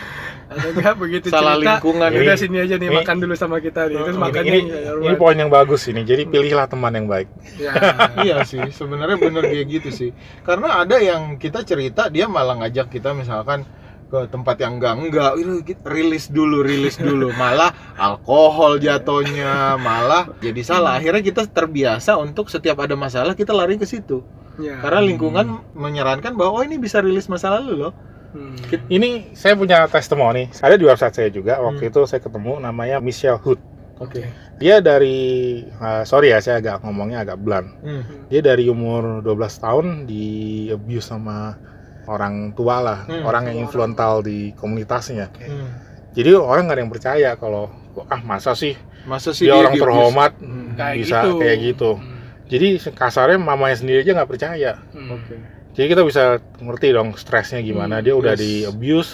Enggak 0.51 0.99
begitu 0.99 1.31
Salah 1.31 1.55
cerita, 1.55 1.79
lingkungan. 1.79 2.09
udah 2.11 2.35
Ini- 2.35 2.43
sini 2.43 2.57
aja 2.59 2.75
nih 2.75 2.91
ini- 2.91 2.97
makan 2.99 3.15
dulu 3.19 3.33
sama 3.35 3.59
kita 3.59 3.87
nih. 3.87 4.03
Terus 4.03 4.15
Ini- 4.15 4.23
makannya 4.23 4.51
ini, 4.51 4.61
ya, 4.67 4.91
ini 4.99 5.15
poin 5.15 5.35
yang 5.35 5.47
bagus 5.47 5.87
ini. 5.87 6.03
Jadi 6.03 6.27
pilihlah 6.27 6.67
teman 6.67 6.91
yang 6.91 7.07
baik. 7.07 7.27
ya. 7.55 7.71
iya 8.27 8.43
sih 8.43 8.59
sebenarnya 8.67 9.15
bener 9.15 9.47
kayak 9.47 9.67
gitu 9.69 9.89
sih 9.91 10.09
karena 10.43 10.83
ada 10.83 10.99
yang 10.99 11.35
kita 11.35 11.63
cerita 11.63 12.07
dia 12.07 12.27
malah 12.27 12.59
ngajak 12.59 12.87
kita 12.87 13.11
misalkan 13.11 13.63
ke 14.11 14.27
tempat 14.27 14.59
yang 14.59 14.75
enggak 14.75 14.93
enggak 14.99 15.31
"Ih, 15.39 15.63
kita 15.63 15.87
rilis 15.87 16.27
dulu 16.27 16.59
rilis 16.61 16.99
dulu 16.99 17.31
malah 17.33 17.71
alkohol 17.95 18.75
jatuhnya 18.77 19.79
malah 19.79 20.27
jadi 20.37 20.59
salah 20.61 20.99
akhirnya 20.99 21.23
kita 21.23 21.47
terbiasa 21.47 22.19
untuk 22.19 22.51
setiap 22.51 22.83
ada 22.83 22.93
masalah 22.93 23.31
kita 23.31 23.55
lari 23.55 23.79
ke 23.79 23.87
situ 23.87 24.19
Ya. 24.59 24.83
karena 24.83 24.99
lingkungan 24.99 25.63
menyarankan 25.71 26.35
bahwa 26.35 26.59
oh 26.59 26.63
ini 26.63 26.75
bisa 26.75 26.99
rilis 26.99 27.25
masa 27.25 27.55
lalu 27.55 27.87
loh 27.87 27.93
Hmm. 28.31 28.55
Ini 28.87 29.35
saya 29.35 29.59
punya 29.59 29.83
testimoni. 29.91 30.47
Ada 30.55 30.79
di 30.79 30.87
website 30.87 31.11
saya 31.11 31.27
juga. 31.27 31.59
Waktu 31.59 31.83
Hmm. 31.83 31.91
itu 31.91 31.99
saya 32.07 32.23
ketemu 32.23 32.63
namanya 32.63 33.03
Michelle 33.03 33.35
Hood. 33.35 33.59
oke 33.99 34.23
Dia 34.55 34.79
dari 34.79 35.19
uh, 35.67 36.07
sorry 36.07 36.31
ya 36.31 36.39
saya 36.39 36.63
agak 36.63 36.79
ngomongnya 36.79 37.27
agak 37.27 37.43
blunt. 37.43 37.75
Hmm. 37.83 38.07
Dia 38.31 38.39
dari 38.39 38.71
umur 38.71 39.19
12 39.19 39.35
tahun 39.59 39.85
di 40.07 40.23
abuse 40.71 41.11
sama 41.11 41.59
orang 42.05 42.53
tua 42.53 42.79
lah, 42.79 42.99
Hmm. 43.05 43.23
orang 43.23 43.43
yang 43.49 43.57
influential 43.63 44.21
di 44.21 44.53
komunitasnya. 44.53 45.29
Hmm. 45.33 45.69
Jadi 46.11 46.33
orang 46.33 46.65
nggak 46.65 46.75
ada 46.75 46.83
yang 46.83 46.93
percaya 46.93 47.29
kalau 47.35 47.69
ah 48.07 48.21
masa 48.21 48.51
sih 48.51 48.75
masa 49.03 49.31
sih 49.31 49.45
dia 49.45 49.55
orang 49.55 49.73
di-abuse? 49.73 49.83
terhormat 49.83 50.31
Hmm. 50.37 50.67
Kayak 50.75 50.95
bisa 50.97 51.17
gitu. 51.21 51.37
kayak 51.39 51.57
gitu. 51.61 51.91
Hmm. 51.95 52.19
Jadi 52.47 52.67
kasarnya 52.91 53.37
mamanya 53.39 53.77
sendiri 53.77 53.99
aja 54.01 54.11
nggak 54.13 54.29
percaya. 54.29 54.71
Hmm. 54.91 55.15
oke 55.15 55.35
Jadi 55.71 55.87
kita 55.87 56.03
bisa 56.03 56.23
ngerti 56.59 56.87
dong 56.91 57.15
stresnya 57.15 57.63
gimana. 57.63 57.97
Hmm, 57.97 58.03
Dia 58.03 58.13
udah 58.13 58.33
yes. 58.35 58.41
di 58.43 58.51
abuse. 58.65 59.11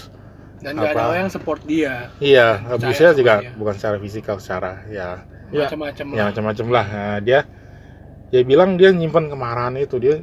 Dan 0.57 0.73
nggak 0.73 0.89
ada 0.91 1.03
orang 1.05 1.19
yang 1.21 1.31
support 1.31 1.61
dia. 1.63 2.09
Iya, 2.17 2.65
abuse-nya 2.65 3.13
juga 3.13 3.33
dia. 3.45 3.53
bukan 3.53 3.77
secara 3.77 4.01
fisikal, 4.01 4.41
secara 4.41 4.81
ya 4.89 5.21
Ya. 5.47 5.69
Macam-macam 5.69 6.05
ya 6.09 6.17
lah. 6.17 6.25
macam-macam 6.27 6.65
lah. 6.73 6.85
Nah, 6.89 7.17
dia 7.21 7.39
dia 8.27 8.41
bilang 8.43 8.75
dia 8.75 8.91
nyimpan 8.91 9.31
kemarahan 9.31 9.77
itu 9.77 9.95
dia 9.95 10.19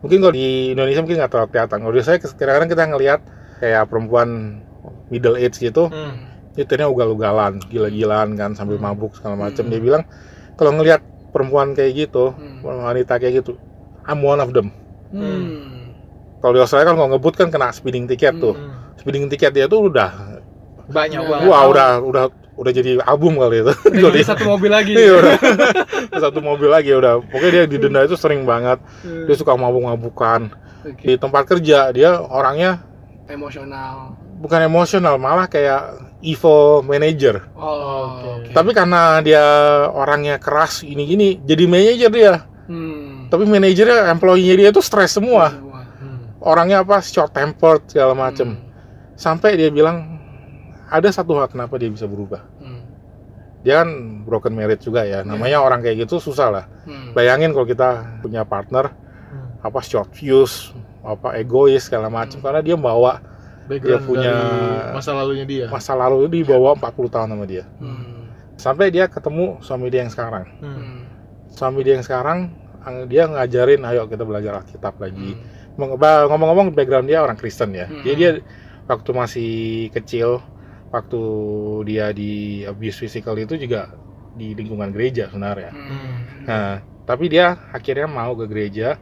mungkin 0.00 0.18
kalau 0.22 0.34
di 0.34 0.72
Indonesia 0.74 1.00
mungkin 1.02 1.18
nggak 1.18 1.32
terlalu 1.32 1.48
kelihatan. 1.54 1.78
Kalau 1.82 1.94
di 1.94 2.02
saya 2.04 2.18
kadang-kadang 2.20 2.70
kita 2.70 2.84
ngelihat 2.90 3.20
kayak 3.58 3.84
perempuan 3.90 4.28
middle 5.10 5.36
age 5.36 5.58
gitu, 5.58 5.90
Hmm. 5.90 6.14
itu 6.54 6.70
ugal-ugalan, 6.74 7.62
gila-gilaan 7.70 8.34
kan 8.38 8.54
sambil 8.54 8.78
Hmm. 8.78 8.92
mabuk 8.92 9.14
segala 9.18 9.48
macam. 9.48 9.66
Hmm. 9.66 9.72
Dia 9.72 9.80
bilang 9.80 10.02
kalau 10.54 10.74
ngelihat 10.74 11.02
perempuan 11.30 11.74
kayak 11.74 12.08
gitu, 12.08 12.34
Hmm. 12.34 12.62
wanita 12.62 13.18
kayak 13.18 13.42
gitu, 13.42 13.58
I'm 14.06 14.22
one 14.22 14.38
of 14.38 14.50
them. 14.54 14.70
Hmm. 15.10 15.94
Kalau 16.38 16.54
di 16.54 16.60
Australia 16.62 16.94
kan 16.94 16.96
kalau 16.96 17.08
ngebut 17.10 17.34
kan 17.34 17.48
kena 17.50 17.74
speeding 17.74 18.06
ticket 18.06 18.38
tuh. 18.38 18.54
Hmm. 18.54 18.94
Speeding 18.98 19.26
ticket 19.26 19.54
dia 19.54 19.66
tuh 19.66 19.90
udah 19.90 20.38
banyak 20.88 21.20
Ya. 21.20 21.28
banget 21.28 21.46
wah 21.52 21.62
udah 21.68 21.90
udah 22.00 22.24
udah 22.58 22.72
jadi 22.74 22.98
album 23.06 23.38
kali 23.38 23.62
itu. 23.62 23.70
Udah 23.70 24.10
Jadi 24.10 24.18
jadi 24.18 24.20
satu 24.26 24.44
mobil 24.50 24.70
lagi. 24.74 24.92
Iya 24.92 25.12
udah 25.14 25.34
satu 26.18 26.38
mobil 26.42 26.68
lagi 26.68 26.90
udah. 26.90 27.22
Pokoknya 27.22 27.50
dia 27.54 27.64
didenda 27.70 28.02
itu 28.02 28.18
sering 28.18 28.42
banget. 28.42 28.82
Hmm. 29.06 29.30
Dia 29.30 29.34
suka 29.38 29.54
mabuk-mabukan. 29.54 30.50
Oke. 30.82 31.04
Di 31.06 31.14
tempat 31.14 31.46
kerja 31.46 31.94
dia 31.94 32.18
orangnya 32.18 32.82
Emosional. 33.28 34.16
bukan 34.40 34.60
emosional, 34.64 35.20
malah 35.20 35.44
kayak 35.46 36.00
evil 36.24 36.80
manager. 36.80 37.44
Oh, 37.52 38.16
Oke. 38.16 38.48
oke. 38.48 38.50
Tapi 38.56 38.70
karena 38.72 39.20
dia 39.20 39.44
orangnya 39.92 40.40
keras 40.40 40.80
ini-gini, 40.80 41.36
jadi 41.44 41.68
manajer 41.68 42.10
dia. 42.10 42.34
Hmm. 42.66 43.28
Tapi 43.28 43.44
manajernya, 43.44 44.08
employee-nya 44.08 44.54
dia 44.56 44.70
tuh 44.72 44.80
stres 44.80 45.12
semua. 45.12 45.52
Hmm. 45.52 46.40
Orangnya 46.40 46.80
apa? 46.80 47.04
Short 47.04 47.36
tempered 47.36 47.84
segala 47.92 48.16
macem. 48.16 48.56
Hmm. 48.56 48.64
Sampai 49.12 49.60
dia 49.60 49.68
bilang 49.68 50.17
ada 50.88 51.08
satu 51.08 51.36
hal 51.36 51.48
kenapa 51.48 51.76
dia 51.76 51.88
bisa 51.88 52.04
berubah. 52.04 52.42
Hmm. 52.58 52.82
Dia 53.60 53.82
kan 53.82 53.88
broken 54.24 54.54
marriage 54.54 54.82
juga 54.82 55.04
ya. 55.04 55.20
Namanya 55.20 55.60
orang 55.60 55.80
kayak 55.80 56.08
gitu 56.08 56.16
susah 56.18 56.48
lah. 56.48 56.64
Hmm. 56.84 57.12
Bayangin 57.12 57.52
kalau 57.52 57.66
kita 57.66 57.88
punya 58.20 58.42
partner 58.42 58.92
Hmm. 59.28 59.60
apa 59.60 59.80
short 59.84 60.08
fuse 60.16 60.72
apa 61.04 61.36
egois 61.36 61.84
segala 61.84 62.08
macam 62.08 62.40
Hmm. 62.40 62.44
karena 62.44 62.60
dia 62.64 62.76
bawa 62.76 63.20
background 63.68 64.08
punya- 64.08 64.88
masa 64.96 65.12
lalunya 65.12 65.44
dia 65.44 65.66
masa 65.68 65.92
lalu 65.92 66.24
dibawa 66.32 66.72
40 66.72 67.12
tahun 67.12 67.28
sama 67.36 67.44
dia 67.44 67.68
Hmm. 67.76 68.24
sampai 68.56 68.88
dia 68.88 69.04
ketemu 69.04 69.60
suami 69.60 69.92
dia 69.92 70.00
yang 70.00 70.12
sekarang 70.12 70.48
Hmm. 70.64 71.04
Suami 71.52 71.84
dia 71.84 72.00
yang 72.00 72.06
sekarang 72.06 72.48
ang- 72.80 73.04
dia 73.04 73.28
ngajarin 73.28 73.84
ayo 73.84 74.08
kita 74.08 74.24
belajar 74.24 74.64
Alkitab 74.64 74.96
lagi 74.96 75.36
Hmm. 75.36 75.84
Ngomong-ngomong 76.32 76.72
background 76.72 77.06
dia 77.06 77.20
orang 77.20 77.36
Kristen 77.36 77.76
ya 77.76 77.84
Hmm. 77.84 78.00
jadi 78.00 78.16
dia 78.16 78.32
waktu 78.88 79.10
masih 79.12 79.52
kecil 79.92 80.40
waktu 80.88 81.20
dia 81.84 82.10
di 82.10 82.32
abuse 82.64 82.98
physical 82.98 83.36
itu 83.36 83.54
juga 83.54 83.92
di 84.32 84.52
lingkungan 84.52 84.88
gereja 84.88 85.28
sebenarnya 85.28 85.70
Hmm. 85.70 86.16
nah 86.44 86.68
tapi 87.04 87.26
dia 87.26 87.56
akhirnya 87.70 88.04
mau 88.04 88.32
ke 88.32 88.44
gereja 88.44 88.96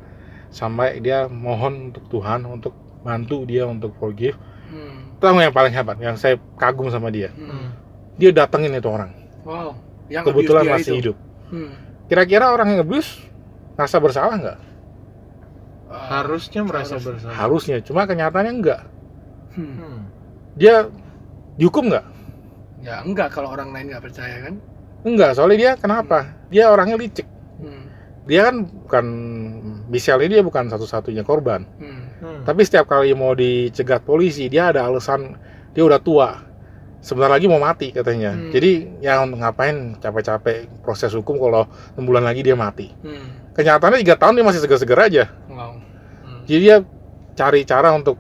sampai 0.49 0.99
dia 0.99 1.27
mohon 1.27 1.91
untuk 1.91 2.07
Tuhan 2.09 2.43
untuk 2.45 2.75
bantu 3.03 3.45
dia 3.45 3.65
untuk 3.65 3.95
forgive 3.97 4.35
Hmm. 4.67 5.15
tahu 5.19 5.39
yang 5.39 5.55
paling 5.55 5.71
hebat 5.71 5.95
yang 5.99 6.15
saya 6.15 6.37
kagum 6.57 6.89
sama 6.89 7.09
dia 7.09 7.31
Hmm. 7.31 7.71
Dia 8.17 8.33
datengin 8.33 8.73
itu 8.73 8.89
orang 8.89 9.13
Wow. 9.45 9.77
Yang 10.09 10.25
kebetulan 10.27 10.65
masih 10.67 10.91
itu. 10.91 10.99
hidup 11.05 11.17
Hmm. 11.47 11.71
kira-kira 12.07 12.49
orang 12.49 12.69
yang 12.69 12.81
abuse 12.83 13.23
rasa 13.75 13.99
bersalah 13.99 14.35
nggak 14.35 14.59
harusnya 15.87 16.61
merasa 16.63 16.97
harus. 16.97 17.07
bersalah 17.07 17.35
harusnya 17.37 17.77
cuma 17.81 18.03
kenyataannya 18.05 18.53
enggak 18.55 18.83
Hmm. 19.55 19.73
Hmm. 19.73 19.99
dia 20.53 20.91
dihukum 21.57 21.89
nggak 21.89 22.07
Ya 22.79 23.03
enggak 23.03 23.33
kalau 23.33 23.51
orang 23.51 23.73
lain 23.73 23.89
nggak 23.89 24.05
percaya 24.05 24.37
kan. 24.43 24.55
enggak 25.03 25.33
soalnya 25.33 25.57
dia 25.57 25.73
kenapa 25.75 26.19
dia 26.47 26.69
orangnya 26.69 26.95
licik 26.95 27.27
Hmm. 27.57 27.89
dia 28.25 28.45
kan 28.45 28.57
bukan 28.63 29.07
Michelle 29.87 30.21
ini 30.21 30.35
dia 30.35 30.43
bukan 30.43 30.67
satu-satunya 30.67 31.23
korban 31.23 31.65
Hmm. 31.75 32.03
Hmm. 32.17 32.41
tapi 32.43 32.63
setiap 32.63 32.87
kali 32.87 33.11
mau 33.13 33.33
dicegat 33.33 34.03
polisi 34.03 34.47
dia 34.47 34.69
ada 34.69 34.85
alasan 34.85 35.35
dia 35.73 35.83
udah 35.83 35.99
tua 35.99 36.43
sebentar 36.99 37.29
lagi 37.29 37.45
mau 37.45 37.57
mati 37.57 37.91
katanya 37.91 38.35
Hmm. 38.35 38.51
jadi 38.51 38.71
ya 39.01 39.19
untuk 39.21 39.39
ngapain 39.39 39.77
capek-capek 39.97 40.57
proses 40.81 41.11
hukum 41.13 41.39
kalau 41.39 41.65
6 41.95 42.03
bulan 42.03 42.23
lagi 42.23 42.41
dia 42.41 42.55
mati 42.55 42.93
Hmm. 42.95 43.51
kenyataannya 43.53 44.03
tiga 44.03 44.17
tahun 44.17 44.37
dia 44.37 44.45
masih 44.45 44.61
seger-seger 44.61 45.01
aja 45.01 45.25
Wow. 45.47 45.81
Hmm. 46.21 46.43
jadi 46.45 46.61
dia 46.61 46.77
cari 47.33 47.63
cara 47.63 47.91
untuk 47.91 48.19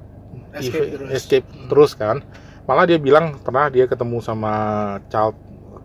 Escape 0.53 0.81
ev- 0.81 0.93
terus. 0.97 1.09
escape 1.13 1.47
Hmm. 1.47 1.67
terus 1.67 1.93
kan 1.93 2.17
malah 2.67 2.85
dia 2.85 2.99
bilang 2.99 3.39
pernah 3.39 3.67
dia 3.67 3.87
ketemu 3.87 4.19
sama 4.19 4.53
child 5.07 5.35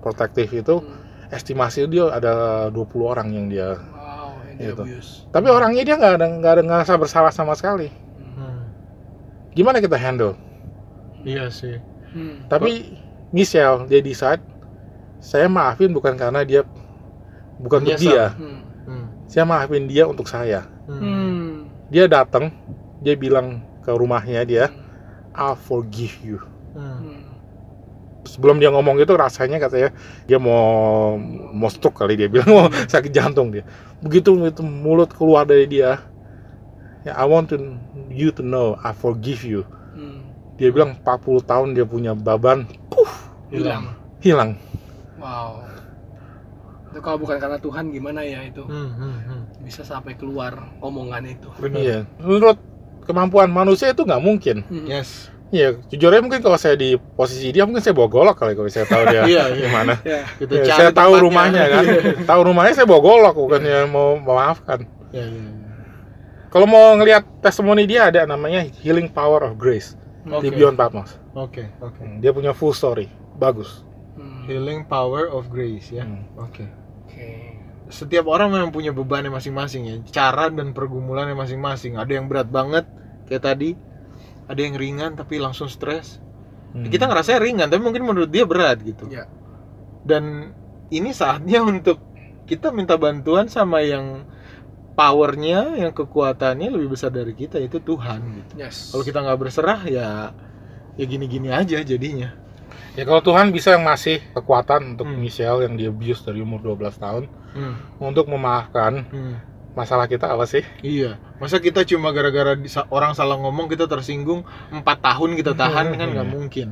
protective 0.01 0.49
itu 0.51 0.75
Hmm. 0.81 0.97
estimasi 1.29 1.85
dia 1.85 2.09
ada 2.09 2.33
20 2.67 3.05
orang 3.07 3.29
yang 3.29 3.47
dia 3.47 3.77
Wow, 3.77 4.33
Gitu. 4.57 4.81
abuse. 4.81 5.11
tapi 5.29 5.47
orangnya 5.47 5.81
dia 5.81 5.95
nggak 5.95 6.13
ada 6.17 6.25
nggak 6.27 6.51
ada 6.51 6.63
ngerasa 6.63 6.93
bersalah 6.95 7.29
sama 7.29 7.53
sekali 7.53 7.87
Hmm. 7.87 8.33
Hmm. 8.35 8.61
gimana 9.51 9.77
kita 9.77 9.95
handle 9.95 10.33
iya 11.21 11.47
sih 11.47 11.77
Hmm. 12.11 12.49
tapi 12.49 12.97
Michelle 13.31 13.85
dia 13.85 14.01
decide 14.01 14.41
saya 15.21 15.45
maafin 15.45 15.93
bukan 15.93 16.17
karena 16.17 16.41
dia 16.41 16.65
bukan 17.57 17.85
untuk 17.85 17.95
dia 17.95 18.33
Hmm. 18.33 18.59
Hmm. 18.83 19.05
saya 19.25 19.45
maafin 19.45 19.85
dia 19.85 20.03
untuk 20.03 20.25
saya 20.25 20.65
Hmm. 20.85 20.97
Hmm. 20.97 21.49
dia 21.87 22.09
datang 22.09 22.49
dia 22.99 23.13
bilang 23.13 23.61
ke 23.81 23.93
rumahnya 23.93 24.41
dia 24.43 24.65
I'll 25.31 25.55
forgive 25.55 26.17
you 26.19 26.41
Hmm. 26.71 26.97
Hmm. 26.97 27.21
sebelum 28.21 28.57
dia 28.57 28.69
ngomong 28.69 28.95
itu 28.97 29.11
rasanya 29.11 29.57
katanya 29.57 29.89
dia 30.23 30.37
mau 30.37 31.17
mau 31.51 31.67
stroke 31.67 31.97
kali 31.97 32.15
dia 32.15 32.29
bilang 32.29 32.47
mau 32.49 32.65
sakit 32.85 33.09
jantung 33.09 33.49
dia 33.49 33.65
begitu 33.99 34.37
itu 34.39 34.61
mulut 34.61 35.09
keluar 35.09 35.43
dari 35.43 35.65
dia 35.65 35.99
ya 37.01 37.11
I 37.11 37.25
want 37.25 37.49
to 37.49 37.57
you 38.07 38.29
to 38.31 38.41
know 38.41 38.77
I 38.79 38.93
forgive 38.93 39.41
you 39.41 39.65
Hmm. 39.91 40.23
dia 40.55 40.69
bilang 40.69 40.95
40 40.97 41.43
tahun 41.43 41.67
dia 41.73 41.83
punya 41.83 42.13
beban 42.13 42.63
Hilang. 43.49 43.91
hilang 44.21 44.51
Wow. 45.19 45.67
Itu 46.87 46.99
kalau 46.99 47.19
bukan 47.19 47.35
karena 47.35 47.57
Tuhan 47.57 47.89
gimana 47.89 48.21
ya 48.21 48.39
itu 48.41 48.63
Hmm. 48.63 48.89
Hmm. 48.91 49.17
Hmm. 49.19 49.41
bisa 49.59 49.81
sampai 49.81 50.13
keluar 50.13 50.71
omongan 50.79 51.25
itu. 51.25 51.49
iya 51.73 52.07
menurut 52.17 52.55
kemampuan 53.01 53.49
manusia 53.49 53.89
itu 53.89 54.01
nggak 54.01 54.21
mungkin 54.21 54.63
Hmm. 54.63 54.85
yes 54.85 55.27
Iya, 55.51 55.75
jujur 55.87 56.09
aja 56.09 56.23
mungkin 56.23 56.39
kalau 56.39 56.55
saya 56.55 56.73
di 56.73 56.95
posisi 56.95 57.51
dia 57.51 57.67
mungkin 57.67 57.79
saya 57.79 57.91
bawa 57.91 58.07
golok 58.07 58.35
kali 58.35 58.55
kalau 58.55 58.67
saya 58.67 58.87
tahu 58.87 59.03
dia 59.05 59.21
Iya, 59.31 59.43
iya. 59.51 59.67
gimana. 59.67 59.93
Ya. 60.01 60.23
kita 60.39 60.51
Ya, 60.53 60.63
cari 60.63 60.77
saya 60.79 60.91
tahu 60.91 61.11
tempatnya. 61.11 61.25
rumahnya 61.27 61.63
kan, 61.67 61.83
tahu 62.23 62.41
rumahnya 62.47 62.73
saya 62.73 62.87
bawa 62.87 63.01
golok 63.01 63.35
bukannya 63.37 63.77
mau 63.85 64.15
memaafkan. 64.15 64.79
Iya, 65.11 65.25
iya, 65.27 65.43
iya. 65.43 65.75
Kalau 66.47 66.65
mau 66.65 66.95
ngelihat 66.95 67.23
testimoni 67.39 67.83
dia 67.83 68.07
ada 68.07 68.23
namanya 68.25 68.63
Healing 68.79 69.07
Power 69.07 69.43
of 69.43 69.55
Grace 69.55 69.95
di 70.21 70.31
Oke. 70.31 70.53
Beyond 70.53 70.75
Patmos. 70.75 71.11
oke 71.33 71.63
oke 71.79 72.03
Dia 72.19 72.29
punya 72.29 72.51
full 72.51 72.71
story, 72.71 73.07
bagus. 73.35 73.83
Hmm. 74.11 74.43
healing 74.43 74.83
power 74.83 75.27
of 75.27 75.47
grace 75.47 75.87
ya 75.89 76.03
Hmm. 76.03 76.27
oke 76.35 76.63
Oke. 77.05 77.27
setiap 77.87 78.23
orang 78.25 78.51
memang 78.51 78.69
punya 78.69 78.91
bebannya 78.91 79.27
masing-masing 79.29 79.83
ya 79.83 79.95
cara 80.11 80.47
dan 80.47 80.71
pergumulannya 80.71 81.31
masing-masing 81.33 81.95
ada 81.95 82.11
yang 82.11 82.27
berat 82.27 82.47
banget 82.47 82.83
kayak 83.25 83.43
tadi 83.45 83.69
ada 84.51 84.59
yang 84.59 84.75
ringan 84.75 85.15
tapi 85.15 85.39
langsung 85.39 85.67
stres 85.67 86.19
Hmm. 86.71 86.87
kita 86.87 87.03
ngerasa 87.03 87.35
ringan 87.37 87.67
tapi 87.67 87.83
mungkin 87.83 88.03
menurut 88.03 88.27
dia 88.27 88.47
berat 88.47 88.79
gitu 88.79 89.03
Ya. 89.07 89.27
dan 90.03 90.55
ini 90.87 91.11
saatnya 91.11 91.59
untuk 91.67 91.99
kita 92.47 92.71
minta 92.71 92.95
bantuan 92.95 93.47
sama 93.47 93.79
yang 93.79 94.23
powernya 94.91 95.75
yang 95.75 95.91
kekuatannya 95.91 96.67
lebih 96.67 96.91
besar 96.91 97.09
dari 97.09 97.31
kita 97.31 97.57
itu 97.57 97.79
Tuhan 97.79 98.19
gitu 98.37 98.53
Yes. 98.55 98.91
kalau 98.91 99.03
kita 99.03 99.19
nggak 99.19 99.39
berserah 99.41 99.81
ya 99.83 100.09
ya 100.95 101.05
gini-gini 101.05 101.47
aja 101.47 101.79
jadinya 101.81 102.35
Ya 102.91 103.03
kalau 103.03 103.19
Tuhan 103.19 103.51
bisa 103.51 103.71
yang 103.71 103.83
masih 103.83 104.19
kekuatan 104.31 104.95
untuk 104.95 105.07
Hmm. 105.07 105.15
Michelle 105.17 105.63
yang 105.63 105.75
di 105.75 105.87
abuse 105.87 106.23
dari 106.23 106.39
umur 106.39 106.59
12 106.61 106.95
tahun 106.95 107.23
hmm, 107.51 107.75
untuk 107.99 108.27
memaafkan 108.27 109.07
hmm. 109.07 109.35
Masalah 109.71 110.05
kita 110.07 110.27
apa 110.27 110.43
sih? 110.47 110.63
Iya, 110.83 111.15
masa 111.39 111.59
kita 111.63 111.87
cuma 111.87 112.11
gara-gara 112.11 112.59
orang 112.91 113.15
salah 113.15 113.39
ngomong 113.39 113.71
kita 113.71 113.87
tersinggung 113.87 114.43
empat 114.69 114.99
tahun 114.99 115.39
kita 115.39 115.55
tahan 115.55 115.95
kan 115.95 116.07
nggak 116.11 116.27
Iya. 116.27 116.33
mungkin. 116.33 116.67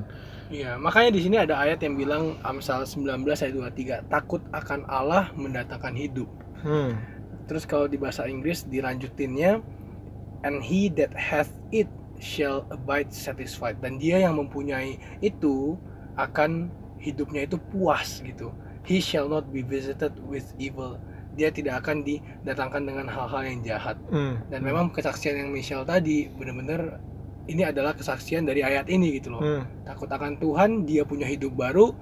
Iya, 0.49 0.71
makanya 0.81 1.13
di 1.13 1.21
sini 1.21 1.37
ada 1.37 1.61
ayat 1.61 1.77
yang 1.85 1.93
bilang 1.93 2.41
Amsal 2.41 2.81
19 2.81 3.21
ayat 3.37 3.53
23, 3.53 4.01
takut 4.09 4.41
akan 4.49 4.81
Allah 4.89 5.29
mendatangkan 5.37 5.93
hidup. 5.93 6.25
Hmm. 6.65 6.97
Terus 7.45 7.69
kalau 7.69 7.85
di 7.85 8.01
bahasa 8.01 8.25
Inggris 8.25 8.65
dilanjutinnya 8.65 9.61
and 10.41 10.57
he 10.65 10.89
that 10.97 11.13
hath 11.13 11.53
it 11.69 11.85
shall 12.17 12.65
abide 12.73 13.13
satisfied 13.13 13.77
dan 13.79 14.01
dia 14.01 14.25
yang 14.25 14.41
mempunyai 14.41 14.97
itu 15.21 15.77
akan 16.17 16.73
hidupnya 16.97 17.45
itu 17.45 17.61
puas 17.69 18.19
gitu. 18.25 18.49
He 18.83 18.99
shall 18.99 19.29
not 19.29 19.53
be 19.53 19.61
visited 19.61 20.17
with 20.25 20.49
evil. 20.57 20.97
Dia 21.39 21.49
tidak 21.55 21.87
akan 21.87 22.03
didatangkan 22.03 22.83
dengan 22.83 23.07
hal-hal 23.07 23.41
yang 23.47 23.59
jahat. 23.63 23.95
Hmm. 24.11 24.43
Dan 24.51 24.67
memang 24.67 24.91
kesaksian 24.91 25.39
yang 25.39 25.49
Michelle 25.55 25.87
tadi 25.87 26.27
benar-benar 26.27 26.99
ini 27.47 27.63
adalah 27.63 27.95
kesaksian 27.95 28.43
dari 28.43 28.59
ayat 28.61 28.91
ini 28.91 29.17
gitu 29.17 29.31
loh. 29.31 29.41
Hmm. 29.41 29.63
Takut 29.87 30.11
akan 30.11 30.35
Tuhan, 30.37 30.83
dia 30.83 31.07
punya 31.07 31.25
hidup 31.25 31.55
baru. 31.55 31.95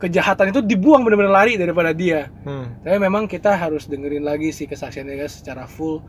Kejahatan 0.00 0.54
itu 0.54 0.64
dibuang 0.64 1.04
benar-benar 1.04 1.44
lari 1.44 1.60
daripada 1.60 1.92
dia. 1.92 2.32
Hmm. 2.48 2.80
Tapi 2.80 2.96
memang 2.96 3.28
kita 3.28 3.52
harus 3.54 3.84
dengerin 3.84 4.24
lagi 4.24 4.50
sih 4.50 4.64
kesaksiannya 4.64 5.14
guys 5.20 5.36
secara 5.38 5.68
full 5.68 6.00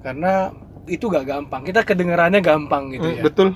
karena 0.00 0.54
itu 0.88 1.10
gak 1.10 1.26
gampang. 1.28 1.66
Kita 1.66 1.84
kedengarannya 1.84 2.40
gampang 2.40 2.94
gitu 2.96 3.08
Hmm, 3.08 3.18
ya. 3.18 3.22
Betul. 3.26 3.48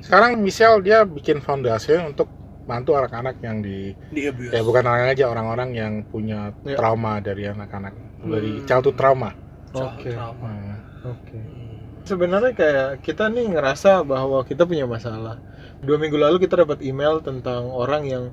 Sekarang 0.00 0.40
Michelle 0.40 0.80
dia 0.80 1.04
bikin 1.04 1.44
fondasi 1.44 2.00
untuk 2.00 2.39
bantu 2.70 2.94
anak-anak 2.94 3.42
yang 3.42 3.58
di 3.58 3.90
Di 4.08 4.30
abuse. 4.30 4.54
ya 4.54 4.62
bukan 4.62 4.86
anak 4.86 5.18
aja 5.18 5.24
orang-orang 5.26 5.70
yang 5.74 5.92
punya 6.06 6.54
Ya. 6.62 6.78
trauma 6.78 7.18
dari 7.18 7.44
anak-anak 7.44 7.94
dari 8.22 8.62
Hmm. 8.62 8.66
childhood 8.70 8.94
trauma. 8.94 9.34
Soal 9.74 9.98
Oke. 9.98 10.14
trauma. 10.14 10.46
Hmm. 10.46 10.78
Oke. 11.10 11.34
Hmm. 11.34 11.68
Sebenarnya 12.00 12.52
kayak 12.54 12.88
kita 13.02 13.26
nih 13.26 13.50
ngerasa 13.50 14.02
bahwa 14.02 14.40
kita 14.42 14.62
punya 14.64 14.86
masalah. 14.86 15.42
Dua 15.80 15.96
minggu 15.96 16.14
lalu 16.14 16.38
kita 16.38 16.60
dapat 16.60 16.78
email 16.80 17.18
tentang 17.20 17.66
orang 17.66 18.04
yang 18.04 18.24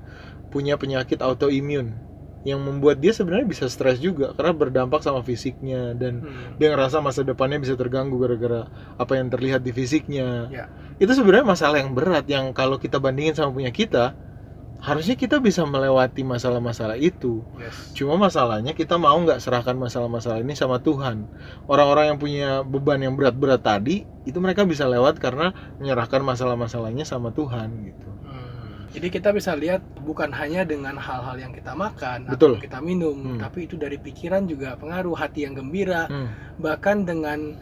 punya 0.48 0.76
penyakit 0.76 1.20
autoimun 1.20 2.06
yang 2.44 2.64
membuat 2.64 3.04
dia 3.04 3.12
sebenarnya 3.12 3.44
bisa 3.44 3.68
stres 3.68 4.00
juga 4.00 4.32
karena 4.32 4.56
berdampak 4.56 5.04
sama 5.04 5.20
fisiknya 5.20 5.92
dan 5.92 6.24
Hmm. 6.24 6.56
dia 6.56 6.72
ngerasa 6.72 7.04
masa 7.04 7.20
depannya 7.22 7.60
bisa 7.60 7.76
terganggu 7.76 8.16
gara-gara 8.16 8.72
apa 8.96 9.14
yang 9.16 9.28
terlihat 9.28 9.60
di 9.62 9.72
fisiknya. 9.72 10.48
Ya. 10.48 10.72
Itu 10.96 11.12
sebenarnya 11.12 11.44
masalah 11.46 11.78
yang 11.78 11.92
berat 11.92 12.24
yang 12.26 12.52
kalau 12.52 12.80
kita 12.80 12.98
bandingin 12.98 13.36
sama 13.36 13.52
punya 13.52 13.68
kita, 13.70 14.16
harusnya 14.78 15.18
kita 15.18 15.42
bisa 15.42 15.66
melewati 15.66 16.22
masalah-masalah 16.22 16.96
itu. 17.02 17.42
Yes. 17.58 17.98
Cuma 17.98 18.16
masalahnya 18.16 18.78
kita 18.78 18.96
mau 18.96 19.18
nggak 19.18 19.42
serahkan 19.42 19.74
masalah-masalah 19.74 20.40
ini 20.42 20.54
sama 20.54 20.78
Tuhan. 20.78 21.26
Orang-orang 21.66 22.14
yang 22.14 22.20
punya 22.22 22.50
beban 22.62 23.02
yang 23.02 23.18
berat-berat 23.18 23.66
tadi, 23.66 24.06
itu 24.30 24.38
mereka 24.38 24.64
bisa 24.64 24.86
lewat 24.86 25.18
karena 25.18 25.52
menyerahkan 25.82 26.22
masalah-masalahnya 26.22 27.04
sama 27.10 27.34
Tuhan 27.34 27.90
gitu. 27.90 28.10
Hmm. 28.30 28.88
Jadi 28.94 29.08
kita 29.12 29.30
bisa 29.34 29.58
lihat 29.58 29.82
bukan 30.06 30.30
hanya 30.32 30.64
dengan 30.64 30.96
hal-hal 30.96 31.36
yang 31.38 31.52
kita 31.52 31.74
makan 31.74 32.30
Betul. 32.30 32.58
atau 32.58 32.64
kita 32.64 32.80
minum, 32.80 33.18
Hmm. 33.18 33.40
tapi 33.42 33.66
itu 33.66 33.76
dari 33.76 33.98
pikiran 33.98 34.46
juga 34.46 34.78
pengaruh 34.78 35.18
hati 35.18 35.44
yang 35.44 35.58
gembira, 35.58 36.06
Hmm. 36.08 36.30
bahkan 36.62 37.04
dengan 37.04 37.58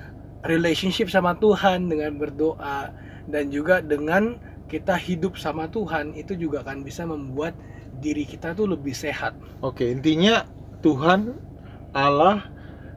relationship 0.46 1.10
sama 1.10 1.34
Tuhan, 1.40 1.90
dengan 1.90 2.20
berdoa 2.22 2.94
dan 3.26 3.50
juga 3.50 3.82
dengan 3.82 4.38
kita 4.66 4.98
hidup 4.98 5.38
sama 5.38 5.70
Tuhan 5.70 6.18
itu 6.18 6.34
juga 6.34 6.66
akan 6.66 6.82
bisa 6.82 7.06
membuat 7.06 7.54
diri 8.02 8.26
kita 8.26 8.58
tuh 8.58 8.70
lebih 8.70 8.94
sehat. 8.98 9.38
Oke, 9.62 9.88
intinya 9.88 10.44
Tuhan 10.82 11.38
Allah 11.96 12.50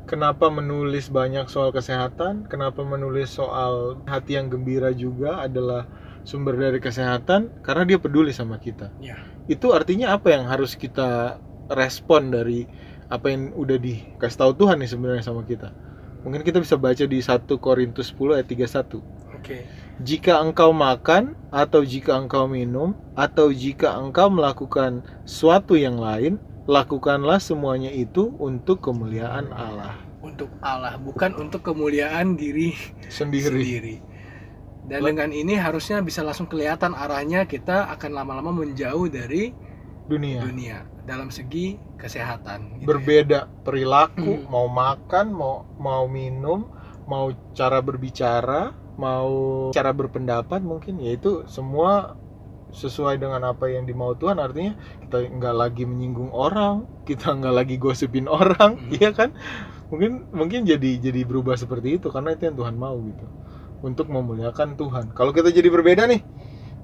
kenapa 0.08 0.48
menulis 0.48 1.12
banyak 1.12 1.46
soal 1.52 1.70
kesehatan, 1.70 2.48
kenapa 2.48 2.80
menulis 2.82 3.36
soal 3.36 4.00
hati 4.08 4.40
yang 4.40 4.48
gembira 4.48 4.90
juga 4.96 5.44
adalah 5.44 5.84
sumber 6.24 6.56
dari 6.56 6.80
kesehatan 6.80 7.62
karena 7.64 7.84
dia 7.84 7.98
peduli 8.00 8.32
sama 8.32 8.56
kita. 8.56 8.90
Ya. 8.98 9.20
Itu 9.46 9.76
artinya 9.76 10.16
apa 10.16 10.32
yang 10.32 10.48
harus 10.48 10.74
kita 10.74 11.40
respon 11.68 12.32
dari 12.32 12.64
apa 13.08 13.32
yang 13.32 13.56
udah 13.56 13.80
dikasih 13.80 14.38
tahu 14.40 14.52
Tuhan 14.64 14.80
nih 14.80 14.90
sebenarnya 14.92 15.24
sama 15.24 15.44
kita. 15.44 15.72
Mungkin 16.24 16.44
kita 16.44 16.60
bisa 16.60 16.76
baca 16.76 17.04
di 17.08 17.18
1 17.22 17.48
Korintus 17.56 18.12
10 18.12 18.36
ayat 18.36 18.48
31. 18.48 19.00
Oke. 19.38 19.64
Jika 19.98 20.38
engkau 20.38 20.70
makan 20.70 21.34
atau 21.50 21.82
jika 21.82 22.14
engkau 22.14 22.46
minum 22.46 22.94
atau 23.18 23.50
jika 23.50 23.98
engkau 23.98 24.30
melakukan 24.30 25.02
suatu 25.26 25.74
yang 25.74 25.98
lain, 25.98 26.38
lakukanlah 26.70 27.42
semuanya 27.42 27.90
itu 27.90 28.30
untuk 28.38 28.78
kemuliaan 28.84 29.50
Allah 29.50 29.98
Untuk 30.22 30.50
Allah, 30.62 30.98
bukan 31.00 31.34
untuk 31.40 31.64
kemuliaan 31.66 32.38
diri 32.38 32.74
sendiri. 33.08 33.48
sendiri. 33.48 33.96
Dan 34.86 35.04
dengan 35.04 35.30
ini 35.32 35.58
harusnya 35.58 36.00
bisa 36.00 36.22
langsung 36.22 36.46
kelihatan 36.46 36.94
arahnya 36.94 37.44
kita 37.44 37.90
akan 37.92 38.10
lama-lama 38.14 38.52
menjauh 38.54 39.08
dari 39.08 39.52
Dunia 40.08 40.40
dunia 40.40 40.78
dalam 41.04 41.28
segi 41.28 41.76
kesehatan. 42.00 42.80
gitu 42.80 42.84
ya. 42.84 42.86
berbeda 42.88 43.38
perilaku, 43.60 44.40
Hmm. 44.40 44.48
mau 44.48 44.66
makan, 44.68 45.26
mau 45.32 45.54
mau 45.76 46.04
minum, 46.08 46.64
mau 47.04 47.28
cara 47.52 47.80
berbicara, 47.80 48.72
mau 48.98 49.30
cara 49.70 49.94
berpendapat 49.94 50.58
mungkin 50.60 50.98
yaitu 50.98 51.46
semua 51.46 52.18
sesuai 52.68 53.16
dengan 53.16 53.40
apa 53.48 53.70
yang 53.70 53.88
dimau 53.88 54.12
Tuhan. 54.12 54.36
Artinya 54.36 54.76
kita 55.00 55.24
nggak 55.32 55.54
lagi 55.56 55.88
menyinggung 55.88 56.28
orang 56.28 56.84
kita 57.08 57.32
nggak 57.32 57.54
lagi 57.54 57.76
gosipin 57.80 58.28
orang 58.42 58.76
Hmm. 58.76 58.92
iya 58.92 59.14
kan? 59.14 59.32
Mungkin 59.88 60.28
mungkin 60.36 60.68
jadi 60.68 61.00
jadi 61.00 61.24
berubah 61.24 61.56
seperti 61.56 61.96
itu 61.96 62.12
karena 62.12 62.36
itu 62.36 62.44
yang 62.44 62.58
Tuhan 62.58 62.76
mau 62.76 62.98
gitu. 63.00 63.24
Untuk 63.80 64.10
memuliakan 64.10 64.74
Tuhan. 64.76 65.14
Kalau 65.14 65.30
kita 65.32 65.48
jadi 65.48 65.70
berbeda 65.70 66.04
nih 66.10 66.20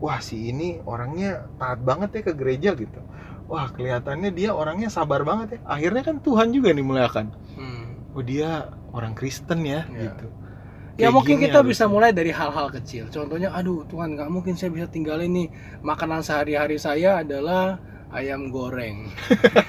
wah 0.01 0.19
si 0.21 0.51
ini 0.51 0.81
orangnya 0.85 1.49
taat 1.59 1.83
banget 1.83 2.23
ya 2.23 2.23
ke 2.23 2.33
gereja 2.33 2.71
gitu. 2.79 3.01
Wah 3.45 3.69
kelihatannya 3.69 4.33
dia 4.33 4.57
orangnya 4.57 4.89
sabar 4.89 5.21
banget 5.21 5.59
ya. 5.59 5.69
Akhirnya 5.69 6.01
kan 6.01 6.23
Tuhan 6.25 6.49
juga 6.55 6.73
yang 6.73 6.81
dimuliakan. 6.81 7.27
Hmm. 7.59 7.85
oh 8.15 8.23
dia 8.23 8.71
orang 8.95 9.13
Kristen 9.13 9.67
ya 9.67 9.85
Ya. 9.91 10.07
gitu 10.09 10.31
Ya 10.95 11.11
mungkin 11.11 11.43
gini 11.43 11.51
kita 11.51 11.59
harusnya. 11.59 11.71
bisa 11.75 11.85
mulai 11.91 12.11
dari 12.15 12.31
hal-hal 12.31 12.71
kecil. 12.71 13.11
Contohnya, 13.11 13.51
aduh 13.51 13.83
Tuhan 13.91 14.15
nggak 14.15 14.31
mungkin 14.31 14.55
saya 14.55 14.71
bisa 14.71 14.87
tinggalin 14.87 15.31
nih 15.35 15.49
makanan 15.83 16.23
sehari-hari 16.23 16.79
saya 16.79 17.19
adalah 17.19 17.83
ayam 18.15 18.49
goreng, 18.49 19.11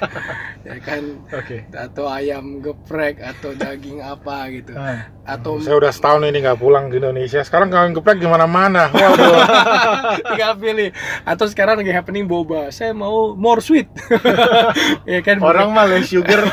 ya 0.67 0.77
kan, 0.79 1.01
oke 1.33 1.65
atau 1.73 2.05
ayam 2.05 2.61
geprek 2.61 3.17
atau 3.17 3.51
daging 3.51 3.99
apa 3.99 4.47
gitu, 4.53 4.77
Ah. 4.77 5.09
atau 5.25 5.57
Saya 5.57 5.81
udah 5.81 5.89
setahun 5.89 6.21
ini 6.29 6.45
nggak 6.45 6.61
pulang 6.61 6.87
ke 6.87 7.01
Indonesia. 7.01 7.41
Sekarang 7.41 7.73
kalian 7.73 7.97
geprek 7.97 8.21
di 8.21 8.29
mana-mana. 8.29 8.93
Waduh. 8.93 9.33
tinggal 10.29 10.53
pilih. 10.55 10.89
Atau 11.25 11.49
sekarang 11.49 11.81
lagi 11.81 11.89
happening 11.89 12.29
boba, 12.29 12.69
saya 12.69 12.93
mau 12.93 13.33
more 13.33 13.59
sweet, 13.59 13.89
ya 15.09 15.19
kan, 15.25 15.41
orang 15.41 15.73
mah 15.73 15.89
less 15.89 16.07
sugar 16.07 16.45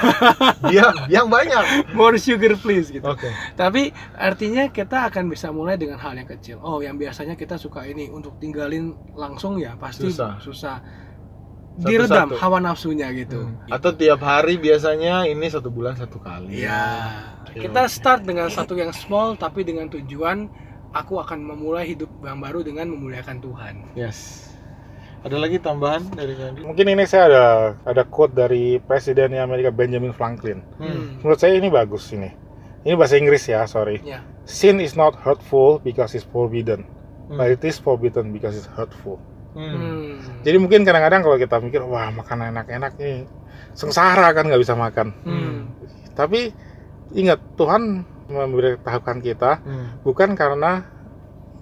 dia 0.73 0.89
yang 1.13 1.29
banyak 1.29 1.93
more 1.93 2.17
sugar 2.17 2.57
please 2.57 2.89
gitu. 2.89 3.05
oke 3.05 3.29
Tapi 3.53 3.93
artinya 4.17 4.73
kita 4.73 5.13
akan 5.13 5.29
bisa 5.29 5.53
mulai 5.53 5.77
dengan 5.77 6.01
hal 6.01 6.17
yang 6.17 6.29
kecil. 6.29 6.57
Oh, 6.65 6.81
yang 6.81 6.97
biasanya 6.97 7.37
kita 7.37 7.61
suka 7.61 7.85
ini 7.85 8.09
untuk 8.09 8.41
tinggalin 8.41 8.97
langsung 9.13 9.61
ya 9.61 9.77
pasti 9.77 10.09
Susah. 10.09 10.41
susah. 10.41 10.77
Satu-satu. 11.73 11.89
Diredam 11.89 12.29
hawa 12.37 12.59
nafsunya 12.61 13.09
gitu. 13.17 13.49
Hmm. 13.49 13.65
atau 13.73 13.91
tiap 13.97 14.21
hari 14.21 14.61
biasanya 14.61 15.25
ini 15.25 15.49
satu 15.49 15.73
bulan 15.73 15.97
satu 15.97 16.21
kali 16.21 16.69
ya. 16.69 17.09
Oke, 17.49 17.65
Kita 17.65 17.89
start 17.89 18.29
dengan 18.29 18.53
satu 18.53 18.77
yang 18.77 18.93
small 18.93 19.41
tapi 19.41 19.65
dengan 19.65 19.89
tujuan 19.89 20.53
aku 20.93 21.17
akan 21.17 21.41
memulai 21.41 21.89
hidup 21.89 22.13
yang 22.21 22.45
baru 22.45 22.61
dengan 22.61 22.93
memuliakan 22.93 23.41
Tuhan. 23.41 23.75
yes 23.97 24.53
ada 25.23 25.39
lagi 25.39 25.63
tambahan 25.63 26.03
dari 26.19 26.35
Kandi 26.35 26.67
Mungkin 26.67 26.87
ini 26.99 27.07
saya 27.07 27.25
ada 27.31 27.45
ada 27.87 28.03
quote 28.03 28.35
dari 28.35 28.83
Presiden 28.83 29.39
Amerika 29.39 29.71
Benjamin 29.71 30.11
Franklin. 30.11 30.59
hmm. 30.83 31.23
Menurut 31.23 31.39
saya 31.39 31.55
ini 31.55 31.71
bagus 31.71 32.11
ini. 32.11 32.27
Ini 32.83 32.99
bahasa 32.99 33.15
Inggris 33.15 33.47
ya, 33.47 33.63
sorry. 33.71 34.03
Ya. 34.03 34.27
Sin 34.43 34.83
is 34.83 34.99
not 34.99 35.15
hurtful 35.15 35.79
because 35.87 36.19
it's 36.19 36.27
forbidden, 36.27 36.83
Hmm. 37.31 37.39
but 37.39 37.47
it 37.55 37.63
is 37.63 37.79
forbidden 37.79 38.35
because 38.35 38.59
it's 38.59 38.67
hurtful. 38.75 39.23
Hmm. 39.53 39.73
Hmm. 39.73 40.11
Jadi 40.43 40.57
mungkin 40.57 40.81
kadang-kadang 40.83 41.21
kalau 41.21 41.37
kita 41.37 41.57
mikir, 41.59 41.81
wah 41.83 42.09
makan 42.09 42.51
enak-enak 42.51 42.93
nih, 42.97 43.29
sengsara 43.73 44.33
kan 44.33 44.45
nggak 44.45 44.61
bisa 44.61 44.75
makan. 44.75 45.13
Hmm. 45.23 45.69
Tapi 46.13 46.53
ingat 47.13 47.41
Tuhan 47.55 48.05
memberitahukan 48.27 49.19
kita 49.21 49.61
Hmm. 49.61 50.01
bukan 50.01 50.33
karena 50.33 50.89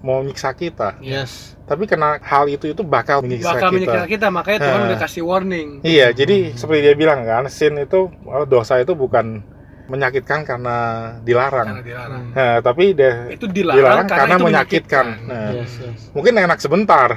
mau 0.01 0.23
nyiksa 0.23 0.55
kita, 0.55 0.97
yes 0.99 1.59
tapi 1.69 1.85
karena 1.85 2.17
hal 2.19 2.49
itu 2.49 2.67
itu 2.67 2.81
bakal 2.81 3.21
menyiksa 3.21 3.53
Bakal 3.53 3.69
kita. 3.69 3.75
menyiksa 3.77 4.03
kita, 4.09 4.27
makanya 4.27 4.59
Tuhan 4.61 4.81
Nah. 4.81 4.87
udah 4.89 4.99
kasih 4.99 5.23
warning. 5.23 5.69
Iya, 5.85 6.07
Hmm. 6.09 6.17
jadi 6.17 6.37
seperti 6.57 6.81
dia 6.83 6.95
bilang 6.97 7.21
kan, 7.23 7.45
sin 7.47 7.77
itu 7.77 8.09
oh, 8.25 8.43
dosa 8.43 8.79
itu 8.79 8.91
bukan 8.91 9.45
menyakitkan 9.87 10.43
karena 10.43 10.77
Karena 11.13 11.23
dilarang. 11.23 11.69
dilarang. 11.85 12.23
Hmm. 12.27 12.33
Nah, 12.33 12.57
tapi 12.61 12.85
dia 12.91 13.29
Itu 13.29 13.45
dilarang, 13.45 13.77
dilarang 13.77 14.07
karena, 14.09 14.21
karena 14.25 14.37
menyakitkan. 14.41 15.07
menyakitkan. 15.07 15.29
Nah, 15.29 15.51
yes 15.53 15.73
yes 15.77 16.01
mungkin 16.11 16.33
enak 16.39 16.59
sebentar. 16.59 17.09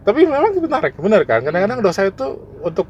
Tapi 0.00 0.24
memang 0.24 0.52
benar, 0.56 0.82
benar 0.90 1.20
kan? 1.22 1.40
Kadang-kadang 1.42 1.78
dosa 1.80 2.04
itu 2.04 2.26
untuk 2.60 2.88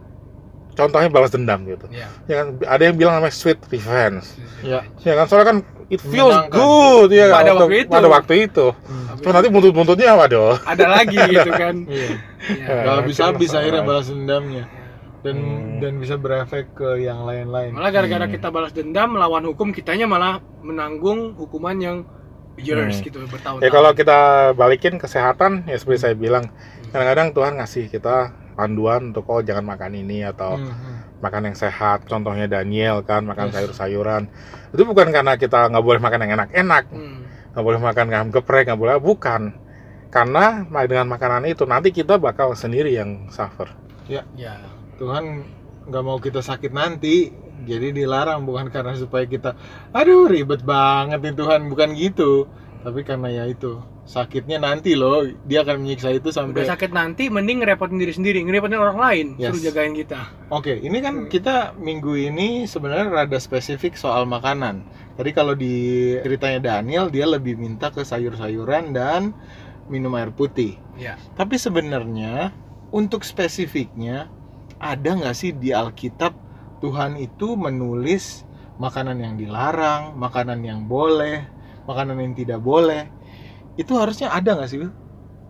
contohnya 0.70 1.11
balas 1.11 1.30
dendam 1.30 1.61
gitu. 1.64 1.86
Ya. 1.90 2.06
Ya 2.24 2.34
kan? 2.40 2.46
Ada 2.62 2.82
yang 2.86 2.96
bilang 2.96 3.14
namanya 3.16 3.34
sweet 3.34 3.58
revenge. 3.66 4.26
ya 4.62 4.86
Ya 5.00 5.12
kan? 5.14 5.26
Soalnya 5.26 5.46
kan 5.48 5.58
it 5.88 5.98
feels 6.00 6.36
good 6.48 7.11
ya 7.11 7.28
kan? 7.28 7.42
Pada 7.42 7.52
waktu 7.56 7.74
itu. 7.76 7.90
Pada 7.90 8.08
waktu 8.08 8.34
itu. 8.46 8.66
Hmm. 8.70 9.18
Cuma 9.20 9.32
nanti 9.34 9.48
buntut-buntutnya 9.48 10.14
waduh. 10.14 10.56
Ada 10.62 10.84
lagi 10.88 11.18
gitu 11.34 11.50
kan. 11.50 11.74
iya 11.86 12.08
Ya. 12.40 12.72
nggak 12.72 12.80
Ya, 12.80 12.96
habis 12.96 13.14
mungkin 13.14 13.28
habis 13.28 13.48
masalah. 13.48 13.61
akhirnya 13.61 13.82
balas 13.84 14.06
dendamnya 14.08 14.64
dan 15.20 15.36
Hmm. 15.36 15.76
dan 15.76 15.92
bisa 16.00 16.14
berefek 16.16 16.72
ke 16.72 16.88
yang 16.98 17.20
lain-lain 17.22 17.76
Malah 17.76 17.92
gara-gara 17.92 18.24
Hmm. 18.24 18.32
kita 18.32 18.48
balas 18.48 18.72
dendam 18.72 19.12
melawan 19.12 19.44
hukum, 19.44 19.68
kitanya 19.70 20.08
malah 20.08 20.34
menanggung 20.64 21.36
hukuman 21.36 21.76
yang 21.76 21.96
years 22.56 22.96
Hmm. 22.96 23.04
gitu 23.04 23.18
bertahun-tahun. 23.22 23.61
Ya 23.61 23.68
kalau 23.68 23.92
kita 23.92 24.18
balikin 24.54 24.96
kesehatan 24.96 25.64
ya 25.64 25.76
seperti 25.76 26.00
saya 26.00 26.14
bilang, 26.14 26.48
kadang-kadang 26.91 27.28
Tuhan 27.32 27.53
ngasih 27.62 27.84
kita 27.88 28.16
panduan 28.55 29.14
untuk 29.14 29.24
oh 29.30 29.41
jangan 29.41 29.64
makan 29.64 29.97
ini 29.97 30.26
atau 30.26 30.61
Hmm, 30.61 30.68
hmm. 30.68 30.97
makan 31.24 31.43
yang 31.53 31.57
sehat. 31.57 32.05
Contohnya 32.05 32.47
Daniel 32.51 33.01
kan 33.07 33.24
makan 33.24 33.49
Yes. 33.49 33.55
sayur-sayuran. 33.57 34.22
Itu 34.74 34.82
bukan 34.84 35.09
karena 35.14 35.38
kita 35.41 35.70
nggak 35.70 35.84
boleh 35.84 36.01
makan 36.03 36.20
yang 36.28 36.32
enak-enak, 36.36 36.84
Hmm. 36.93 37.24
nggak 37.57 37.64
boleh 37.64 37.80
makan 37.80 38.05
ayam 38.12 38.28
geprek, 38.28 38.68
nggak 38.68 38.80
boleh 38.80 39.01
bukan. 39.01 39.43
Karena 40.11 40.66
dengan 40.91 41.07
makanan 41.07 41.47
itu 41.47 41.62
nanti 41.64 41.95
kita 41.95 42.18
bakal 42.18 42.53
sendiri 42.59 42.91
yang 42.93 43.30
suffer. 43.30 43.70
Ya. 44.11 44.26
Tuhan 44.99 45.47
nggak 45.88 46.05
mau 46.05 46.18
kita 46.20 46.45
sakit 46.45 46.74
nanti 46.74 47.32
jadi 47.64 47.93
dilarang 47.93 48.45
bukan 48.45 48.68
karena 48.68 48.97
supaya 48.97 49.24
kita 49.24 49.57
aduh 49.93 50.28
ribet 50.28 50.61
banget 50.64 51.20
nih 51.24 51.34
Tuhan 51.36 51.68
bukan 51.68 51.93
gitu 51.97 52.49
tapi 52.80 53.01
karena 53.05 53.28
ya 53.28 53.45
itu 53.49 53.80
sakitnya 54.11 54.58
nanti 54.58 54.98
loh 54.98 55.22
dia 55.46 55.62
akan 55.62 55.86
menyiksa 55.86 56.11
itu 56.11 56.34
Udah 56.34 56.42
sampai 56.42 56.66
sakit 56.66 56.90
nanti 56.90 57.30
mending 57.30 57.62
ngerepotin 57.62 57.94
diri 57.94 58.11
sendiri, 58.11 58.42
ngerepotin 58.42 58.82
orang 58.82 58.98
lain, 58.98 59.26
Yes. 59.38 59.54
suruh 59.54 59.70
jagain 59.70 59.94
kita. 59.94 60.18
Oke, 60.50 60.74
ini 60.82 60.98
kan 60.98 61.14
Hmm. 61.14 61.28
kita 61.30 61.78
minggu 61.78 62.18
ini 62.18 62.66
sebenarnya 62.66 63.06
rada 63.06 63.38
spesifik 63.38 63.94
soal 63.94 64.26
makanan. 64.26 64.82
Jadi 65.14 65.30
kalau 65.30 65.54
di 65.54 65.74
ceritanya 66.26 66.58
Daniel 66.58 67.06
dia 67.06 67.22
lebih 67.22 67.54
minta 67.54 67.94
ke 67.94 68.02
sayur-sayuran 68.02 68.90
dan 68.90 69.30
minum 69.86 70.11
air 70.18 70.34
putih. 70.34 70.74
Ya. 70.98 71.14
Tapi 71.38 71.54
sebenarnya 71.54 72.50
untuk 72.90 73.22
spesifiknya 73.22 74.26
ada 74.82 75.11
nggak 75.14 75.36
sih 75.38 75.54
di 75.54 75.70
Alkitab 75.70 76.34
Tuhan 76.82 77.14
itu 77.14 77.54
menulis 77.54 78.42
makanan 78.80 79.22
yang 79.22 79.34
dilarang, 79.38 80.16
makanan 80.18 80.64
yang 80.66 80.88
boleh, 80.88 81.46
makanan 81.86 82.18
yang 82.18 82.34
tidak 82.34 82.58
boleh. 82.58 83.06
Itu 83.81 83.97
harusnya 83.97 84.28
ada 84.28 84.61
nggak 84.61 84.68
sih? 84.68 84.78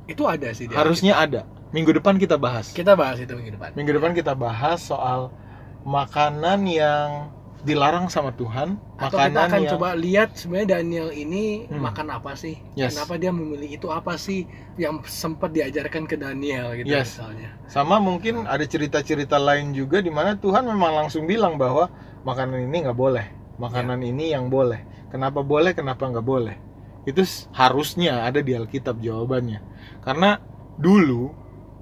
Itu 0.07 0.23
ada 0.31 0.55
sih. 0.55 0.71
di 0.71 0.75
Harusnya 0.75 1.19
ada. 1.19 1.43
Minggu 1.75 1.91
depan 1.95 2.15
kita 2.15 2.39
bahas. 2.39 2.71
Kita 2.71 2.95
bahas 2.95 3.19
itu 3.19 3.31
minggu 3.35 3.59
depan. 3.59 3.71
Minggu 3.75 3.91
depan 3.99 4.11
kita 4.15 4.35
bahas 4.35 4.79
soal 4.83 5.35
makanan 5.83 6.67
yang 6.67 7.31
dilarang 7.61 8.09
sama 8.09 8.33
Tuhan 8.33 8.81
Atau 8.97 9.21
kita 9.21 9.29
makanan 9.29 9.45
akan 9.53 9.61
yang 9.61 9.73
coba 9.77 9.89
lihat 9.93 10.33
sebenarnya 10.33 10.81
Daniel 10.81 11.09
ini 11.13 11.69
Hmm. 11.69 11.85
makan 11.85 12.09
apa 12.09 12.33
sih? 12.33 12.57
Yes. 12.73 12.97
Kenapa 12.97 13.21
dia 13.21 13.31
memilih 13.37 13.69
itu 13.69 13.93
apa 13.93 14.17
sih 14.17 14.49
yang 14.81 15.05
sempat 15.05 15.53
diajarkan 15.53 16.09
ke 16.09 16.17
Daniel 16.17 16.73
gitu 16.81 16.89
Yes. 16.89 17.21
misalnya. 17.21 17.53
sama 17.69 18.01
mungkin 18.01 18.49
ada 18.49 18.65
cerita-cerita 18.65 19.37
lain 19.37 19.77
juga 19.77 20.01
di 20.01 20.09
mana 20.09 20.41
Tuhan 20.41 20.65
memang 20.65 21.05
langsung 21.05 21.29
bilang 21.29 21.61
bahwa 21.61 21.93
makanan 22.25 22.65
ini 22.65 22.89
nggak 22.89 22.97
boleh 22.97 23.27
makanan 23.61 24.01
ini 24.01 24.33
yang 24.33 24.49
boleh 24.49 24.81
kenapa 25.13 25.45
boleh 25.45 25.77
kenapa 25.77 26.09
nggak 26.09 26.25
boleh 26.25 26.57
itu 27.03 27.23
harusnya 27.51 28.23
ada 28.23 28.41
di 28.41 28.53
Alkitab 28.53 28.99
jawabannya 28.99 29.61
karena 30.01 30.37
dulu 30.77 31.33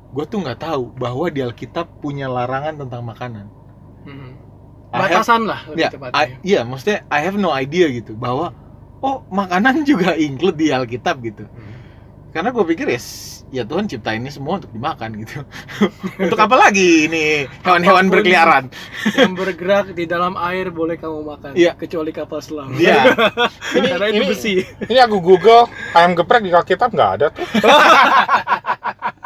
gue 0.08 0.24
tuh 0.24 0.40
nggak 0.40 0.60
tahu 0.60 0.94
bahwa 0.94 1.26
di 1.28 1.40
Alkitab 1.40 2.00
punya 2.00 2.26
larangan 2.26 2.86
tentang 2.86 3.02
makanan 3.02 3.46
Hmm. 3.98 4.40
Have- 4.88 5.04
Batasan 5.04 5.44
lah 5.44 5.60
lebih 5.68 5.84
ya, 5.84 5.90
tepatnya. 5.92 6.16
I- 6.16 6.38
iya 6.42 6.60
maksudnya 6.64 7.04
I 7.06 7.20
have 7.20 7.36
no 7.36 7.52
idea 7.52 7.92
gitu 7.92 8.16
bahwa 8.16 8.54
oh 8.98 9.20
makanan 9.28 9.84
juga 9.90 10.16
include 10.16 10.56
di 10.56 10.68
Alkitab 10.70 11.20
gitu 11.20 11.44
Hmm. 11.44 11.76
Karena 12.28 12.48
gue 12.50 12.64
pikir 12.66 12.86
ya 12.86 13.00
ya 13.48 13.64
Tuhan 13.64 13.88
ciptain 13.88 14.20
ini 14.20 14.28
semua 14.28 14.60
untuk 14.60 14.68
dimakan 14.68 15.24
gitu 15.24 15.40
untuk 16.24 16.36
apa 16.36 16.52
lagi 16.52 17.08
ini 17.08 17.48
hewan-hewan 17.64 18.12
berkeliaran 18.12 18.68
yang 19.16 19.32
bergerak 19.32 19.96
di 19.96 20.04
dalam 20.04 20.36
air 20.36 20.68
boleh 20.68 21.00
kamu 21.00 21.24
makan 21.24 21.50
Iya. 21.56 21.72
kecuali 21.72 22.12
kapal 22.12 22.44
selam. 22.44 22.76
Iya. 22.76 23.08
Karena 23.72 24.06
itu 24.06 24.20
ini- 24.20 24.28
besi. 24.28 24.54
Ini 24.84 25.00
aku 25.00 25.16
Google 25.18 25.64
ayam 25.96 26.12
geprek 26.12 26.44
di 26.44 26.52
Alkitab 26.52 26.92
nggak 26.92 27.10
ada 27.16 27.26
tuh. 27.32 27.48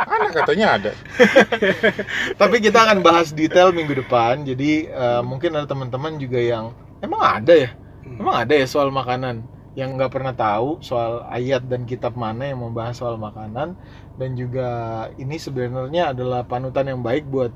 Mana 0.06 0.28
katanya 0.30 0.66
ada. 0.78 0.92
Tapi 2.36 2.56
kita 2.58 2.78
akan 2.86 3.02
bahas 3.02 3.34
detail 3.34 3.74
minggu 3.74 3.96
depan. 3.96 4.46
Jadi 4.46 4.86
eh, 4.86 5.22
mungkin 5.22 5.56
ada 5.56 5.66
teman-teman 5.66 6.14
juga 6.16 6.38
yang 6.38 6.70
emang 7.02 7.42
ada 7.42 7.54
ya, 7.58 7.70
emang 8.06 8.46
ada 8.46 8.54
ya 8.54 8.66
soal 8.70 8.94
makanan 8.94 9.42
yang 9.72 9.96
nggak 9.96 10.12
pernah 10.12 10.36
tahu 10.36 10.84
soal 10.84 11.24
ayat 11.32 11.64
dan 11.64 11.88
kitab 11.88 12.12
mana 12.12 12.52
yang 12.52 12.60
membahas 12.60 13.00
soal 13.00 13.16
makanan 13.16 13.72
dan 14.20 14.30
juga 14.36 14.68
ini 15.16 15.40
sebenarnya 15.40 16.12
adalah 16.12 16.44
panutan 16.44 16.92
yang 16.92 17.00
baik 17.00 17.24
buat 17.24 17.48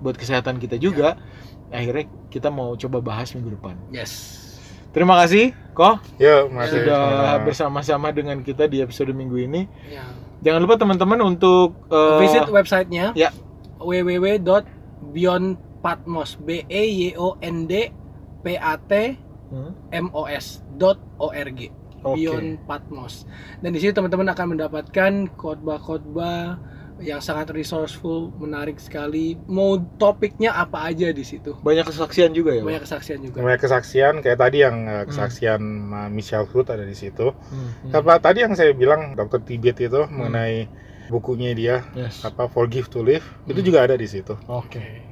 buat 0.00 0.16
kesehatan 0.16 0.56
kita 0.62 0.78
juga. 0.80 1.20
Akhirnya 1.68 2.08
kita 2.32 2.48
mau 2.48 2.72
coba 2.80 3.04
bahas 3.04 3.36
minggu 3.36 3.60
depan. 3.60 3.76
Yes. 3.92 4.40
Terima 4.88 5.20
kasih, 5.20 5.52
Koh, 5.76 6.00
Yuk, 6.16 6.48
masih 6.48 6.80
sudah 6.80 6.96
sama-sama. 6.96 7.44
bersama-sama 7.44 8.08
dengan 8.08 8.40
kita 8.40 8.64
di 8.64 8.80
episode 8.80 9.12
minggu 9.12 9.36
ini. 9.36 9.68
Ya. 9.92 10.08
Jangan 10.40 10.64
lupa 10.64 10.80
teman-teman 10.80 11.20
untuk 11.20 11.76
eh, 11.92 12.24
Visit 12.24 12.48
websitenya 12.48 13.12
ya. 13.12 13.28
www.beyondpatmos 13.76 16.40
b 16.40 16.64
e 16.72 16.82
y 16.88 17.12
o 17.20 17.36
n 17.44 17.68
d 17.68 17.92
p 18.40 18.56
a 18.56 18.80
t 18.80 19.20
hmm, 19.52 19.76
m 19.92 20.08
o 20.16 20.24
s 20.24 20.64
dot 20.78 20.98
org 21.18 21.58
Oke. 21.98 22.14
Beyond 22.22 22.62
Patmos 22.64 23.26
dan 23.58 23.74
di 23.74 23.82
situ 23.82 23.90
teman-teman 23.90 24.30
akan 24.30 24.54
mendapatkan 24.54 25.12
khotbah-khotbah 25.34 26.58
yang 26.98 27.22
sangat 27.22 27.54
resourceful 27.54 28.34
menarik 28.38 28.78
sekali 28.82 29.38
mau 29.46 29.78
topiknya 29.98 30.50
apa 30.50 30.90
aja 30.90 31.14
di 31.14 31.22
situ 31.22 31.54
banyak 31.62 31.86
kesaksian 31.86 32.34
juga 32.34 32.58
ya. 32.58 32.62
Banyak 32.66 32.82
kesaksian 32.82 33.18
juga 33.22 33.38
Banyak 33.38 33.60
kesaksian 33.62 34.14
kayak 34.18 34.38
tadi 34.38 34.66
yang 34.66 34.76
eh, 34.86 35.04
kesaksian 35.06 35.62
uh, 35.94 36.10
Michelle 36.10 36.46
Hood 36.50 36.66
ada 36.70 36.82
di 36.82 36.94
situ. 36.98 37.30
Hmm, 37.30 37.90
hmm. 37.90 37.94
Apa 37.94 38.18
tadi 38.18 38.42
yang 38.42 38.54
saya 38.58 38.74
bilang 38.74 39.14
Dr. 39.14 39.46
Tibet 39.46 39.78
itu 39.78 40.10
mengenai 40.10 40.66
bukunya 41.06 41.54
dia 41.54 41.76
Yes. 41.94 42.26
apa 42.26 42.50
Forgive 42.50 42.90
to 42.90 43.06
Live 43.06 43.26
itu 43.46 43.62
Hmm. 43.62 43.68
juga 43.70 43.78
ada 43.86 43.94
di 43.94 44.06
situ. 44.10 44.34
Oke. 44.50 45.06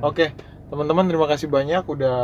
Oke, 0.00 0.32
teman-teman 0.74 1.06
terima 1.06 1.30
kasih 1.30 1.46
banyak 1.46 1.86
udah 1.86 2.18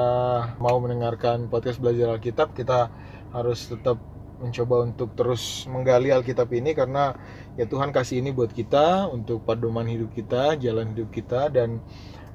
mau 0.59 0.74
mendengarkan 0.82 1.46
podcast 1.46 1.78
belajar 1.78 2.18
Alkitab. 2.18 2.51
Kita 2.51 2.90
harus 3.30 3.70
tetap 3.70 3.94
mencoba 4.42 4.90
untuk 4.90 5.14
terus 5.14 5.70
menggali 5.70 6.11
Alkitab 6.11 6.51
ini 6.51 6.74
karena 6.74 7.14
ya 7.55 7.70
Tuhan 7.70 7.94
kasih 7.94 8.18
ini 8.18 8.34
buat 8.34 8.51
kita 8.51 9.07
untuk 9.07 9.46
pedoman 9.46 9.86
hidup 9.86 10.11
kita, 10.11 10.59
jalan 10.59 10.90
hidup 10.90 11.14
kita 11.14 11.46
dan 11.46 11.78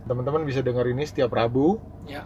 teman-teman 0.07 0.47
bisa 0.47 0.63
dengar 0.63 0.87
ini 0.87 1.03
setiap 1.03 1.35
Rabu. 1.35 1.83
Ya. 2.07 2.23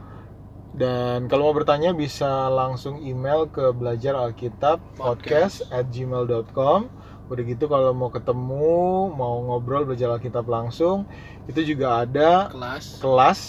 Dan 0.69 1.25
kalau 1.25 1.49
mau 1.49 1.57
bertanya 1.57 1.89
bisa 1.89 2.45
langsung 2.45 3.01
email 3.01 3.49
ke 3.49 3.73
belajar 3.73 4.13
Alkitab 4.13 5.01
podcast 5.01 5.65
at 5.73 5.89
gmail.com 5.89 6.93
Udah 7.25 7.43
gitu 7.45 7.65
kalau 7.65 7.89
mau 7.93 8.13
ketemu, 8.13 9.09
mau 9.09 9.41
ngobrol 9.49 9.85
belajar 9.85 10.13
Alkitab 10.13 10.45
langsung 10.45 11.09
Itu 11.49 11.65
juga 11.65 12.05
ada 12.05 12.53
kelas 12.53 13.01
kelas 13.01 13.39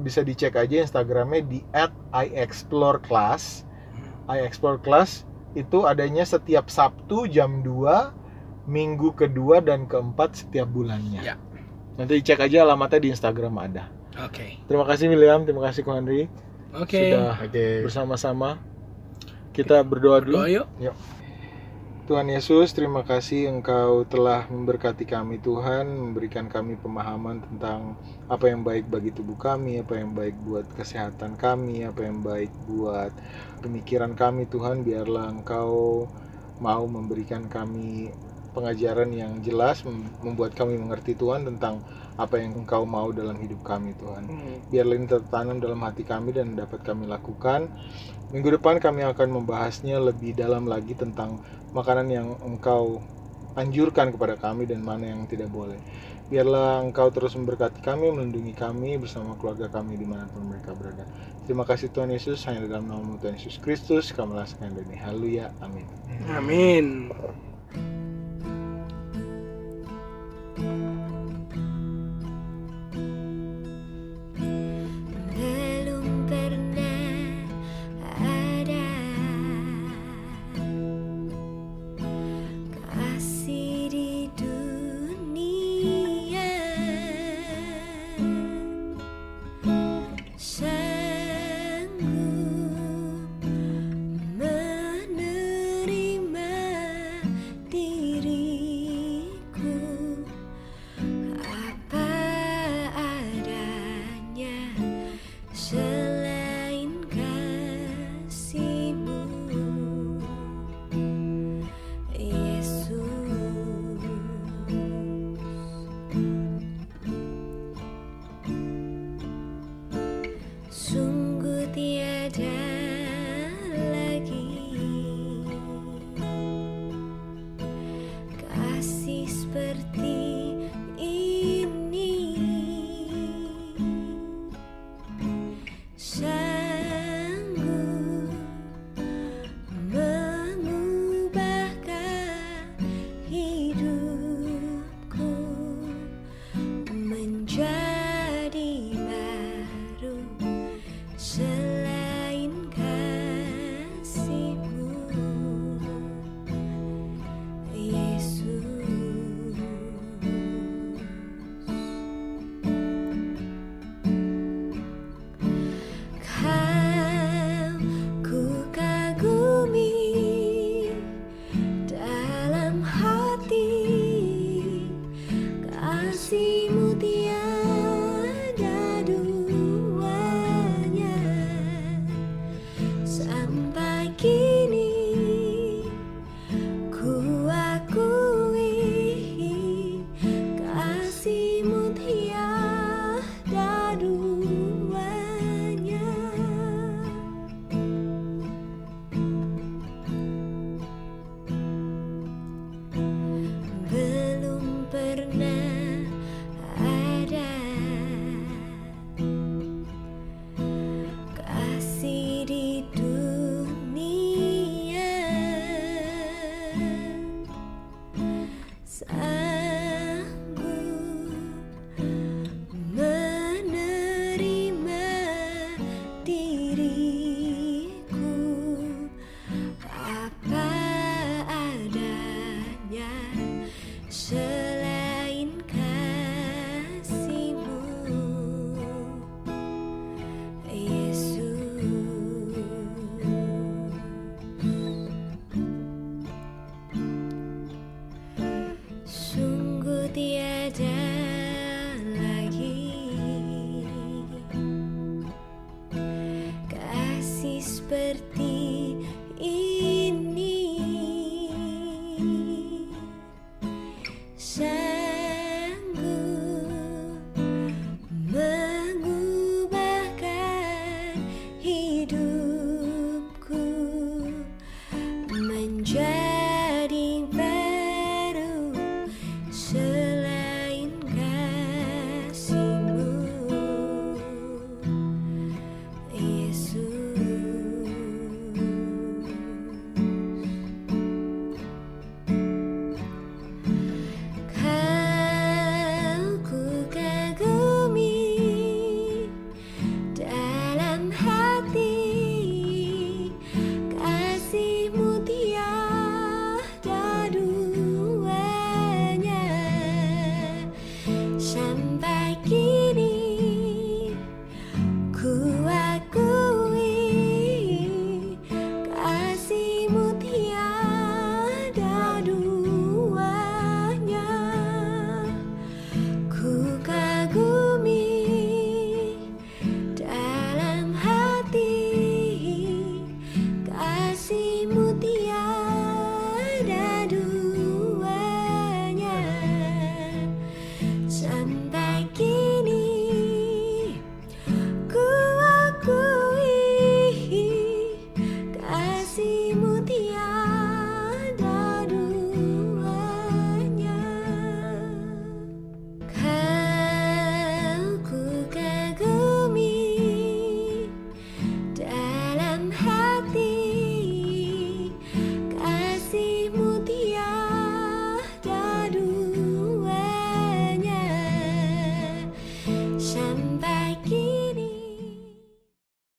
bisa 0.00 0.24
dicek 0.24 0.56
aja 0.56 0.84
Instagramnya 0.84 1.42
di 1.44 1.60
@iexploreclass. 2.12 3.66
iExploreClass 4.24 5.28
itu 5.52 5.84
adanya 5.84 6.24
setiap 6.24 6.72
Sabtu 6.72 7.28
jam 7.28 7.60
2, 7.60 8.12
minggu 8.64 9.12
kedua 9.12 9.60
dan 9.60 9.84
keempat 9.84 10.44
setiap 10.44 10.68
bulannya. 10.72 11.20
Ya. 11.20 11.36
Nanti 11.94 12.24
cek 12.24 12.40
aja 12.40 12.64
alamatnya 12.64 13.00
di 13.04 13.08
Instagram 13.12 13.54
ada. 13.60 13.84
oke 14.18 14.66
Terima 14.66 14.84
kasih 14.88 15.10
William, 15.12 15.44
terima 15.46 15.62
kasih 15.68 15.86
Ko 15.86 15.94
Henry 15.94 16.26
oke 16.74 16.90
sudah 16.90 17.38
Oke. 17.38 17.86
bersama-sama. 17.86 18.58
Kita 19.54 19.78
berdoa 19.86 20.18
dulu. 20.18 20.42
berdoa 20.42 20.66
yuk 20.82 20.96
Tuhan 22.08 22.28
Yesus, 22.36 22.68
terima 22.76 23.00
kasih 23.10 23.40
Engkau 23.52 24.04
telah 24.12 24.44
memberkati 24.52 25.04
kami 25.14 25.36
Tuhan, 25.46 25.86
memberikan 26.04 26.46
kami 26.54 26.76
pemahaman 26.84 27.40
tentang 27.48 27.80
apa 28.28 28.44
yang 28.52 28.60
baik 28.68 28.84
bagi 28.94 29.10
tubuh 29.16 29.38
kami, 29.46 29.72
apa 29.82 29.94
yang 30.00 30.12
baik 30.18 30.36
buat 30.46 30.66
kesehatan 30.78 31.32
kami, 31.44 31.76
apa 31.88 32.00
yang 32.08 32.18
baik 32.28 32.52
buat 32.68 33.12
pemikiran 33.64 34.12
kami 34.22 34.42
Tuhan, 34.52 34.76
biarlah 34.84 35.26
Engkau 35.32 35.72
mau 36.60 36.84
memberikan 36.96 37.48
kami 37.48 38.12
pengajaran 38.54 39.10
yang 39.20 39.32
jelas, 39.46 39.76
mem- 39.88 40.12
membuat 40.20 40.52
kami 40.60 40.76
mengerti 40.76 41.12
Tuhan 41.16 41.48
tentang 41.48 41.74
apa 42.14 42.38
yang 42.38 42.54
Engkau 42.62 42.86
mau 42.86 43.10
dalam 43.10 43.34
hidup 43.38 43.66
kami 43.66 43.94
Tuhan. 43.98 44.24
Biarlah 44.70 44.94
ini 44.94 45.06
tertanam 45.10 45.58
dalam 45.58 45.80
hati 45.82 46.06
kami 46.06 46.30
dan 46.30 46.54
dapat 46.54 46.82
kami 46.86 47.10
lakukan. 47.10 47.66
Minggu 48.30 48.58
depan 48.58 48.78
kami 48.78 49.06
akan 49.06 49.42
membahasnya 49.42 49.98
lebih 49.98 50.34
dalam 50.34 50.66
lagi 50.66 50.94
tentang 50.94 51.42
makanan 51.74 52.06
yang 52.10 52.28
engkau 52.42 53.02
anjurkan 53.54 54.10
kepada 54.10 54.34
kami 54.38 54.66
dan 54.66 54.82
mana 54.82 55.10
yang 55.10 55.26
tidak 55.30 55.50
boleh. 55.50 55.78
Biarlah 56.24 56.80
engkau 56.82 57.12
terus 57.12 57.36
memberkati 57.36 57.84
kami, 57.84 58.08
melindungi 58.10 58.56
kami 58.56 58.96
bersama 58.96 59.36
keluarga 59.36 59.68
kami 59.68 60.00
di 60.00 60.06
mana 60.08 60.24
pun 60.30 60.48
mereka 60.48 60.72
berada. 60.72 61.04
Terima 61.44 61.68
kasih 61.68 61.92
Tuhan 61.92 62.08
Yesus, 62.08 62.42
hanya 62.48 62.64
dalam 62.64 62.88
nama 62.88 63.20
Tuhan 63.20 63.36
Yesus 63.36 63.60
Kristus 63.60 64.08
kami 64.10 64.32
laskan 64.32 64.72
ini. 64.72 64.96
Haleluya, 64.96 65.52
amin. 65.60 65.86
amin 66.32 67.12